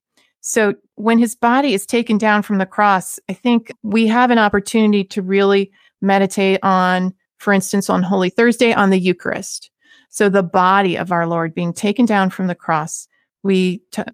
so 0.49 0.75
when 0.95 1.19
his 1.19 1.35
body 1.35 1.75
is 1.75 1.85
taken 1.85 2.19
down 2.19 2.43
from 2.43 2.59
the 2.59 2.67
cross, 2.67 3.19
I 3.29 3.33
think 3.33 3.73
we 3.83 4.07
have 4.07 4.31
an 4.31 4.39
opportunity 4.39 5.03
to 5.03 5.21
really 5.21 5.73
meditate 6.01 6.61
on, 6.63 7.15
for 7.39 7.53
instance, 7.53 7.91
on 7.91 8.05
Holy 8.05 8.31
Thursday, 8.31 8.73
on 8.73 8.91
the 8.91 8.99
Eucharist. 8.99 9.73
So 10.09 10.29
the 10.29 10.45
body 10.45 10.95
of 10.95 11.11
our 11.11 11.27
Lord 11.27 11.53
being 11.53 11.73
taken 11.73 12.07
down 12.07 12.31
from 12.31 12.47
the 12.47 12.55
cross, 12.55 13.09
we 13.43 13.83
t- 13.91 14.05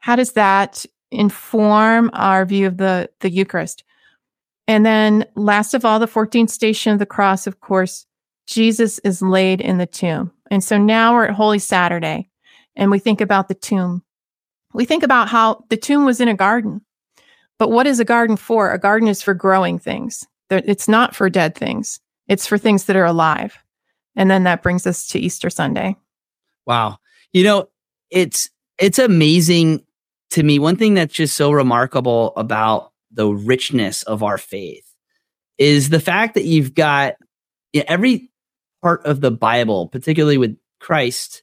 how 0.00 0.14
does 0.14 0.32
that 0.32 0.84
inform 1.10 2.10
our 2.12 2.44
view 2.44 2.66
of 2.66 2.76
the 2.76 3.08
the 3.20 3.30
Eucharist? 3.30 3.82
And 4.66 4.84
then 4.84 5.24
last 5.36 5.72
of 5.72 5.86
all, 5.86 5.98
the 5.98 6.06
14th 6.06 6.50
station 6.50 6.92
of 6.92 6.98
the 6.98 7.06
cross, 7.06 7.46
of 7.46 7.60
course, 7.60 8.04
Jesus 8.46 8.98
is 8.98 9.22
laid 9.22 9.62
in 9.62 9.78
the 9.78 9.86
tomb. 9.86 10.32
And 10.50 10.62
so 10.62 10.76
now 10.76 11.14
we're 11.14 11.28
at 11.28 11.34
Holy 11.34 11.58
Saturday 11.58 12.28
and 12.76 12.90
we 12.90 12.98
think 12.98 13.22
about 13.22 13.48
the 13.48 13.54
tomb 13.54 14.02
we 14.72 14.84
think 14.84 15.02
about 15.02 15.28
how 15.28 15.64
the 15.68 15.76
tomb 15.76 16.04
was 16.04 16.20
in 16.20 16.28
a 16.28 16.34
garden. 16.34 16.82
But 17.58 17.70
what 17.70 17.86
is 17.86 18.00
a 18.00 18.04
garden 18.04 18.36
for? 18.36 18.70
A 18.70 18.78
garden 18.78 19.08
is 19.08 19.22
for 19.22 19.34
growing 19.34 19.78
things. 19.78 20.24
It's 20.50 20.88
not 20.88 21.14
for 21.14 21.28
dead 21.28 21.54
things. 21.54 22.00
It's 22.28 22.46
for 22.46 22.58
things 22.58 22.84
that 22.84 22.96
are 22.96 23.04
alive. 23.04 23.58
And 24.16 24.30
then 24.30 24.44
that 24.44 24.62
brings 24.62 24.86
us 24.86 25.06
to 25.08 25.18
Easter 25.18 25.50
Sunday. 25.50 25.96
Wow. 26.66 26.98
You 27.32 27.44
know, 27.44 27.68
it's 28.10 28.50
it's 28.78 28.98
amazing 28.98 29.84
to 30.30 30.42
me. 30.42 30.58
One 30.58 30.76
thing 30.76 30.94
that's 30.94 31.14
just 31.14 31.36
so 31.36 31.50
remarkable 31.50 32.32
about 32.36 32.92
the 33.10 33.28
richness 33.28 34.02
of 34.04 34.22
our 34.22 34.38
faith 34.38 34.84
is 35.56 35.88
the 35.88 36.00
fact 36.00 36.34
that 36.34 36.44
you've 36.44 36.74
got 36.74 37.14
you 37.72 37.80
know, 37.80 37.86
every 37.88 38.30
part 38.82 39.04
of 39.04 39.20
the 39.20 39.30
Bible, 39.30 39.88
particularly 39.88 40.38
with 40.38 40.56
Christ, 40.80 41.42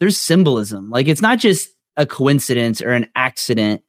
there's 0.00 0.16
symbolism. 0.16 0.90
Like 0.90 1.08
it's 1.08 1.22
not 1.22 1.38
just 1.38 1.70
a 1.96 2.06
coincidence 2.06 2.80
or 2.80 2.90
an 2.90 3.08
accident 3.14 3.82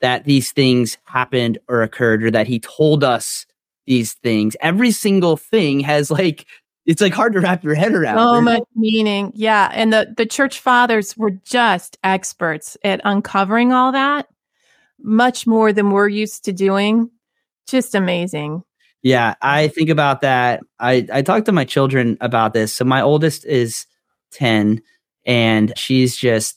that 0.00 0.24
these 0.24 0.52
things 0.52 0.98
happened 1.04 1.58
or 1.68 1.82
occurred 1.82 2.22
or 2.22 2.30
that 2.30 2.46
he 2.46 2.60
told 2.60 3.02
us 3.02 3.46
these 3.86 4.14
things. 4.14 4.56
Every 4.60 4.90
single 4.90 5.36
thing 5.36 5.80
has 5.80 6.10
like 6.10 6.46
it's 6.86 7.02
like 7.02 7.12
hard 7.12 7.32
to 7.32 7.40
wrap 7.40 7.64
your 7.64 7.74
head 7.74 7.92
around. 7.92 8.16
So 8.16 8.40
much 8.40 8.62
meaning. 8.76 9.32
Yeah. 9.34 9.68
And 9.72 9.92
the, 9.92 10.14
the 10.16 10.24
church 10.24 10.60
fathers 10.60 11.16
were 11.16 11.32
just 11.32 11.98
experts 12.04 12.76
at 12.84 13.00
uncovering 13.04 13.72
all 13.72 13.90
that, 13.90 14.28
much 15.00 15.48
more 15.48 15.72
than 15.72 15.90
we're 15.90 16.08
used 16.08 16.44
to 16.44 16.52
doing. 16.52 17.10
Just 17.66 17.96
amazing. 17.96 18.62
Yeah. 19.02 19.34
I 19.42 19.68
think 19.68 19.90
about 19.90 20.20
that. 20.20 20.62
I, 20.78 21.06
I 21.12 21.22
talk 21.22 21.44
to 21.46 21.52
my 21.52 21.64
children 21.64 22.16
about 22.20 22.54
this. 22.54 22.72
So 22.72 22.84
my 22.84 23.02
oldest 23.02 23.44
is 23.44 23.86
10 24.32 24.80
and 25.24 25.76
she's 25.76 26.16
just 26.16 26.56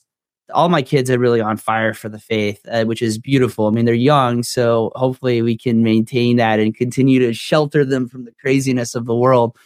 all 0.54 0.70
my 0.70 0.82
kids 0.82 1.10
are 1.10 1.20
really 1.20 1.41
on 1.41 1.58
fire 1.58 1.93
for 1.93 2.10
the 2.10 2.20
faith, 2.20 2.62
uh, 2.70 2.84
which 2.86 3.02
is 3.02 3.18
beautiful. 3.18 3.68
I 3.68 3.72
mean, 3.72 3.86
they're 3.86 3.93
young, 3.93 4.43
so 4.43 4.91
hopefully 4.95 5.41
we 5.41 5.58
can 5.58 5.84
maintain 5.84 6.38
that 6.38 6.60
and 6.60 6.76
continue 6.76 7.20
to 7.20 7.34
shelter 7.34 7.86
them 7.86 8.08
from 8.08 8.26
the 8.26 8.34
craziness 8.39 8.95
of 8.95 9.06
the 9.06 9.16
world. 9.16 9.58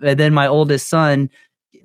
And 0.00 0.18
then 0.18 0.34
my 0.34 0.46
oldest 0.46 0.88
son 0.88 1.30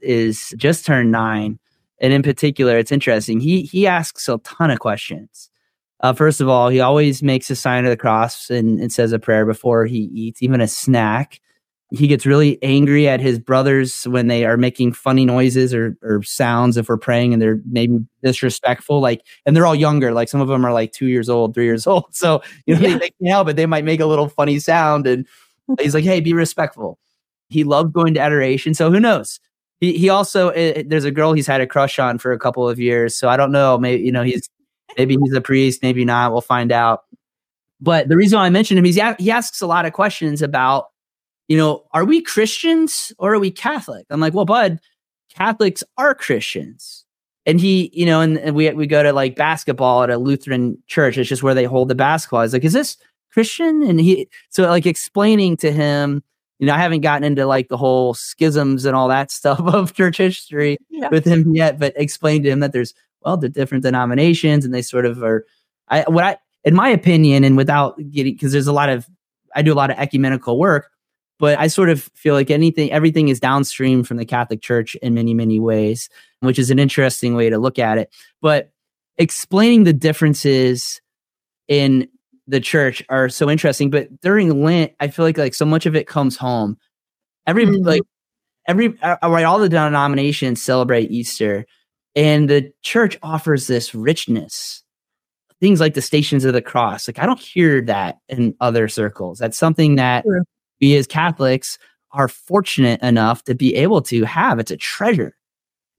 is 0.02 0.54
just 0.58 0.86
turned 0.86 1.12
nine, 1.12 1.60
and 2.00 2.14
in 2.14 2.24
particular, 2.24 2.78
it's 2.78 2.92
interesting. 2.92 3.40
He 3.40 3.64
he 3.64 3.88
asks 3.88 4.28
a 4.30 4.38
ton 4.40 4.72
of 4.72 4.80
questions. 4.80 5.50
Uh, 6.02 6.14
first 6.14 6.42
of 6.42 6.50
all, 6.50 6.68
he 6.68 6.82
always 6.82 7.24
makes 7.24 7.50
a 7.50 7.56
sign 7.56 7.86
of 7.86 7.90
the 7.90 7.98
cross 7.98 8.50
and, 8.50 8.80
and 8.80 8.92
says 8.92 9.14
a 9.14 9.20
prayer 9.20 9.46
before 9.46 9.86
he 9.86 10.10
eats, 10.14 10.44
even 10.44 10.60
a 10.60 10.68
snack 10.68 11.40
he 11.94 12.08
gets 12.08 12.26
really 12.26 12.62
angry 12.64 13.08
at 13.08 13.20
his 13.20 13.38
brothers 13.38 14.06
when 14.06 14.26
they 14.26 14.46
are 14.46 14.58
making 14.58 14.94
funny 14.94 15.26
noises 15.26 15.76
or, 15.76 15.96
or 16.02 16.24
sounds 16.24 16.76
if 16.76 16.90
we're 16.90 16.98
praying 16.98 17.34
and 17.34 17.42
they're 17.42 17.62
maybe 17.70 18.00
disrespectful 18.24 19.00
like 19.00 19.24
and 19.46 19.56
they're 19.56 19.66
all 19.66 19.76
younger 19.76 20.12
like 20.12 20.28
some 20.28 20.42
of 20.42 20.48
them 20.48 20.66
are 20.66 20.74
like 20.74 20.92
two 20.92 21.06
years 21.06 21.30
old 21.30 21.54
three 21.54 21.66
years 21.66 21.86
old. 21.86 22.06
So 22.14 22.42
you 22.66 22.76
know 22.76 22.82
yeah. 22.82 22.94
they, 22.94 22.94
they 22.94 23.10
can't 23.10 23.30
help 23.30 23.50
it 23.50 23.56
they 23.56 23.66
might 23.66 23.86
make 23.86 24.00
a 24.00 24.06
little 24.06 24.28
funny 24.28 24.60
sound 24.60 25.06
and 25.06 25.28
he's 25.80 25.94
like 25.94 26.04
hey 26.04 26.20
be 26.20 26.34
respectful. 26.34 26.98
He 27.50 27.64
loved 27.64 27.94
going 27.94 28.16
to 28.16 28.20
adoration 28.20 28.74
so 28.74 28.92
who 28.92 29.00
knows? 29.00 29.40
He, 29.80 29.98
he 29.98 30.10
also 30.10 30.50
uh, 30.50 30.84
there's 30.86 31.06
a 31.06 31.12
girl 31.12 31.34
he's 31.34 31.48
had 31.48 31.62
a 31.62 31.68
crush 31.68 32.00
on 32.00 32.18
for 32.18 32.32
a 32.32 32.40
couple 32.40 32.68
of 32.68 32.80
years 32.80 33.16
so 33.16 33.28
i 33.28 33.36
don't 33.36 33.52
know 33.52 33.78
maybe 33.78 34.02
you 34.04 34.14
know 34.14 34.24
he's 34.24 34.50
maybe 34.98 35.18
he's 35.22 35.34
a 35.34 35.42
priest 35.42 35.84
maybe 35.84 36.06
not 36.06 36.32
we'll 36.32 36.42
find 36.42 36.72
out. 36.72 37.02
But 37.80 38.08
the 38.08 38.18
reason 38.18 38.40
i 38.40 38.50
mentioned 38.50 38.80
him 38.80 38.86
is 38.86 38.96
he 39.20 39.32
asks 39.32 39.62
a 39.62 39.68
lot 39.68 39.86
of 39.86 39.94
questions 39.94 40.42
about 40.42 40.88
you 41.48 41.58
know, 41.58 41.84
are 41.92 42.06
we 42.06 42.22
Christians 42.22 43.12
or 43.18 43.34
are 43.34 43.40
we 43.40 43.52
Catholic? 43.52 44.06
I'm 44.10 44.20
like, 44.20 44.34
well, 44.34 44.46
bud, 44.46 44.80
Catholics 45.34 45.84
are 45.98 46.16
Christians. 46.16 47.06
And 47.46 47.60
he, 47.60 47.92
you 47.94 48.06
know, 48.06 48.22
and, 48.22 48.38
and 48.38 48.56
we 48.56 48.70
we 48.72 48.88
go 48.88 49.04
to 49.04 49.12
like 49.12 49.36
basketball 49.36 50.04
at 50.04 50.10
a 50.10 50.18
Lutheran 50.18 50.82
church. 50.88 51.18
It's 51.18 51.28
just 51.28 51.44
where 51.44 51.54
they 51.54 51.66
hold 51.66 51.90
the 51.90 51.96
basketball. 51.96 52.40
I 52.40 52.44
was 52.44 52.54
like, 52.54 52.64
is 52.64 52.74
this 52.74 52.98
Christian? 53.32 53.84
And 53.84 54.00
he, 54.00 54.30
so 54.50 54.64
like 54.64 54.86
explaining 54.86 55.58
to 55.58 55.72
him, 55.72 56.24
you 56.60 56.68
know, 56.68 56.74
I 56.74 56.78
haven't 56.78 57.02
gotten 57.02 57.26
into 57.26 57.46
like 57.46 57.68
the 57.68 57.76
whole 57.76 58.14
schisms 58.14 58.86
and 58.86 58.96
all 58.96 59.10
that 59.10 59.32
stuff 59.32 59.60
of 59.60 59.94
church 59.94 60.18
history 60.18 60.78
yeah. 60.90 61.10
with 61.10 61.26
him 61.26 61.54
yet, 61.54 61.80
but 61.80 61.94
explain 61.98 62.44
to 62.44 62.50
him 62.50 62.62
that 62.62 62.72
there's, 62.72 62.94
well, 63.22 63.36
the 63.36 63.50
different 63.50 63.84
denominations 63.84 64.64
and 64.64 64.74
they 64.74 64.82
sort 64.82 65.06
of 65.06 65.22
are, 65.22 65.46
I, 65.90 66.06
what 66.08 66.24
I, 66.24 66.38
in 66.64 66.76
my 66.76 66.88
opinion, 66.88 67.44
and 67.44 67.58
without 67.58 67.98
getting, 68.10 68.34
because 68.34 68.54
there's 68.54 68.68
a 68.68 68.74
lot 68.74 68.88
of, 68.88 69.06
I 69.54 69.62
do 69.62 69.74
a 69.74 69.76
lot 69.76 69.92
of 69.92 69.98
ecumenical 69.98 70.58
work 70.58 70.93
But 71.44 71.60
I 71.60 71.68
sort 71.68 71.90
of 71.90 72.04
feel 72.16 72.36
like 72.36 72.50
anything, 72.50 72.90
everything 72.94 73.28
is 73.28 73.38
downstream 73.38 74.06
from 74.06 74.16
the 74.16 74.24
Catholic 74.24 74.62
Church 74.62 74.96
in 75.02 75.14
many, 75.14 75.34
many 75.34 75.60
ways, 75.60 76.08
which 76.40 76.58
is 76.58 76.72
an 76.72 76.80
interesting 76.80 77.36
way 77.36 77.50
to 77.50 77.58
look 77.58 77.78
at 77.78 77.98
it. 77.98 78.16
But 78.42 78.72
explaining 79.18 79.84
the 79.84 79.92
differences 79.92 81.02
in 81.68 82.08
the 82.48 82.62
church 82.62 83.04
are 83.10 83.28
so 83.28 83.50
interesting. 83.50 83.90
But 83.90 84.22
during 84.22 84.64
Lent, 84.64 84.94
I 85.02 85.10
feel 85.10 85.26
like 85.26 85.38
like 85.38 85.54
so 85.54 85.66
much 85.66 85.86
of 85.86 85.98
it 85.98 86.08
comes 86.08 86.38
home. 86.38 86.78
Every 87.46 87.66
mm-hmm. 87.66 87.86
like 87.86 88.04
every 88.66 88.98
uh, 89.02 89.18
right, 89.22 89.44
all 89.44 89.60
the 89.60 89.68
denominations 89.68 90.62
celebrate 90.62 91.12
Easter, 91.12 91.66
and 92.16 92.50
the 92.50 92.72
church 92.84 93.20
offers 93.22 93.68
this 93.68 93.94
richness. 93.94 94.82
Things 95.60 95.82
like 95.82 95.94
the 95.94 96.02
Stations 96.02 96.46
of 96.46 96.54
the 96.54 96.62
Cross. 96.62 97.10
Like 97.10 97.20
I 97.20 97.26
don't 97.26 97.38
hear 97.38 97.82
that 97.82 98.20
in 98.30 98.56
other 98.62 98.88
circles. 98.88 99.40
That's 99.40 99.58
something 99.58 99.98
that 99.98 100.24
True. 100.24 100.44
We 100.84 100.98
as 100.98 101.08
Catholics 101.08 101.78
are 102.12 102.28
fortunate 102.28 103.02
enough 103.02 103.44
to 103.46 103.56
be 103.56 103.74
able 103.76 104.02
to 104.04 104.24
have. 104.26 104.60
It's 104.60 104.72
a 104.72 104.78
treasure, 104.78 105.36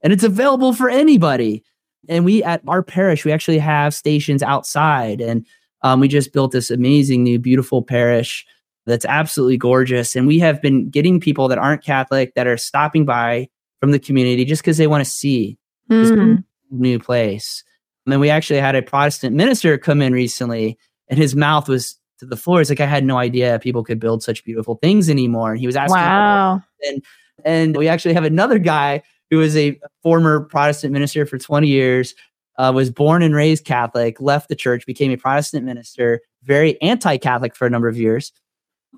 and 0.01 0.13
it's 0.13 0.23
available 0.23 0.73
for 0.73 0.89
anybody. 0.89 1.63
And 2.07 2.23
we 2.23 2.43
at 2.43 2.61
our 2.67 2.83
parish, 2.83 3.25
we 3.25 3.31
actually 3.31 3.57
have 3.57 3.95
stations 3.95 4.43
outside 4.43 5.21
and 5.21 5.43
um, 5.81 5.99
we 5.99 6.07
just 6.07 6.33
built 6.33 6.51
this 6.51 6.69
amazing 6.69 7.23
new 7.23 7.39
beautiful 7.39 7.81
parish 7.81 8.45
that's 8.85 9.05
absolutely 9.05 9.57
gorgeous. 9.57 10.15
And 10.15 10.27
we 10.27 10.37
have 10.37 10.61
been 10.61 10.89
getting 10.91 11.19
people 11.19 11.47
that 11.47 11.57
aren't 11.57 11.83
Catholic 11.83 12.35
that 12.35 12.45
are 12.45 12.57
stopping 12.57 13.05
by 13.05 13.49
from 13.79 13.89
the 13.89 13.97
community 13.97 14.45
just 14.45 14.61
because 14.61 14.77
they 14.77 14.85
want 14.85 15.03
to 15.03 15.09
see 15.09 15.57
mm. 15.89 16.03
this 16.03 16.11
hmm. 16.11 16.35
new 16.69 16.99
place. 16.99 17.63
And 18.05 18.13
then 18.13 18.19
we 18.19 18.29
actually 18.29 18.59
had 18.59 18.75
a 18.75 18.83
Protestant 18.83 19.35
minister 19.35 19.79
come 19.79 20.01
in 20.03 20.13
recently, 20.13 20.77
and 21.09 21.17
his 21.17 21.35
mouth 21.35 21.67
was 21.67 21.99
to 22.19 22.25
the 22.25 22.37
floor. 22.37 22.61
It's 22.61 22.69
like 22.69 22.79
I 22.79 22.85
had 22.85 23.05
no 23.05 23.17
idea 23.17 23.59
people 23.59 23.83
could 23.83 23.99
build 23.99 24.23
such 24.23 24.43
beautiful 24.43 24.75
things 24.75 25.09
anymore. 25.09 25.51
And 25.51 25.59
he 25.59 25.67
was 25.67 25.75
asking, 25.75 25.97
"Wow!" 25.97 26.61
And 26.87 27.03
and 27.43 27.77
we 27.77 27.87
actually 27.87 28.13
have 28.13 28.23
another 28.23 28.59
guy 28.59 29.03
who 29.29 29.41
is 29.41 29.57
a 29.57 29.79
former 30.03 30.41
Protestant 30.41 30.93
minister 30.93 31.25
for 31.25 31.37
20 31.37 31.67
years 31.67 32.13
uh, 32.57 32.71
was 32.73 32.89
born 32.89 33.21
and 33.21 33.35
raised 33.35 33.65
Catholic, 33.65 34.21
left 34.21 34.49
the 34.49 34.55
church, 34.55 34.85
became 34.85 35.11
a 35.11 35.17
Protestant 35.17 35.65
minister, 35.65 36.21
very 36.43 36.81
anti 36.81 37.17
Catholic 37.17 37.55
for 37.55 37.65
a 37.65 37.69
number 37.69 37.87
of 37.87 37.97
years. 37.97 38.31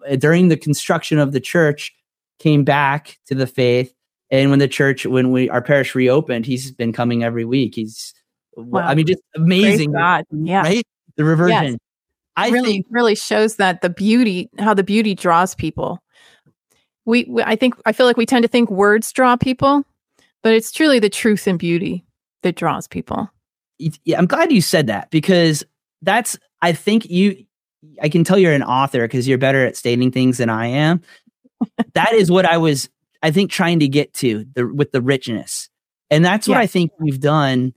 Uh, 0.10 0.16
during 0.16 0.50
the 0.50 0.58
construction 0.58 1.18
of 1.18 1.32
the 1.32 1.40
church, 1.40 1.94
came 2.40 2.64
back 2.64 3.18
to 3.28 3.36
the 3.36 3.48
faith. 3.48 3.94
And 4.30 4.50
when 4.50 4.60
the 4.60 4.68
church, 4.68 5.06
when 5.06 5.32
we 5.32 5.50
our 5.50 5.62
parish 5.62 5.96
reopened, 5.96 6.46
he's 6.46 6.72
been 6.72 6.94
coming 6.94 7.24
every 7.24 7.46
week. 7.46 7.76
He's, 7.76 8.14
wow. 8.56 8.82
I 8.82 8.96
mean, 8.96 9.08
just 9.08 9.22
amazing. 9.36 9.94
God. 9.94 10.26
Yeah. 10.32 10.62
Right? 10.62 10.86
The 11.16 11.24
reversion. 11.24 11.72
Yes. 11.74 11.78
I 12.38 12.50
really, 12.50 12.72
think, 12.72 12.86
really 12.90 13.16
shows 13.16 13.56
that 13.58 13.82
the 13.82 13.90
beauty, 13.90 14.50
how 14.60 14.74
the 14.74 14.84
beauty 14.84 15.16
draws 15.16 15.56
people. 15.56 16.02
We, 17.06 17.26
we, 17.28 17.44
I 17.44 17.56
think, 17.56 17.76
I 17.86 17.94
feel 17.94 18.06
like 18.06 18.18
we 18.18 18.26
tend 18.26 18.44
to 18.44 18.50
think 18.50 18.70
words 18.70 19.12
draw 19.12 19.36
people, 19.36 19.84
but 20.44 20.54
it's 20.54 20.72
truly 20.72 21.00
the 21.00 21.10
truth 21.10 21.48
and 21.48 21.58
beauty 21.58 22.06
that 22.44 22.56
draws 22.56 22.88
people 22.88 23.30
yeah, 23.78 24.18
I'm 24.18 24.26
glad 24.26 24.52
you 24.52 24.62
said 24.62 24.88
that 24.88 25.10
because 25.12 25.64
that's 26.02 26.38
I 26.62 26.74
think 26.74 27.10
you 27.10 27.46
I 28.02 28.10
can 28.10 28.24
tell 28.24 28.38
you're 28.38 28.54
an 28.54 28.64
author 28.64 29.02
because 29.02 29.28
you're 29.28 29.38
better 29.38 29.66
at 29.66 29.76
stating 29.76 30.12
things 30.12 30.38
than 30.38 30.50
I 30.50 30.68
am. 30.68 31.02
that 31.94 32.14
is 32.14 32.32
what 32.32 32.46
I 32.46 32.58
was 32.58 32.90
I 33.22 33.32
think 33.32 33.52
trying 33.52 33.80
to 33.80 33.88
get 33.88 34.14
to 34.16 34.46
the 34.54 34.68
with 34.68 34.92
the 34.92 35.02
richness. 35.02 35.70
And 36.10 36.24
that's 36.24 36.48
what. 36.48 36.58
I 36.58 36.68
think 36.68 36.92
we've 37.00 37.20
done. 37.20 37.74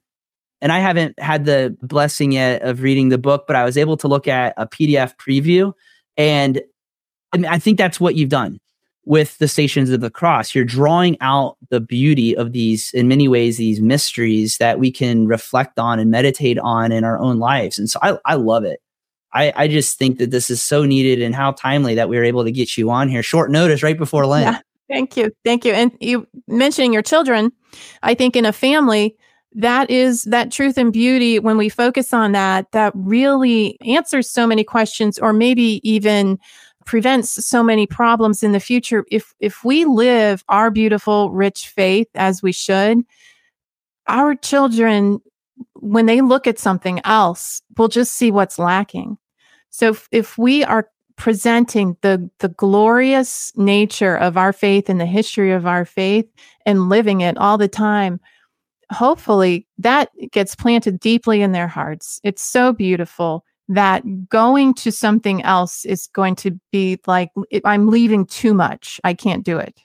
And 0.63 0.73
I 0.73 0.79
haven't 0.79 1.19
had 1.19 1.45
the 1.45 1.77
blessing 1.83 2.33
yet 2.33 2.63
of 2.63 2.83
reading 2.83 3.09
the 3.09 3.19
book, 3.19 3.45
but 3.47 3.57
I 3.57 3.65
was 3.65 3.77
able 3.77 3.97
to 3.99 4.09
look 4.09 4.29
at 4.29 4.55
a 4.57 4.67
PDF 4.67 5.17
preview 5.17 5.73
and 6.17 6.61
I, 7.33 7.39
mean, 7.39 7.47
I 7.47 7.59
think 7.59 7.79
that's 7.79 8.01
what 8.01 8.15
you've 8.15 8.29
done 8.29 8.61
with 9.05 9.39
the 9.39 9.49
stations 9.49 9.91
of 9.91 10.01
the 10.01 10.11
cross. 10.11 10.55
You're 10.55 10.65
drawing 10.65 11.17
out 11.21 11.57
the 11.71 11.81
beauty 11.81 12.37
of 12.37 12.53
these, 12.53 12.93
in 12.93 13.09
many 13.09 13.29
ways, 13.29 13.57
these 13.57 13.81
mysteries 13.81 14.59
that 14.59 14.79
we 14.79 14.91
can 14.91 15.27
reflect 15.27 15.79
on 15.79 15.99
and 15.99 16.11
meditate 16.11 16.59
on 16.59 16.93
in 16.93 17.05
our 17.05 17.19
own 17.19 17.39
lives. 17.39 17.79
And 17.79 17.89
so 17.89 17.99
I, 18.03 18.19
I 18.25 18.35
love 18.35 18.65
it. 18.65 18.81
I, 19.33 19.53
I 19.57 19.69
just 19.69 19.99
think 19.99 20.19
that 20.19 20.31
this 20.31 20.51
is 20.51 20.61
so 20.63 20.85
needed 20.85 21.23
and 21.23 21.35
how 21.35 21.53
timely 21.53 21.95
that 21.95 22.09
we 22.09 22.17
were 22.17 22.25
able 22.25 22.45
to 22.45 22.51
get 22.51 22.77
you 22.77 22.91
on 22.91 23.09
here 23.09 23.23
short 23.23 23.51
notice 23.51 23.83
right 23.83 23.97
before 23.97 24.27
Lent. 24.27 24.45
Yeah, 24.45 24.61
thank 24.95 25.17
you. 25.17 25.31
Thank 25.45 25.65
you. 25.65 25.73
And 25.73 25.93
you 26.01 26.27
mentioning 26.49 26.93
your 26.93 27.03
children, 27.03 27.53
I 28.03 28.15
think 28.15 28.35
in 28.35 28.45
a 28.45 28.53
family, 28.53 29.17
that 29.53 29.91
is 29.91 30.25
that 30.25 30.53
truth 30.53 30.79
and 30.79 30.93
beauty 30.93 31.39
when 31.39 31.57
we 31.57 31.69
focus 31.69 32.13
on 32.13 32.33
that 32.33 32.71
that 32.73 32.93
really 32.95 33.79
answers 33.81 34.31
so 34.31 34.47
many 34.47 34.63
questions 34.63 35.19
or 35.19 35.33
maybe 35.33 35.81
even 35.89 36.39
prevents 36.87 37.45
so 37.45 37.63
many 37.63 37.87
problems 37.87 38.43
in 38.43 38.53
the 38.53 38.61
future. 38.61 39.05
If 39.11 39.35
if 39.41 39.65
we 39.65 39.85
live 39.85 40.45
our 40.49 40.71
beautiful 40.71 41.31
rich 41.31 41.69
faith 41.69 42.09
as 42.15 42.43
we 42.43 42.53
should 42.53 43.05
our 44.11 44.35
children 44.35 45.21
when 45.75 46.07
they 46.07 46.21
look 46.21 46.47
at 46.47 46.59
something 46.59 47.01
else 47.05 47.63
will 47.77 47.89
just 47.89 48.15
see 48.15 48.31
what's 48.31 48.59
lacking. 48.59 49.17
So 49.71 49.91
if, 49.91 50.09
if 50.11 50.39
we 50.39 50.65
are 50.65 50.91
presenting 51.17 51.97
the 52.01 52.31
the 52.39 52.49
glorious 52.49 53.53
nature 53.55 54.17
of 54.17 54.39
our 54.39 54.53
faith 54.55 54.89
and 54.89 54.99
the 54.99 55.07
history 55.07 55.53
of 55.53 55.67
our 55.67 55.85
faith 55.85 56.27
and 56.65 56.89
living 56.89 57.21
it 57.21 57.37
all 57.37 57.59
the 57.59 57.69
time 57.69 58.19
hopefully 58.91 59.67
that 59.79 60.11
gets 60.33 60.55
planted 60.55 60.99
deeply 61.01 61.43
in 61.43 61.53
their 61.53 61.69
hearts 61.69 62.21
it's 62.25 62.45
so 62.45 62.73
beautiful 62.73 63.45
that 63.71 64.03
going 64.29 64.75
to 64.75 64.91
something 64.91 65.43
else 65.45 65.85
is 65.85 66.09
going 66.09 66.35
to 66.35 66.59
be 66.73 66.99
like 67.07 67.31
I'm 67.65 67.87
leaving 67.87 68.27
too 68.27 68.53
much. 68.53 69.01
I 69.05 69.15
can't 69.15 69.45
do 69.45 69.59
it. 69.59 69.81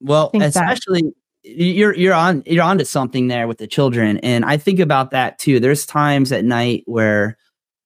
Well, 0.00 0.30
especially 0.34 1.02
that. 1.02 1.12
you're 1.42 1.94
you're 1.94 2.14
on 2.14 2.44
you're 2.46 2.62
onto 2.62 2.84
something 2.84 3.26
there 3.26 3.48
with 3.48 3.58
the 3.58 3.66
children, 3.66 4.18
and 4.18 4.44
I 4.44 4.56
think 4.56 4.78
about 4.78 5.10
that 5.10 5.38
too. 5.40 5.58
There's 5.58 5.84
times 5.84 6.30
at 6.30 6.44
night 6.44 6.84
where 6.86 7.36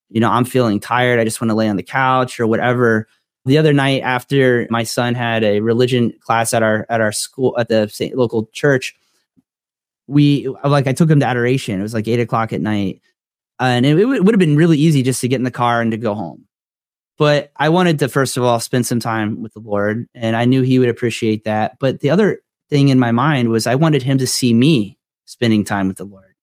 you 0.09 0.19
know 0.19 0.29
I'm 0.29 0.45
feeling 0.45 0.79
tired. 0.79 1.19
I 1.19 1.23
just 1.23 1.41
want 1.41 1.49
to 1.49 1.55
lay 1.55 1.67
on 1.67 1.75
the 1.75 1.83
couch 1.83 2.39
or 2.39 2.45
whatever. 2.45 3.07
The 3.45 3.57
other 3.57 3.73
night, 3.73 4.03
after 4.03 4.67
my 4.69 4.83
son 4.83 5.15
had 5.15 5.43
a 5.43 5.61
religion 5.61 6.13
class 6.19 6.53
at 6.53 6.61
our 6.61 6.85
at 6.87 7.01
our 7.01 7.11
school 7.11 7.55
at 7.57 7.67
the 7.67 8.11
local 8.13 8.47
church, 8.53 8.95
we 10.11 10.47
like 10.63 10.87
I 10.87 10.93
took 10.93 11.09
him 11.09 11.19
to 11.21 11.25
adoration. 11.25 11.79
It 11.79 11.83
was 11.83 11.93
like 11.93 12.07
eight 12.07 12.19
o'clock 12.19 12.53
at 12.53 12.61
night 12.61 13.01
and 13.61 13.85
it, 13.85 13.97
it 13.97 14.05
would 14.05 14.33
have 14.33 14.39
been 14.39 14.55
really 14.55 14.77
easy 14.77 15.03
just 15.03 15.21
to 15.21 15.27
get 15.27 15.35
in 15.35 15.43
the 15.43 15.51
car 15.51 15.81
and 15.81 15.91
to 15.91 15.97
go 15.97 16.15
home. 16.15 16.45
But 17.17 17.51
I 17.55 17.69
wanted 17.69 17.99
to, 17.99 18.09
first 18.09 18.35
of 18.35 18.43
all, 18.43 18.59
spend 18.59 18.87
some 18.87 18.99
time 18.99 19.41
with 19.41 19.53
the 19.53 19.59
Lord, 19.59 20.07
and 20.15 20.35
I 20.35 20.45
knew 20.45 20.63
He 20.63 20.79
would 20.79 20.89
appreciate 20.89 21.43
that. 21.43 21.77
But 21.79 21.99
the 21.99 22.09
other 22.09 22.39
thing 22.69 22.89
in 22.89 22.97
my 22.97 23.11
mind 23.11 23.49
was 23.49 23.67
I 23.67 23.75
wanted 23.75 24.01
Him 24.01 24.17
to 24.17 24.27
see 24.27 24.53
me 24.53 24.97
spending 25.25 25.63
time 25.63 25.87
with 25.87 25.97
the 25.97 26.05
Lord, 26.05 26.33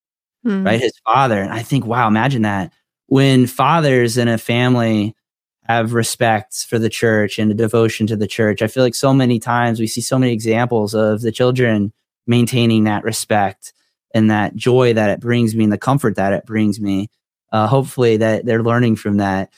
mm. 0.46 0.64
right? 0.64 0.80
His 0.80 0.92
father. 1.04 1.40
And 1.40 1.52
I 1.52 1.62
think, 1.62 1.84
wow, 1.84 2.06
imagine 2.06 2.42
that. 2.42 2.72
When 3.06 3.46
fathers 3.46 4.16
in 4.16 4.28
a 4.28 4.38
family 4.38 5.16
have 5.64 5.94
respect 5.94 6.66
for 6.68 6.78
the 6.78 6.88
church 6.88 7.38
and 7.38 7.50
a 7.50 7.54
devotion 7.54 8.06
to 8.06 8.16
the 8.16 8.28
church, 8.28 8.62
I 8.62 8.68
feel 8.68 8.84
like 8.84 8.94
so 8.94 9.12
many 9.12 9.40
times 9.40 9.80
we 9.80 9.88
see 9.88 10.00
so 10.00 10.18
many 10.18 10.32
examples 10.32 10.94
of 10.94 11.22
the 11.22 11.32
children 11.32 11.92
maintaining 12.28 12.84
that 12.84 13.02
respect 13.02 13.72
and 14.14 14.30
that 14.30 14.54
joy 14.54 14.92
that 14.94 15.10
it 15.10 15.20
brings 15.20 15.54
me 15.56 15.64
and 15.64 15.72
the 15.72 15.78
comfort 15.78 16.16
that 16.16 16.32
it 16.32 16.46
brings 16.46 16.80
me. 16.80 17.08
Uh, 17.50 17.66
hopefully 17.66 18.18
that 18.18 18.44
they're 18.44 18.62
learning 18.62 18.94
from 18.94 19.16
that. 19.16 19.50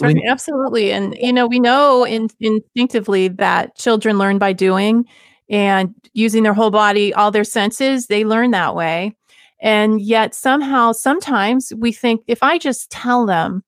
Right, 0.00 0.18
absolutely. 0.28 0.92
And, 0.92 1.16
you 1.18 1.32
know, 1.32 1.46
we 1.46 1.58
know 1.58 2.04
in, 2.04 2.28
instinctively 2.40 3.28
that 3.28 3.74
children 3.74 4.18
learn 4.18 4.38
by 4.38 4.52
doing 4.52 5.06
and 5.48 5.94
using 6.12 6.42
their 6.42 6.52
whole 6.52 6.70
body, 6.70 7.14
all 7.14 7.30
their 7.30 7.42
senses, 7.44 8.06
they 8.06 8.24
learn 8.24 8.50
that 8.50 8.74
way. 8.74 9.16
And 9.60 10.00
yet 10.00 10.34
somehow, 10.34 10.92
sometimes 10.92 11.72
we 11.76 11.90
think 11.90 12.22
if 12.26 12.42
I 12.42 12.58
just 12.58 12.90
tell 12.90 13.24
them, 13.24 13.64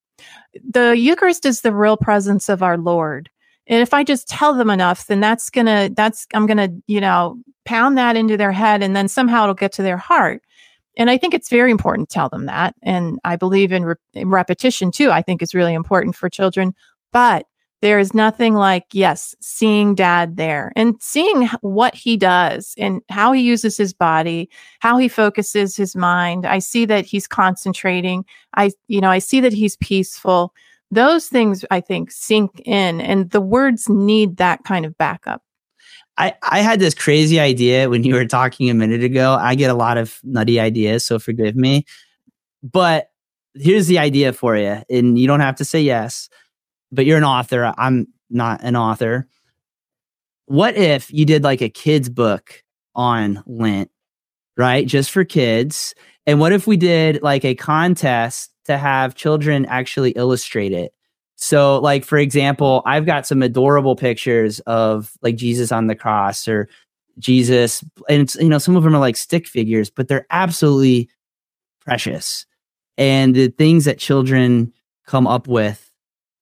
the 0.68 0.96
Eucharist 0.96 1.46
is 1.46 1.62
the 1.62 1.72
real 1.72 1.96
presence 1.96 2.48
of 2.48 2.62
our 2.62 2.76
Lord. 2.76 3.30
And 3.70 3.80
if 3.80 3.94
I 3.94 4.04
just 4.04 4.28
tell 4.28 4.52
them 4.52 4.68
enough, 4.68 5.06
then 5.06 5.20
that's 5.20 5.48
gonna, 5.48 5.88
that's, 5.94 6.26
I'm 6.34 6.46
gonna, 6.46 6.68
you 6.86 7.00
know, 7.00 7.38
pound 7.64 7.96
that 7.96 8.16
into 8.16 8.36
their 8.36 8.52
head 8.52 8.82
and 8.82 8.94
then 8.94 9.08
somehow 9.08 9.44
it'll 9.44 9.54
get 9.54 9.72
to 9.72 9.82
their 9.82 9.96
heart. 9.96 10.42
And 10.96 11.08
I 11.08 11.16
think 11.16 11.32
it's 11.32 11.48
very 11.48 11.70
important 11.70 12.10
to 12.10 12.14
tell 12.14 12.28
them 12.28 12.46
that. 12.46 12.74
And 12.82 13.20
I 13.24 13.36
believe 13.36 13.72
in, 13.72 13.84
re- 13.84 13.94
in 14.12 14.28
repetition 14.28 14.90
too. 14.90 15.10
I 15.10 15.22
think 15.22 15.40
is 15.40 15.54
really 15.54 15.72
important 15.72 16.16
for 16.16 16.28
children. 16.28 16.74
But 17.12 17.46
there 17.80 17.98
is 17.98 18.12
nothing 18.12 18.54
like, 18.54 18.86
yes, 18.92 19.34
seeing 19.40 19.94
dad 19.94 20.36
there 20.36 20.72
and 20.76 20.96
seeing 21.00 21.46
what 21.60 21.94
he 21.94 22.16
does 22.16 22.74
and 22.76 23.00
how 23.08 23.32
he 23.32 23.40
uses 23.40 23.76
his 23.76 23.94
body, 23.94 24.50
how 24.80 24.98
he 24.98 25.08
focuses 25.08 25.76
his 25.76 25.96
mind. 25.96 26.44
I 26.44 26.58
see 26.58 26.84
that 26.86 27.06
he's 27.06 27.26
concentrating. 27.26 28.24
I, 28.54 28.72
you 28.88 29.00
know, 29.00 29.10
I 29.10 29.18
see 29.18 29.40
that 29.40 29.54
he's 29.54 29.76
peaceful. 29.76 30.52
Those 30.90 31.28
things 31.28 31.64
I 31.70 31.80
think 31.80 32.10
sink 32.10 32.62
in 32.64 33.00
and 33.00 33.30
the 33.30 33.40
words 33.40 33.88
need 33.88 34.38
that 34.38 34.64
kind 34.64 34.84
of 34.84 34.96
backup. 34.98 35.42
I, 36.18 36.34
I 36.42 36.60
had 36.60 36.80
this 36.80 36.94
crazy 36.94 37.40
idea 37.40 37.88
when 37.88 38.04
you 38.04 38.14
were 38.14 38.26
talking 38.26 38.68
a 38.68 38.74
minute 38.74 39.02
ago. 39.04 39.38
I 39.40 39.54
get 39.54 39.70
a 39.70 39.74
lot 39.74 39.96
of 39.96 40.18
nutty 40.22 40.60
ideas, 40.60 41.04
so 41.06 41.18
forgive 41.18 41.56
me. 41.56 41.84
But 42.62 43.10
here's 43.54 43.86
the 43.86 43.98
idea 43.98 44.32
for 44.32 44.56
you, 44.56 44.82
and 44.90 45.18
you 45.18 45.26
don't 45.26 45.40
have 45.40 45.56
to 45.56 45.64
say 45.64 45.80
yes, 45.80 46.28
but 46.92 47.06
you're 47.06 47.18
an 47.18 47.24
author. 47.24 47.72
I'm 47.78 48.08
not 48.28 48.62
an 48.62 48.76
author. 48.76 49.28
what 50.46 50.76
if 50.76 51.12
you 51.12 51.24
did 51.24 51.44
like 51.44 51.62
a 51.62 51.68
kid's 51.68 52.08
book 52.08 52.64
on 52.94 53.40
Lent, 53.46 53.88
right? 54.56 54.86
Just 54.86 55.12
for 55.12 55.24
kids. 55.24 55.94
And 56.26 56.38
what 56.40 56.52
if 56.52 56.66
we 56.66 56.76
did 56.76 57.22
like 57.22 57.44
a 57.44 57.54
contest 57.54 58.50
to 58.66 58.76
have 58.78 59.14
children 59.14 59.66
actually 59.66 60.10
illustrate 60.12 60.72
it? 60.72 60.92
So, 61.36 61.78
like, 61.78 62.04
for 62.04 62.18
example, 62.18 62.82
I've 62.84 63.06
got 63.06 63.26
some 63.26 63.42
adorable 63.42 63.96
pictures 63.96 64.60
of 64.60 65.12
like 65.22 65.36
Jesus 65.36 65.72
on 65.72 65.86
the 65.86 65.94
cross 65.94 66.46
or 66.46 66.68
Jesus. 67.18 67.82
And 68.08 68.22
it's, 68.22 68.34
you 68.36 68.48
know, 68.48 68.58
some 68.58 68.76
of 68.76 68.82
them 68.82 68.94
are 68.94 69.00
like 69.00 69.16
stick 69.16 69.46
figures, 69.46 69.88
but 69.88 70.08
they're 70.08 70.26
absolutely 70.30 71.08
precious. 71.80 72.44
And 72.98 73.34
the 73.34 73.48
things 73.48 73.86
that 73.86 73.98
children 73.98 74.72
come 75.06 75.26
up 75.26 75.48
with, 75.48 75.90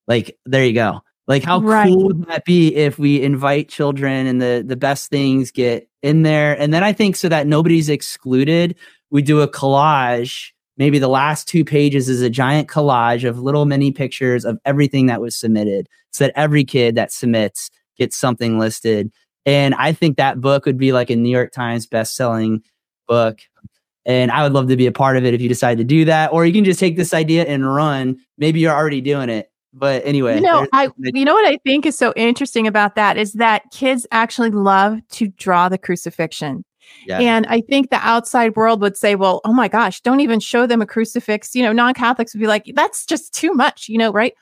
like, 0.09 0.37
there 0.45 0.65
you 0.65 0.73
go. 0.73 1.01
Like, 1.29 1.45
how 1.45 1.61
Right. 1.61 1.87
cool 1.87 2.07
would 2.07 2.27
that 2.27 2.45
be 2.45 2.75
if 2.75 2.99
we 2.99 3.23
invite 3.23 3.69
children 3.69 4.27
and 4.27 4.41
the 4.43 4.65
the 4.67 4.77
best 4.77 5.11
things 5.11 5.51
get 5.53 5.89
in 6.03 6.23
there? 6.23 6.59
And 6.59 6.73
then 6.75 6.83
I 6.83 6.93
think 6.93 7.15
so 7.17 7.29
that 7.29 7.47
nobody's 7.47 7.89
excluded, 7.89 8.75
we 9.11 9.23
do 9.23 9.41
a 9.41 9.49
collage. 9.49 10.51
Maybe 10.77 10.99
the 10.99 11.09
last 11.09 11.49
two 11.49 11.65
pages 11.65 12.09
is 12.09 12.23
a 12.23 12.31
giant 12.31 12.69
collage 12.69 13.29
of 13.29 13.41
little 13.41 13.65
mini 13.65 13.91
pictures 13.91 14.45
of 14.45 14.59
everything 14.65 15.07
that 15.07 15.21
was 15.21 15.35
submitted, 15.37 15.89
so 16.11 16.25
that 16.25 16.33
every 16.37 16.65
kid 16.65 16.95
that 16.95 17.13
submits 17.13 17.71
gets 17.97 18.17
something 18.17 18.59
listed. 18.59 19.11
And 19.45 19.75
I 19.75 19.93
think 19.93 20.17
that 20.17 20.41
book 20.41 20.67
would 20.67 20.79
be 20.79 20.93
like 20.93 21.11
a 21.11 21.17
New 21.17 21.31
York 21.31 21.53
Times 21.53 21.87
best-selling 21.87 22.63
book. 23.09 23.41
And 24.05 24.31
I 24.31 24.43
would 24.43 24.53
love 24.53 24.69
to 24.69 24.77
be 24.77 24.87
a 24.87 24.93
part 24.93 25.17
of 25.17 25.25
it 25.25 25.35
if 25.35 25.41
you 25.41 25.49
decide 25.49 25.79
to 25.79 25.85
do 25.85 26.05
that. 26.05 26.33
Or 26.33 26.47
you 26.47 26.53
can 26.53 26.65
just 26.65 26.81
take 26.81 26.97
this 26.97 27.13
idea 27.13 27.45
and 27.45 27.67
run. 27.67 28.19
Maybe 28.37 28.61
you're 28.61 28.75
already 28.75 29.01
doing 29.01 29.29
it. 29.29 29.51
But 29.75 30.03
anyway, 30.07 30.37
You 30.37 30.41
know, 30.41 30.67
I 30.73 30.89
you 30.99 31.25
know 31.25 31.35
what 31.35 31.47
I 31.47 31.59
think 31.59 31.85
is 31.87 31.97
so 31.97 32.15
interesting 32.17 32.67
about 32.67 32.95
that 32.95 33.19
is 33.19 33.35
that 33.35 33.65
kids 33.71 34.07
actually 34.11 34.51
love 34.51 35.01
to 35.11 35.29
draw 35.29 35.69
the 35.69 35.77
crucifixion. 35.77 36.65
Yeah. 37.07 37.19
And 37.21 37.47
I 37.47 37.61
think 37.61 37.91
the 37.91 38.07
outside 38.07 38.57
world 38.57 38.81
would 38.81 38.97
say, 38.97 39.15
well, 39.15 39.41
oh 39.45 39.53
my 39.53 39.69
gosh, 39.69 40.01
don't 40.01 40.21
even 40.21 40.41
show 40.41 40.67
them 40.67 40.83
a 40.83 40.87
crucifix. 40.87 41.55
You 41.55 41.63
know, 41.63 41.73
non 41.73 41.95
Catholics 41.95 42.35
would 42.35 42.41
be 42.41 42.47
like, 42.47 42.71
that's 42.75 43.07
just 43.07 43.33
too 43.33 43.53
much, 43.53 43.89
you 43.89 43.99
know, 43.99 44.13
right? 44.13 44.35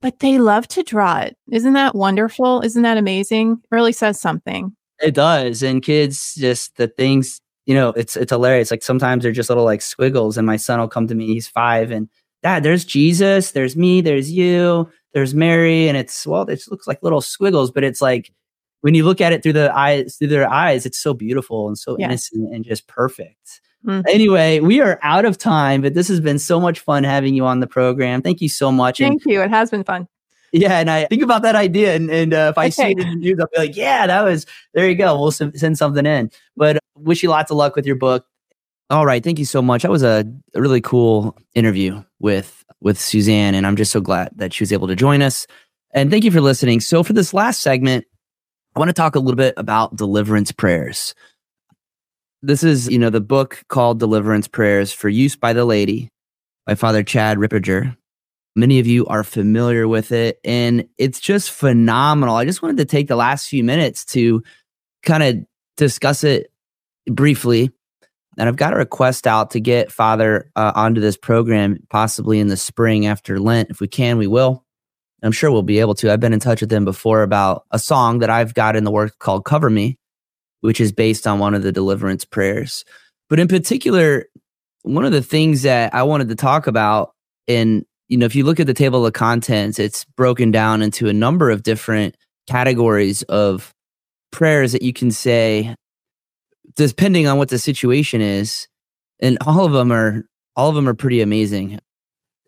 But 0.00 0.18
they 0.18 0.38
love 0.38 0.66
to 0.68 0.82
draw 0.82 1.18
it. 1.18 1.36
Isn't 1.50 1.74
that 1.74 1.94
wonderful? 1.94 2.60
Isn't 2.60 2.82
that 2.82 2.98
amazing? 2.98 3.60
It 3.62 3.74
really 3.74 3.92
says 3.92 4.20
something. 4.20 4.74
It 5.00 5.14
does. 5.14 5.62
And 5.62 5.82
kids 5.82 6.34
just 6.36 6.76
the 6.76 6.88
things, 6.88 7.40
you 7.66 7.74
know, 7.74 7.90
it's 7.90 8.16
it's 8.16 8.30
hilarious. 8.30 8.70
Like 8.70 8.82
sometimes 8.82 9.22
they're 9.22 9.32
just 9.32 9.50
little 9.50 9.64
like 9.64 9.82
squiggles, 9.82 10.36
and 10.38 10.46
my 10.46 10.56
son 10.56 10.80
will 10.80 10.88
come 10.88 11.08
to 11.08 11.14
me, 11.14 11.26
he's 11.26 11.48
five, 11.48 11.90
and 11.90 12.08
dad, 12.42 12.62
there's 12.62 12.84
Jesus, 12.84 13.52
there's 13.52 13.76
me, 13.76 14.00
there's 14.00 14.30
you, 14.30 14.88
there's 15.12 15.34
Mary, 15.34 15.88
and 15.88 15.96
it's 15.96 16.26
well, 16.26 16.42
it 16.48 16.62
looks 16.70 16.86
like 16.86 17.02
little 17.02 17.20
squiggles, 17.20 17.70
but 17.70 17.84
it's 17.84 18.00
like 18.00 18.32
when 18.82 18.94
you 18.94 19.04
look 19.04 19.20
at 19.20 19.32
it 19.32 19.42
through 19.42 19.54
the 19.54 19.76
eyes, 19.76 20.16
through 20.16 20.28
their 20.28 20.48
eyes, 20.48 20.86
it's 20.86 20.98
so 20.98 21.14
beautiful 21.14 21.66
and 21.66 21.76
so 21.78 21.96
Yeah. 21.98 22.06
innocent 22.06 22.54
and 22.54 22.64
just 22.64 22.86
perfect. 22.86 23.60
Mhm. 23.86 24.04
Anyway, 24.08 24.60
we 24.60 24.80
are 24.80 25.00
out 25.02 25.24
of 25.24 25.38
time, 25.38 25.80
but 25.82 25.94
this 25.94 26.06
has 26.06 26.20
been 26.20 26.38
so 26.38 26.60
much 26.60 26.78
fun 26.78 27.02
having 27.02 27.34
you 27.34 27.44
on 27.46 27.58
the 27.60 27.66
program. 27.66 28.22
Thank 28.22 28.40
you 28.40 28.48
so 28.48 28.70
much. 28.70 29.00
And 29.00 29.08
Thank 29.20 29.22
you. 29.26 29.40
It 29.42 29.50
has 29.50 29.70
been 29.70 29.82
fun. 29.82 30.06
yeah, 30.52 30.78
and 30.78 30.88
I 30.90 31.06
think 31.06 31.22
about 31.22 31.42
that 31.42 31.56
idea, 31.56 31.96
and, 31.96 32.08
and 32.10 32.32
uh, 32.34 32.50
if 32.52 32.58
I 32.58 32.68
see 32.68 32.82
Okay. 32.82 32.92
it 32.92 32.98
in 33.00 33.08
the 33.08 33.14
news, 33.16 33.38
I'll 33.40 33.48
be 33.52 33.58
like, 33.68 33.76
"Yeah, 33.76 34.06
that 34.06 34.22
was 34.22 34.46
there. 34.74 34.88
You 34.88 34.94
go. 34.94 35.18
We'll 35.18 35.28
s- 35.28 35.40
send 35.56 35.78
something 35.78 36.06
in." 36.06 36.30
But 36.56 36.78
wish 36.96 37.22
you 37.24 37.30
lots 37.30 37.50
of 37.50 37.56
luck 37.56 37.74
with 37.74 37.86
your 37.86 37.96
book. 37.96 38.24
All 38.90 39.06
right, 39.06 39.24
thank 39.24 39.38
you 39.38 39.46
so 39.46 39.62
much. 39.62 39.82
That 39.82 39.90
was 39.90 40.02
a, 40.02 40.24
a 40.54 40.60
really 40.60 40.80
cool 40.82 41.36
interview 41.54 42.02
with 42.20 42.64
with 42.80 43.00
Suzanne, 43.00 43.54
and 43.54 43.66
I'm 43.66 43.76
just 43.76 43.90
so 43.92 44.00
glad 44.00 44.30
that 44.36 44.52
she 44.52 44.62
was 44.62 44.72
able 44.72 44.88
to 44.88 44.94
join 44.96 45.22
us. 45.22 45.46
And 45.94 46.10
thank 46.10 46.22
you 46.24 46.30
for 46.30 46.40
listening. 46.40 46.80
So 46.80 47.02
for 47.02 47.12
this 47.14 47.32
last 47.34 47.62
segment, 47.62 48.04
I 48.74 48.78
want 48.78 48.88
to 48.88 48.94
talk 48.94 49.16
a 49.16 49.20
little 49.20 49.36
bit 49.36 49.54
about 49.58 49.96
deliverance 49.96 50.50
prayers. 50.50 51.14
This 52.42 52.64
is, 52.64 52.88
you 52.88 52.98
know, 52.98 53.10
the 53.10 53.20
book 53.20 53.62
called 53.68 54.00
Deliverance 54.00 54.48
Prayers 54.48 54.92
for 54.92 55.08
Use 55.08 55.36
by 55.36 55.52
the 55.52 55.64
Laity 55.64 56.08
by 56.66 56.74
Father 56.74 57.02
Chad 57.02 57.36
Ripperger. 57.36 57.96
Many 58.56 58.78
of 58.80 58.86
you 58.86 59.06
are 59.06 59.24
familiar 59.24 59.86
with 59.86 60.10
it, 60.10 60.40
and 60.42 60.88
it's 60.96 61.20
just 61.20 61.50
phenomenal. 61.50 62.34
I 62.34 62.44
just 62.44 62.62
wanted 62.62 62.78
to 62.78 62.84
take 62.84 63.08
the 63.08 63.16
last 63.16 63.48
few 63.48 63.62
minutes 63.62 64.04
to 64.06 64.42
kind 65.02 65.22
of 65.22 65.36
discuss 65.76 66.24
it 66.24 66.50
briefly. 67.06 67.70
And 68.38 68.48
I've 68.48 68.56
got 68.56 68.72
a 68.72 68.76
request 68.76 69.26
out 69.26 69.50
to 69.50 69.60
get 69.60 69.92
Father 69.92 70.50
uh, 70.56 70.72
onto 70.74 71.00
this 71.00 71.18
program, 71.18 71.78
possibly 71.90 72.40
in 72.40 72.48
the 72.48 72.56
spring 72.56 73.04
after 73.04 73.38
Lent. 73.38 73.70
If 73.70 73.80
we 73.80 73.88
can, 73.88 74.16
we 74.16 74.26
will. 74.26 74.61
I'm 75.22 75.32
sure 75.32 75.50
we'll 75.50 75.62
be 75.62 75.78
able 75.78 75.94
to. 75.96 76.12
I've 76.12 76.20
been 76.20 76.32
in 76.32 76.40
touch 76.40 76.60
with 76.60 76.72
him 76.72 76.84
before 76.84 77.22
about 77.22 77.64
a 77.70 77.78
song 77.78 78.18
that 78.18 78.30
I've 78.30 78.54
got 78.54 78.76
in 78.76 78.84
the 78.84 78.90
work 78.90 79.18
called 79.18 79.44
Cover 79.44 79.70
Me, 79.70 79.98
which 80.60 80.80
is 80.80 80.92
based 80.92 81.26
on 81.26 81.38
one 81.38 81.54
of 81.54 81.62
the 81.62 81.72
deliverance 81.72 82.24
prayers. 82.24 82.84
But 83.28 83.38
in 83.38 83.48
particular, 83.48 84.26
one 84.82 85.04
of 85.04 85.12
the 85.12 85.22
things 85.22 85.62
that 85.62 85.94
I 85.94 86.02
wanted 86.02 86.28
to 86.28 86.34
talk 86.34 86.66
about, 86.66 87.12
and 87.46 87.84
you 88.08 88.18
know, 88.18 88.26
if 88.26 88.34
you 88.34 88.44
look 88.44 88.60
at 88.60 88.66
the 88.66 88.74
table 88.74 89.06
of 89.06 89.12
contents, 89.12 89.78
it's 89.78 90.04
broken 90.04 90.50
down 90.50 90.82
into 90.82 91.08
a 91.08 91.12
number 91.12 91.50
of 91.50 91.62
different 91.62 92.16
categories 92.48 93.22
of 93.22 93.72
prayers 94.32 94.72
that 94.72 94.82
you 94.82 94.92
can 94.92 95.10
say, 95.10 95.74
depending 96.74 97.26
on 97.26 97.38
what 97.38 97.48
the 97.48 97.58
situation 97.58 98.20
is, 98.20 98.66
and 99.20 99.38
all 99.46 99.64
of 99.64 99.72
them 99.72 99.92
are 99.92 100.26
all 100.56 100.68
of 100.68 100.74
them 100.74 100.88
are 100.88 100.94
pretty 100.94 101.20
amazing. 101.20 101.78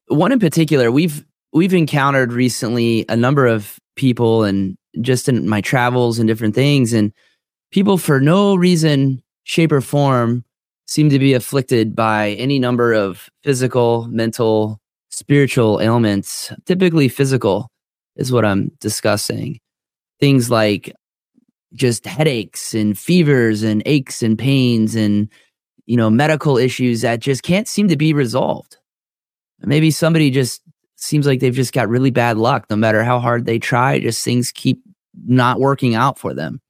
One 0.08 0.32
in 0.32 0.40
particular, 0.40 0.90
we've 0.90 1.24
we've 1.54 1.72
encountered 1.72 2.32
recently 2.32 3.06
a 3.08 3.16
number 3.16 3.46
of 3.46 3.78
people 3.94 4.42
and 4.42 4.76
just 5.00 5.28
in 5.28 5.48
my 5.48 5.60
travels 5.60 6.18
and 6.18 6.28
different 6.28 6.54
things 6.54 6.92
and 6.92 7.12
people 7.70 7.96
for 7.96 8.20
no 8.20 8.56
reason 8.56 9.22
shape 9.44 9.72
or 9.72 9.80
form 9.80 10.44
seem 10.86 11.08
to 11.08 11.18
be 11.18 11.32
afflicted 11.32 11.94
by 11.94 12.30
any 12.32 12.58
number 12.58 12.92
of 12.92 13.30
physical 13.42 14.06
mental 14.08 14.80
spiritual 15.10 15.80
ailments. 15.80 16.52
Typically 16.66 17.08
physical 17.08 17.70
is 18.16 18.32
what 18.32 18.44
i'm 18.44 18.70
discussing. 18.80 19.58
Things 20.20 20.50
like 20.50 20.92
just 21.72 22.04
headaches 22.04 22.74
and 22.74 22.98
fevers 22.98 23.62
and 23.62 23.82
aches 23.86 24.22
and 24.22 24.38
pains 24.38 24.94
and 24.94 25.28
you 25.86 25.96
know 25.96 26.10
medical 26.10 26.56
issues 26.56 27.02
that 27.02 27.20
just 27.20 27.42
can't 27.42 27.68
seem 27.68 27.88
to 27.88 27.96
be 27.96 28.12
resolved. 28.12 28.76
Maybe 29.60 29.90
somebody 29.90 30.30
just 30.30 30.60
seems 31.04 31.26
like 31.26 31.40
they've 31.40 31.54
just 31.54 31.72
got 31.72 31.88
really 31.88 32.10
bad 32.10 32.36
luck 32.36 32.66
no 32.70 32.76
matter 32.76 33.04
how 33.04 33.18
hard 33.18 33.44
they 33.44 33.58
try 33.58 33.98
just 33.98 34.24
things 34.24 34.52
keep 34.52 34.82
not 35.26 35.60
working 35.60 35.94
out 35.94 36.18
for 36.18 36.34
them. 36.34 36.60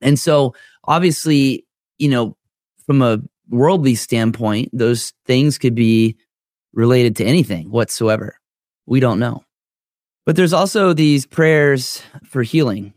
And 0.00 0.18
so 0.18 0.54
obviously 0.84 1.64
you 1.98 2.08
know 2.08 2.36
from 2.86 3.02
a 3.02 3.18
worldly 3.48 3.94
standpoint 3.94 4.70
those 4.72 5.12
things 5.26 5.58
could 5.58 5.74
be 5.74 6.16
related 6.72 7.16
to 7.16 7.24
anything 7.24 7.70
whatsoever. 7.70 8.38
We 8.86 9.00
don't 9.00 9.18
know. 9.18 9.44
But 10.24 10.36
there's 10.36 10.52
also 10.52 10.92
these 10.92 11.26
prayers 11.26 12.02
for 12.24 12.42
healing 12.42 12.94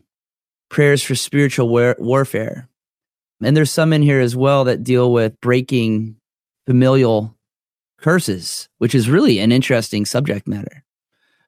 prayers 0.68 1.02
for 1.02 1.14
spiritual 1.14 1.68
war- 1.68 1.96
warfare. 1.98 2.68
And 3.42 3.56
there's 3.56 3.70
some 3.70 3.92
in 3.92 4.02
here 4.02 4.20
as 4.20 4.34
well 4.34 4.64
that 4.64 4.82
deal 4.84 5.12
with 5.12 5.40
breaking 5.40 6.16
familial 6.66 7.35
curses, 7.98 8.68
which 8.78 8.94
is 8.94 9.08
really 9.08 9.38
an 9.38 9.52
interesting 9.52 10.04
subject 10.04 10.46
matter. 10.46 10.84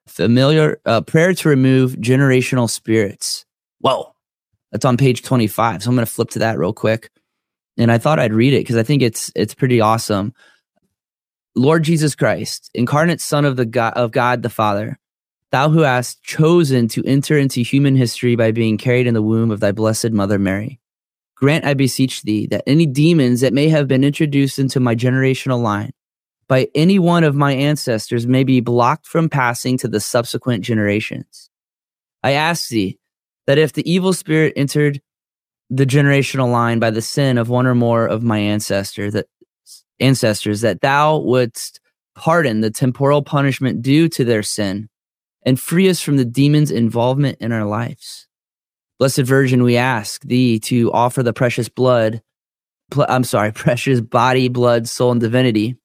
Familiar 0.07 0.81
uh, 0.87 1.01
prayer 1.03 1.35
to 1.35 1.49
remove 1.49 1.93
generational 1.97 2.69
spirits. 2.69 3.45
Whoa, 3.81 4.15
that's 4.73 4.85
on 4.85 4.97
page 4.97 5.23
25. 5.23 5.83
So 5.83 5.91
I'm 5.91 5.97
going 5.97 6.07
to 6.07 6.13
flip 6.13 6.31
to 6.31 6.39
that 6.41 6.59
real 6.59 6.73
quick. 6.73 7.11
And 7.77 7.93
I 7.93 7.99
thought 7.99 8.19
I'd 8.19 8.33
read 8.33 8.55
it 8.55 8.61
because 8.61 8.77
I 8.77 8.83
think 8.83 9.03
it's 9.03 9.31
it's 9.37 9.55
pretty 9.55 9.81
awesome. 9.81 10.35
Lord 11.55 11.85
Jesus 11.85 12.15
Christ, 12.15 12.71
incarnate 12.75 13.21
Son 13.21 13.45
of 13.45 13.57
the 13.57 13.67
God 13.67 13.93
of 13.95 14.11
God 14.11 14.43
the 14.43 14.51
Father, 14.51 14.99
thou 15.53 15.69
who 15.69 15.81
hast 15.81 16.23
chosen 16.23 16.89
to 16.89 17.05
enter 17.05 17.39
into 17.39 17.61
human 17.63 17.95
history 17.95 18.37
by 18.37 18.51
being 18.51 18.79
carried 18.79 19.07
in 19.07 19.15
the 19.15 19.23
womb 19.23 19.51
of 19.51 19.61
thy 19.61 19.73
blessed 19.73 20.11
Mother 20.11 20.39
Mary. 20.39 20.81
Grant, 21.37 21.65
I 21.65 21.75
beseech 21.75 22.23
thee, 22.23 22.49
that 22.49 22.65
any 22.67 22.85
demons 22.85 23.43
that 23.43 23.53
may 23.53 23.69
have 23.69 23.87
been 23.87 24.03
introduced 24.03 24.59
into 24.59 24.81
my 24.81 24.97
generational 24.97 25.63
line 25.63 25.93
by 26.49 26.69
any 26.75 26.99
one 26.99 27.25
of 27.25 27.37
my 27.37 27.53
ancestors 27.53 28.27
may 28.27 28.43
be 28.43 28.61
blocked 28.61 29.07
from 29.07 29.29
passing 29.29 29.77
to 29.79 29.89
the 29.89 30.01
subsequent 30.01 30.65
generations. 30.65 31.51
I 32.23 32.33
ask 32.33 32.69
thee 32.69 32.99
that 33.47 33.59
if 33.59 33.75
the 33.75 33.91
evil 33.91 34.13
spirit 34.13 34.55
entered 34.57 35.01
the 35.71 35.87
generational 35.87 36.51
line 36.51 36.79
by 36.79 36.91
the 36.91 37.03
sin 37.03 37.37
of 37.37 37.51
one 37.51 37.67
or 37.67 37.75
more 37.75 38.07
of 38.07 38.23
my 38.23 38.39
ancestor 38.39 39.11
that 39.11 39.27
ancestors 40.01 40.63
that 40.63 40.81
thou 40.81 41.19
wouldst 41.19 41.81
pardon 42.15 42.61
the 42.61 42.71
temporal 42.71 43.23
punishment 43.23 43.83
due 43.83 44.09
to 44.09 44.25
their 44.25 44.43
sin 44.43 44.89
and 45.45 45.61
free 45.61 45.89
us 45.89 46.01
from 46.01 46.17
the 46.17 46.25
demon's 46.25 46.71
involvement 46.71 47.39
in 47.41 47.53
our 47.53 47.65
lives. 47.65 48.27
Blessed 48.99 49.19
Virgin, 49.19 49.63
we 49.63 49.77
ask 49.77 50.23
thee 50.23 50.59
to 50.61 50.91
offer 50.93 51.23
the 51.23 51.33
precious 51.33 51.69
blood, 51.69 52.23
pl- 52.91 53.07
I'm 53.09 53.25
sorry, 53.25 53.53
precious 53.55 54.01
body, 54.01 54.49
blood, 54.49 54.89
soul, 54.89 55.13
and 55.13 55.21
divinity 55.21 55.77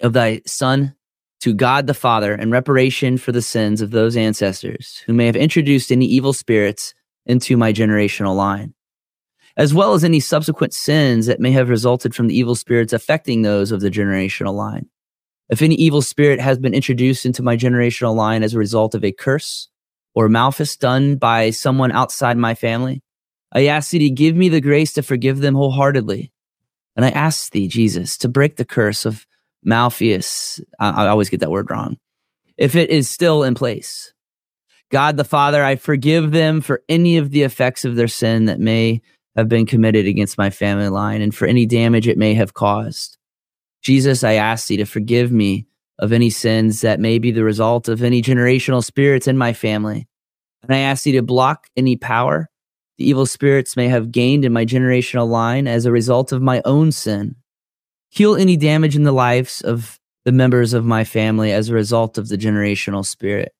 of 0.00 0.12
thy 0.12 0.42
Son 0.46 0.94
to 1.40 1.54
God 1.54 1.86
the 1.86 1.94
Father 1.94 2.34
in 2.34 2.50
reparation 2.50 3.16
for 3.16 3.32
the 3.32 3.42
sins 3.42 3.80
of 3.80 3.90
those 3.90 4.16
ancestors 4.16 5.02
who 5.06 5.12
may 5.12 5.26
have 5.26 5.36
introduced 5.36 5.90
any 5.90 6.06
evil 6.06 6.32
spirits 6.32 6.94
into 7.26 7.56
my 7.56 7.72
generational 7.72 8.36
line, 8.36 8.74
as 9.56 9.72
well 9.72 9.94
as 9.94 10.04
any 10.04 10.20
subsequent 10.20 10.74
sins 10.74 11.26
that 11.26 11.40
may 11.40 11.50
have 11.52 11.68
resulted 11.68 12.14
from 12.14 12.28
the 12.28 12.36
evil 12.36 12.54
spirits 12.54 12.92
affecting 12.92 13.42
those 13.42 13.72
of 13.72 13.80
the 13.80 13.90
generational 13.90 14.54
line. 14.54 14.88
If 15.48 15.62
any 15.62 15.74
evil 15.74 16.02
spirit 16.02 16.40
has 16.40 16.58
been 16.58 16.74
introduced 16.74 17.26
into 17.26 17.42
my 17.42 17.56
generational 17.56 18.14
line 18.14 18.42
as 18.42 18.54
a 18.54 18.58
result 18.58 18.94
of 18.94 19.04
a 19.04 19.12
curse 19.12 19.68
or 20.14 20.28
malfeasance 20.28 20.76
done 20.76 21.16
by 21.16 21.50
someone 21.50 21.90
outside 21.90 22.36
my 22.36 22.54
family, 22.54 23.02
I 23.52 23.66
ask 23.66 23.90
thee 23.90 23.98
to 23.98 24.10
give 24.10 24.36
me 24.36 24.48
the 24.48 24.60
grace 24.60 24.92
to 24.92 25.02
forgive 25.02 25.40
them 25.40 25.54
wholeheartedly. 25.54 26.32
And 26.94 27.04
I 27.04 27.10
ask 27.10 27.50
thee, 27.50 27.66
Jesus, 27.66 28.16
to 28.18 28.28
break 28.28 28.56
the 28.56 28.64
curse 28.64 29.04
of 29.04 29.26
malfeasance. 29.62 30.60
I, 30.78 31.04
I 31.04 31.08
always 31.08 31.30
get 31.30 31.40
that 31.40 31.50
word 31.50 31.70
wrong. 31.70 31.98
If 32.56 32.74
it 32.76 32.90
is 32.90 33.08
still 33.08 33.42
in 33.42 33.54
place, 33.54 34.12
God 34.90 35.16
the 35.16 35.24
Father, 35.24 35.64
I 35.64 35.76
forgive 35.76 36.32
them 36.32 36.60
for 36.60 36.82
any 36.88 37.16
of 37.16 37.30
the 37.30 37.42
effects 37.42 37.84
of 37.84 37.96
their 37.96 38.08
sin 38.08 38.46
that 38.46 38.60
may 38.60 39.00
have 39.36 39.48
been 39.48 39.66
committed 39.66 40.06
against 40.06 40.38
my 40.38 40.50
family 40.50 40.88
line 40.88 41.22
and 41.22 41.34
for 41.34 41.46
any 41.46 41.64
damage 41.64 42.08
it 42.08 42.18
may 42.18 42.34
have 42.34 42.54
caused. 42.54 43.16
Jesus, 43.82 44.24
I 44.24 44.34
ask 44.34 44.66
thee 44.66 44.76
to 44.78 44.84
forgive 44.84 45.32
me 45.32 45.66
of 45.98 46.12
any 46.12 46.30
sins 46.30 46.80
that 46.80 47.00
may 47.00 47.18
be 47.18 47.30
the 47.30 47.44
result 47.44 47.88
of 47.88 48.02
any 48.02 48.20
generational 48.20 48.84
spirits 48.84 49.28
in 49.28 49.38
my 49.38 49.52
family. 49.52 50.08
And 50.62 50.74
I 50.74 50.80
ask 50.80 51.04
thee 51.04 51.12
to 51.12 51.22
block 51.22 51.68
any 51.76 51.96
power 51.96 52.50
the 53.00 53.08
evil 53.08 53.24
spirits 53.24 53.78
may 53.78 53.88
have 53.88 54.12
gained 54.12 54.44
in 54.44 54.52
my 54.52 54.66
generational 54.66 55.26
line 55.26 55.66
as 55.66 55.86
a 55.86 55.90
result 55.90 56.32
of 56.32 56.42
my 56.42 56.60
own 56.66 56.92
sin. 56.92 57.34
Heal 58.10 58.36
any 58.36 58.56
damage 58.56 58.96
in 58.96 59.04
the 59.04 59.12
lives 59.12 59.60
of 59.62 59.98
the 60.24 60.32
members 60.32 60.74
of 60.74 60.84
my 60.84 61.04
family 61.04 61.52
as 61.52 61.68
a 61.68 61.74
result 61.74 62.18
of 62.18 62.28
the 62.28 62.36
generational 62.36 63.04
spirit. 63.04 63.54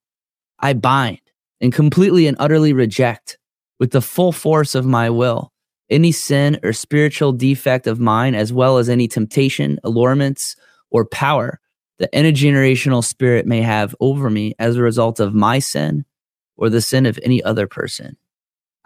I 0.58 0.74
bind 0.74 1.20
and 1.60 1.72
completely 1.72 2.26
and 2.26 2.36
utterly 2.38 2.72
reject 2.72 3.38
with 3.78 3.92
the 3.92 4.02
full 4.02 4.32
force 4.32 4.74
of 4.74 4.84
my 4.84 5.08
will 5.08 5.52
any 5.90 6.12
sin 6.12 6.58
or 6.62 6.72
spiritual 6.72 7.32
defect 7.32 7.86
of 7.86 7.98
mine, 7.98 8.34
as 8.34 8.52
well 8.52 8.78
as 8.78 8.88
any 8.88 9.08
temptation, 9.08 9.78
allurements, 9.82 10.54
or 10.90 11.04
power 11.04 11.60
that 11.98 12.14
any 12.14 12.32
generational 12.32 13.04
spirit 13.04 13.44
may 13.44 13.60
have 13.60 13.94
over 14.00 14.30
me 14.30 14.54
as 14.58 14.76
a 14.76 14.82
result 14.82 15.20
of 15.20 15.34
my 15.34 15.58
sin 15.58 16.04
or 16.56 16.70
the 16.70 16.80
sin 16.80 17.06
of 17.06 17.18
any 17.22 17.42
other 17.42 17.66
person. 17.66 18.16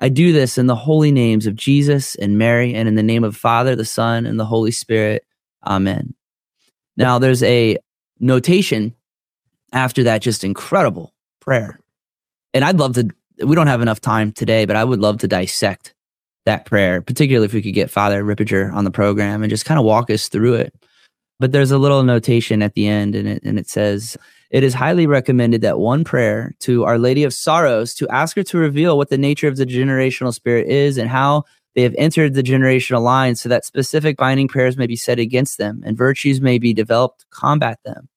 I 0.00 0.08
do 0.08 0.32
this 0.32 0.58
in 0.58 0.66
the 0.66 0.74
holy 0.74 1.12
names 1.12 1.46
of 1.46 1.54
Jesus 1.54 2.16
and 2.16 2.36
Mary 2.36 2.74
and 2.74 2.88
in 2.88 2.96
the 2.96 3.02
name 3.02 3.22
of 3.22 3.36
Father, 3.36 3.76
the 3.76 3.84
Son, 3.84 4.26
and 4.26 4.40
the 4.40 4.46
Holy 4.46 4.72
Spirit. 4.72 5.24
Amen. 5.66 6.14
Now, 6.96 7.18
there's 7.18 7.42
a 7.42 7.78
notation 8.20 8.94
after 9.72 10.04
that, 10.04 10.22
just 10.22 10.44
incredible 10.44 11.12
prayer. 11.40 11.80
And 12.54 12.64
I'd 12.64 12.78
love 12.78 12.94
to, 12.94 13.08
we 13.44 13.56
don't 13.56 13.66
have 13.66 13.82
enough 13.82 14.00
time 14.00 14.32
today, 14.32 14.64
but 14.64 14.76
I 14.76 14.84
would 14.84 15.00
love 15.00 15.18
to 15.18 15.28
dissect 15.28 15.94
that 16.46 16.64
prayer, 16.64 17.02
particularly 17.02 17.46
if 17.46 17.52
we 17.52 17.62
could 17.62 17.74
get 17.74 17.90
Father 17.90 18.22
Ripperger 18.22 18.72
on 18.72 18.84
the 18.84 18.90
program 18.90 19.42
and 19.42 19.50
just 19.50 19.64
kind 19.64 19.78
of 19.78 19.84
walk 19.84 20.10
us 20.10 20.28
through 20.28 20.54
it. 20.54 20.74
But 21.40 21.52
there's 21.52 21.72
a 21.72 21.78
little 21.78 22.04
notation 22.04 22.62
at 22.62 22.74
the 22.74 22.86
end, 22.86 23.16
and 23.16 23.26
it, 23.26 23.42
and 23.42 23.58
it 23.58 23.68
says, 23.68 24.16
It 24.50 24.62
is 24.62 24.72
highly 24.72 25.06
recommended 25.06 25.62
that 25.62 25.80
one 25.80 26.04
prayer 26.04 26.54
to 26.60 26.84
Our 26.84 26.98
Lady 26.98 27.24
of 27.24 27.34
Sorrows 27.34 27.92
to 27.96 28.08
ask 28.08 28.36
her 28.36 28.44
to 28.44 28.58
reveal 28.58 28.96
what 28.96 29.10
the 29.10 29.18
nature 29.18 29.48
of 29.48 29.56
the 29.56 29.66
generational 29.66 30.32
spirit 30.32 30.68
is 30.68 30.96
and 30.96 31.10
how 31.10 31.44
they 31.75 31.83
have 31.83 31.95
entered 31.99 32.35
the 32.35 32.43
generational 32.43 33.03
line 33.03 33.35
so 33.35 33.49
that 33.49 33.64
specific 33.64 34.16
binding 34.16 34.49
prayers 34.49 34.77
may 34.77 34.87
be 34.87 34.97
said 34.97 35.18
against 35.18 35.59
them 35.59 35.83
and 35.85 35.97
virtues 35.97 36.41
may 36.41 36.59
be 36.59 36.72
developed 36.72 37.20
to 37.20 37.27
combat 37.31 37.79
them. 37.85 38.09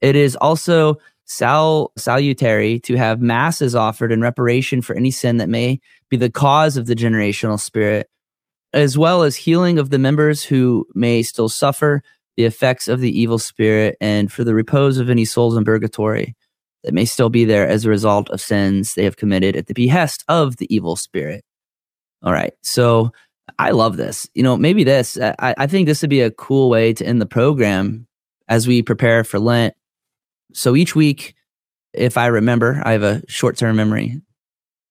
It 0.00 0.16
is 0.16 0.36
also 0.36 0.96
sal- 1.24 1.92
salutary 1.96 2.80
to 2.80 2.96
have 2.96 3.20
masses 3.20 3.74
offered 3.74 4.12
in 4.12 4.20
reparation 4.20 4.82
for 4.82 4.94
any 4.94 5.10
sin 5.10 5.38
that 5.38 5.48
may 5.48 5.80
be 6.08 6.16
the 6.16 6.30
cause 6.30 6.76
of 6.76 6.86
the 6.86 6.94
generational 6.94 7.60
spirit, 7.60 8.08
as 8.72 8.98
well 8.98 9.22
as 9.22 9.36
healing 9.36 9.78
of 9.78 9.90
the 9.90 9.98
members 9.98 10.42
who 10.42 10.86
may 10.94 11.22
still 11.22 11.48
suffer 11.48 12.02
the 12.36 12.44
effects 12.44 12.88
of 12.88 13.00
the 13.00 13.18
evil 13.18 13.38
spirit 13.38 13.96
and 14.00 14.32
for 14.32 14.44
the 14.44 14.54
repose 14.54 14.98
of 14.98 15.10
any 15.10 15.24
souls 15.24 15.56
in 15.56 15.64
purgatory 15.64 16.34
that 16.82 16.94
may 16.94 17.04
still 17.04 17.28
be 17.28 17.44
there 17.44 17.68
as 17.68 17.84
a 17.84 17.90
result 17.90 18.30
of 18.30 18.40
sins 18.40 18.94
they 18.94 19.04
have 19.04 19.16
committed 19.16 19.56
at 19.56 19.66
the 19.66 19.74
behest 19.74 20.24
of 20.28 20.56
the 20.56 20.74
evil 20.74 20.96
spirit. 20.96 21.44
All 22.22 22.32
right. 22.32 22.52
So 22.62 23.12
I 23.58 23.70
love 23.70 23.96
this. 23.96 24.28
You 24.34 24.42
know, 24.42 24.56
maybe 24.56 24.84
this, 24.84 25.18
I, 25.20 25.54
I 25.58 25.66
think 25.66 25.86
this 25.86 26.02
would 26.02 26.10
be 26.10 26.20
a 26.20 26.30
cool 26.30 26.70
way 26.70 26.92
to 26.94 27.04
end 27.04 27.20
the 27.20 27.26
program 27.26 28.06
as 28.48 28.66
we 28.66 28.82
prepare 28.82 29.24
for 29.24 29.38
Lent 29.38 29.74
so 30.52 30.76
each 30.76 30.94
week, 30.94 31.34
if 31.92 32.16
I 32.16 32.26
remember, 32.26 32.82
I 32.84 32.92
have 32.92 33.02
a 33.02 33.22
short 33.28 33.56
term 33.56 33.76
memory. 33.76 34.20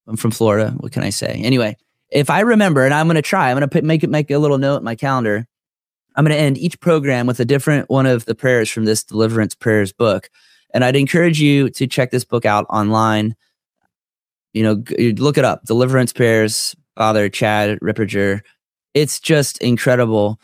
I'm 0.07 0.17
from 0.17 0.31
Florida. 0.31 0.73
What 0.77 0.91
can 0.91 1.03
I 1.03 1.09
say? 1.09 1.41
Anyway, 1.43 1.77
if 2.09 2.29
I 2.29 2.41
remember, 2.41 2.85
and 2.85 2.93
I'm 2.93 3.07
going 3.07 3.15
to 3.15 3.21
try, 3.21 3.51
I'm 3.51 3.57
going 3.57 3.69
to 3.69 3.81
make 3.81 4.03
it 4.03 4.09
make 4.09 4.31
a 4.31 4.37
little 4.37 4.57
note 4.57 4.77
in 4.77 4.83
my 4.83 4.95
calendar. 4.95 5.45
I'm 6.15 6.25
going 6.25 6.35
to 6.35 6.41
end 6.41 6.57
each 6.57 6.79
program 6.79 7.27
with 7.27 7.39
a 7.39 7.45
different 7.45 7.89
one 7.89 8.05
of 8.05 8.25
the 8.25 8.35
prayers 8.35 8.69
from 8.69 8.85
this 8.85 9.03
Deliverance 9.03 9.55
Prayers 9.55 9.93
book. 9.93 10.29
And 10.73 10.83
I'd 10.83 10.95
encourage 10.95 11.39
you 11.39 11.69
to 11.71 11.87
check 11.87 12.11
this 12.11 12.25
book 12.25 12.45
out 12.45 12.65
online. 12.69 13.35
You 14.53 14.63
know, 14.63 14.83
look 15.17 15.37
it 15.37 15.45
up 15.45 15.63
Deliverance 15.65 16.11
Prayers, 16.11 16.75
Father 16.99 17.29
Chad 17.29 17.79
Ripperger. 17.79 18.41
It's 18.93 19.21
just 19.21 19.57
incredible. 19.59 20.37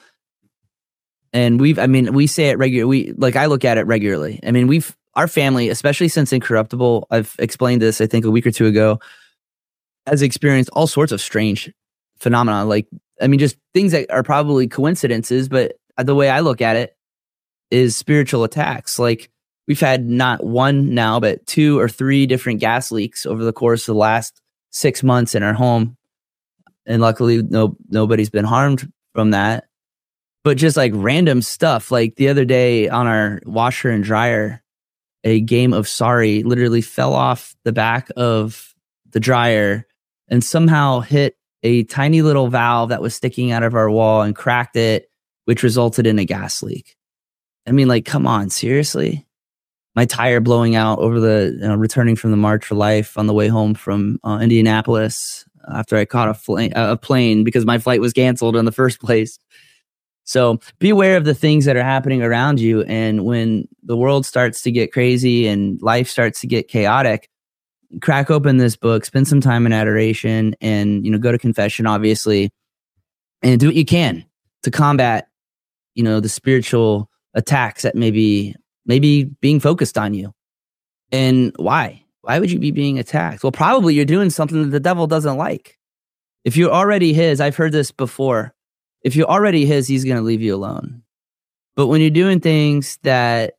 And 1.34 1.60
we've, 1.60 1.78
I 1.78 1.86
mean, 1.88 2.14
we 2.14 2.28
say 2.28 2.48
it 2.50 2.58
regularly. 2.58 3.08
We 3.08 3.14
like, 3.18 3.36
I 3.36 3.48
look 3.48 3.66
at 3.66 3.78
it 3.78 3.86
regularly. 3.86 4.40
I 4.42 4.52
mean, 4.52 4.68
we've, 4.68 4.96
our 5.16 5.28
family, 5.28 5.68
especially 5.68 6.08
since 6.08 6.32
Incorruptible, 6.32 7.08
I've 7.12 7.36
explained 7.40 7.82
this, 7.82 8.00
I 8.00 8.08
think, 8.08 8.24
a 8.24 8.32
week 8.32 8.48
or 8.48 8.52
two 8.52 8.68
ago, 8.68 9.02
has 10.08 10.22
experienced 10.22 10.70
all 10.72 10.88
sorts 10.88 11.12
of 11.12 11.20
strange 11.20 11.74
phenomena. 12.20 12.64
Like, 12.64 12.88
I 13.22 13.28
mean, 13.28 13.40
just 13.40 13.58
things 13.74 13.92
that 13.92 14.10
are 14.10 14.24
probably 14.24 14.70
coincidences, 14.70 15.50
but 15.50 15.74
the 15.98 16.16
way 16.16 16.30
I 16.30 16.40
look 16.40 16.62
at 16.62 16.78
it 16.78 16.96
is 17.70 17.98
spiritual 17.98 18.46
attacks. 18.46 18.98
Like, 18.98 19.30
we've 19.68 19.82
had 19.82 20.08
not 20.08 20.46
one 20.46 20.94
now, 20.94 21.20
but 21.20 21.46
two 21.48 21.78
or 21.80 21.90
three 21.90 22.26
different 22.26 22.62
gas 22.62 22.94
leaks 22.94 23.26
over 23.26 23.44
the 23.44 23.52
course 23.52 23.90
of 23.90 23.96
the 23.96 24.00
last 24.00 24.42
six 24.72 25.04
months 25.04 25.36
in 25.36 25.44
our 25.44 25.54
home. 25.54 25.98
And 26.86 27.02
luckily, 27.02 27.42
no 27.44 27.76
nobody's 27.90 28.30
been 28.30 28.46
harmed 28.46 28.92
from 29.14 29.32
that. 29.32 29.66
But 30.44 30.58
just 30.58 30.78
like 30.78 30.92
random 30.94 31.42
stuff, 31.42 31.92
like 31.92 32.16
the 32.16 32.28
other 32.28 32.46
day 32.46 32.88
on 32.88 33.08
our 33.08 33.42
washer 33.46 33.90
and 33.90 34.04
dryer, 34.04 34.62
a 35.24 35.42
game 35.42 35.74
of 35.74 35.88
sorry 35.88 36.44
literally 36.44 36.82
fell 36.82 37.14
off 37.14 37.56
the 37.64 37.72
back 37.72 38.10
of 38.16 38.76
the 39.10 39.20
dryer 39.20 39.88
and 40.30 40.44
somehow 40.44 41.00
hit 41.00 41.36
a 41.64 41.84
tiny 41.86 42.22
little 42.22 42.48
valve 42.48 42.90
that 42.90 43.02
was 43.02 43.16
sticking 43.16 43.52
out 43.52 43.64
of 43.64 43.74
our 43.74 43.90
wall 43.90 44.22
and 44.22 44.36
cracked 44.36 44.76
it, 44.76 45.10
which 45.46 45.64
resulted 45.64 46.06
in 46.06 46.20
a 46.20 46.26
gas 46.26 46.62
leak. 46.62 46.96
I 47.68 47.72
mean, 47.72 47.88
like, 47.88 48.06
come 48.06 48.28
on, 48.28 48.52
seriously? 48.52 49.26
My 49.96 50.06
tire 50.06 50.42
blowing 50.42 50.76
out 50.76 51.00
over 51.00 51.20
the 51.20 51.58
you 51.60 51.68
know, 51.68 51.76
returning 51.76 52.16
from 52.16 52.30
the 52.30 52.38
March 52.38 52.66
for 52.66 52.76
Life 52.76 53.18
on 53.18 53.26
the 53.26 53.34
way 53.34 53.48
home 53.48 53.74
from 53.74 54.20
uh, 54.24 54.40
Indianapolis 54.42 55.46
after 55.74 55.98
I 55.98 56.06
caught 56.06 56.30
a, 56.30 56.34
fl- 56.34 56.60
a 56.76 56.98
plane 56.98 57.44
because 57.44 57.66
my 57.66 57.78
flight 57.78 58.02
was 58.02 58.14
canceled 58.14 58.56
in 58.56 58.66
the 58.66 58.72
first 58.72 59.00
place. 59.02 59.40
So 60.26 60.60
be 60.80 60.90
aware 60.90 61.18
of 61.18 61.26
the 61.26 61.36
things 61.36 61.66
that 61.66 61.76
are 61.76 61.84
happening 61.84 62.24
around 62.24 62.60
you. 62.60 62.82
And 62.84 63.26
when 63.26 63.68
the 63.84 63.96
world 63.96 64.26
starts 64.26 64.64
to 64.64 64.72
get 64.72 64.92
crazy 64.92 65.48
and 65.48 65.80
life 65.82 66.10
starts 66.10 66.42
to 66.42 66.48
get 66.48 66.68
chaotic, 66.68 67.30
crack 68.02 68.32
open 68.32 68.58
this 68.58 68.76
book, 68.76 69.06
spend 69.06 69.28
some 69.28 69.42
time 69.42 69.66
in 69.66 69.74
adoration 69.74 70.56
and, 70.62 71.06
you 71.06 71.12
know, 71.12 71.20
go 71.20 71.32
to 71.32 71.38
confession, 71.38 71.86
obviously, 71.86 72.50
and 73.44 73.60
do 73.60 73.68
what 73.68 73.76
you 73.76 73.86
can 73.86 74.26
to 74.64 74.72
combat, 74.72 75.28
you 75.94 76.04
know, 76.04 76.20
the 76.20 76.30
spiritual 76.30 77.10
attacks 77.36 77.84
that 77.84 77.96
may 77.96 78.10
be, 78.10 78.56
maybe 78.86 79.26
being 79.26 79.60
focused 79.60 79.98
on 79.98 80.16
you. 80.16 80.34
And 81.12 81.54
why? 81.58 82.05
Why 82.26 82.40
would 82.40 82.52
you 82.52 82.60
be 82.60 82.72
being 82.72 83.00
attacked? 83.00 83.44
Well, 83.44 83.52
probably 83.52 83.94
you're 83.94 84.06
doing 84.06 84.30
something 84.30 84.64
that 84.64 84.70
the 84.70 84.80
devil 84.80 85.08
doesn't 85.08 85.38
like. 85.38 85.78
If 86.44 86.58
you're 86.58 86.72
already 86.72 87.14
his, 87.14 87.40
I've 87.40 87.56
heard 87.56 87.72
this 87.72 87.92
before 87.92 88.56
if 89.06 89.16
you're 89.16 89.30
already 89.30 89.68
his, 89.68 89.88
he's 89.88 90.04
going 90.04 90.18
to 90.18 90.24
leave 90.24 90.42
you 90.42 90.56
alone. 90.56 91.04
But 91.76 91.88
when 91.88 92.02
you're 92.02 92.10
doing 92.10 92.40
things 92.40 92.98
that 93.04 93.54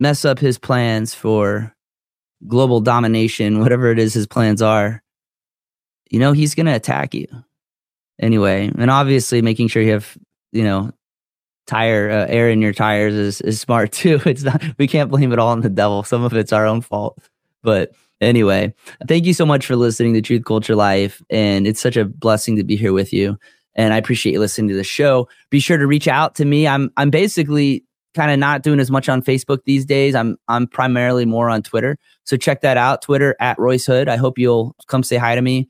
mess 0.00 0.24
up 0.24 0.38
his 0.38 0.58
plans 0.58 1.14
for 1.14 1.76
global 2.48 2.80
domination, 2.80 3.60
whatever 3.60 3.90
it 3.90 3.98
is 3.98 4.14
his 4.14 4.26
plans 4.26 4.62
are, 4.62 5.02
you 6.10 6.18
know, 6.18 6.32
he's 6.32 6.54
going 6.54 6.66
to 6.66 6.74
attack 6.74 7.12
you 7.12 7.26
anyway. 8.18 8.70
And 8.78 8.90
obviously, 8.90 9.42
making 9.42 9.68
sure 9.68 9.82
you 9.82 9.92
have, 9.92 10.16
you 10.50 10.64
know, 10.64 10.92
tire 11.66 12.08
uh, 12.08 12.26
air 12.26 12.48
in 12.48 12.62
your 12.62 12.72
tires 12.72 13.14
is, 13.14 13.40
is 13.42 13.60
smart 13.60 13.92
too. 13.92 14.18
It's 14.24 14.44
not, 14.44 14.62
we 14.78 14.88
can't 14.88 15.10
blame 15.10 15.32
it 15.34 15.38
all 15.38 15.50
on 15.50 15.60
the 15.60 15.68
devil. 15.68 16.04
Some 16.04 16.24
of 16.24 16.32
it's 16.32 16.54
our 16.54 16.64
own 16.64 16.80
fault. 16.80 17.18
But 17.62 17.92
anyway, 18.20 18.74
thank 19.08 19.26
you 19.26 19.34
so 19.34 19.46
much 19.46 19.66
for 19.66 19.76
listening 19.76 20.14
to 20.14 20.22
Truth 20.22 20.44
Culture 20.44 20.76
Life. 20.76 21.22
And 21.30 21.66
it's 21.66 21.80
such 21.80 21.96
a 21.96 22.04
blessing 22.04 22.56
to 22.56 22.64
be 22.64 22.76
here 22.76 22.92
with 22.92 23.12
you 23.12 23.38
and 23.76 23.92
I 23.92 23.98
appreciate 23.98 24.32
you 24.32 24.40
listening 24.40 24.68
to 24.68 24.74
the 24.74 24.82
show. 24.82 25.28
Be 25.50 25.60
sure 25.60 25.76
to 25.76 25.86
reach 25.86 26.08
out 26.08 26.34
to 26.36 26.44
me. 26.44 26.66
I'm 26.66 26.90
I'm 26.96 27.10
basically 27.10 27.84
kind 28.14 28.30
of 28.30 28.38
not 28.38 28.62
doing 28.62 28.80
as 28.80 28.90
much 28.90 29.08
on 29.08 29.22
Facebook 29.22 29.58
these 29.64 29.84
days. 29.84 30.14
I'm 30.14 30.36
I'm 30.48 30.66
primarily 30.66 31.26
more 31.26 31.48
on 31.48 31.62
Twitter. 31.62 31.98
So 32.24 32.36
check 32.36 32.62
that 32.62 32.76
out. 32.76 33.02
Twitter 33.02 33.36
at 33.38 33.58
Royce 33.58 33.86
Hood. 33.86 34.08
I 34.08 34.16
hope 34.16 34.38
you'll 34.38 34.74
come 34.88 35.02
say 35.02 35.16
hi 35.16 35.34
to 35.34 35.42
me. 35.42 35.68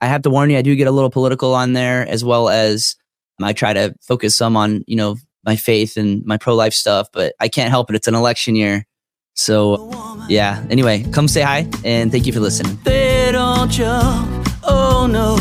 I 0.00 0.06
have 0.06 0.22
to 0.22 0.30
warn 0.30 0.50
you, 0.50 0.58
I 0.58 0.62
do 0.62 0.76
get 0.76 0.88
a 0.88 0.92
little 0.92 1.08
political 1.08 1.54
on 1.54 1.72
there 1.72 2.06
as 2.06 2.24
well 2.24 2.50
as 2.50 2.96
I 3.40 3.52
try 3.52 3.72
to 3.72 3.94
focus 4.02 4.36
some 4.36 4.56
on, 4.56 4.84
you 4.86 4.96
know, 4.96 5.16
my 5.44 5.56
faith 5.56 5.96
and 5.96 6.24
my 6.26 6.36
pro 6.36 6.54
life 6.54 6.74
stuff, 6.74 7.08
but 7.12 7.34
I 7.40 7.48
can't 7.48 7.70
help 7.70 7.88
it. 7.88 7.96
It's 7.96 8.08
an 8.08 8.14
election 8.14 8.54
year. 8.54 8.86
So, 9.34 9.90
yeah. 10.28 10.64
Anyway, 10.70 11.04
come 11.10 11.26
say 11.26 11.42
hi 11.42 11.68
and 11.84 12.12
thank 12.12 12.26
you 12.26 12.32
for 12.32 12.40
listening. 12.40 12.78
They 12.84 13.30
don't 13.32 13.70
jump. 13.70 14.48
Oh 14.62 15.08
no. 15.10 15.36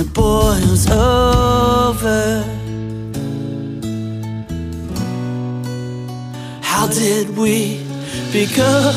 It 0.00 0.14
boils 0.14 0.88
over. 0.88 2.44
How 6.62 6.86
did 6.86 7.36
we 7.36 7.84
become 8.32 8.94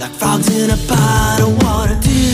like 0.00 0.12
frogs 0.12 0.48
in 0.54 0.70
a 0.70 0.76
pot 0.88 1.40
of 1.40 1.62
water? 1.62 1.98
Dude. 2.02 2.32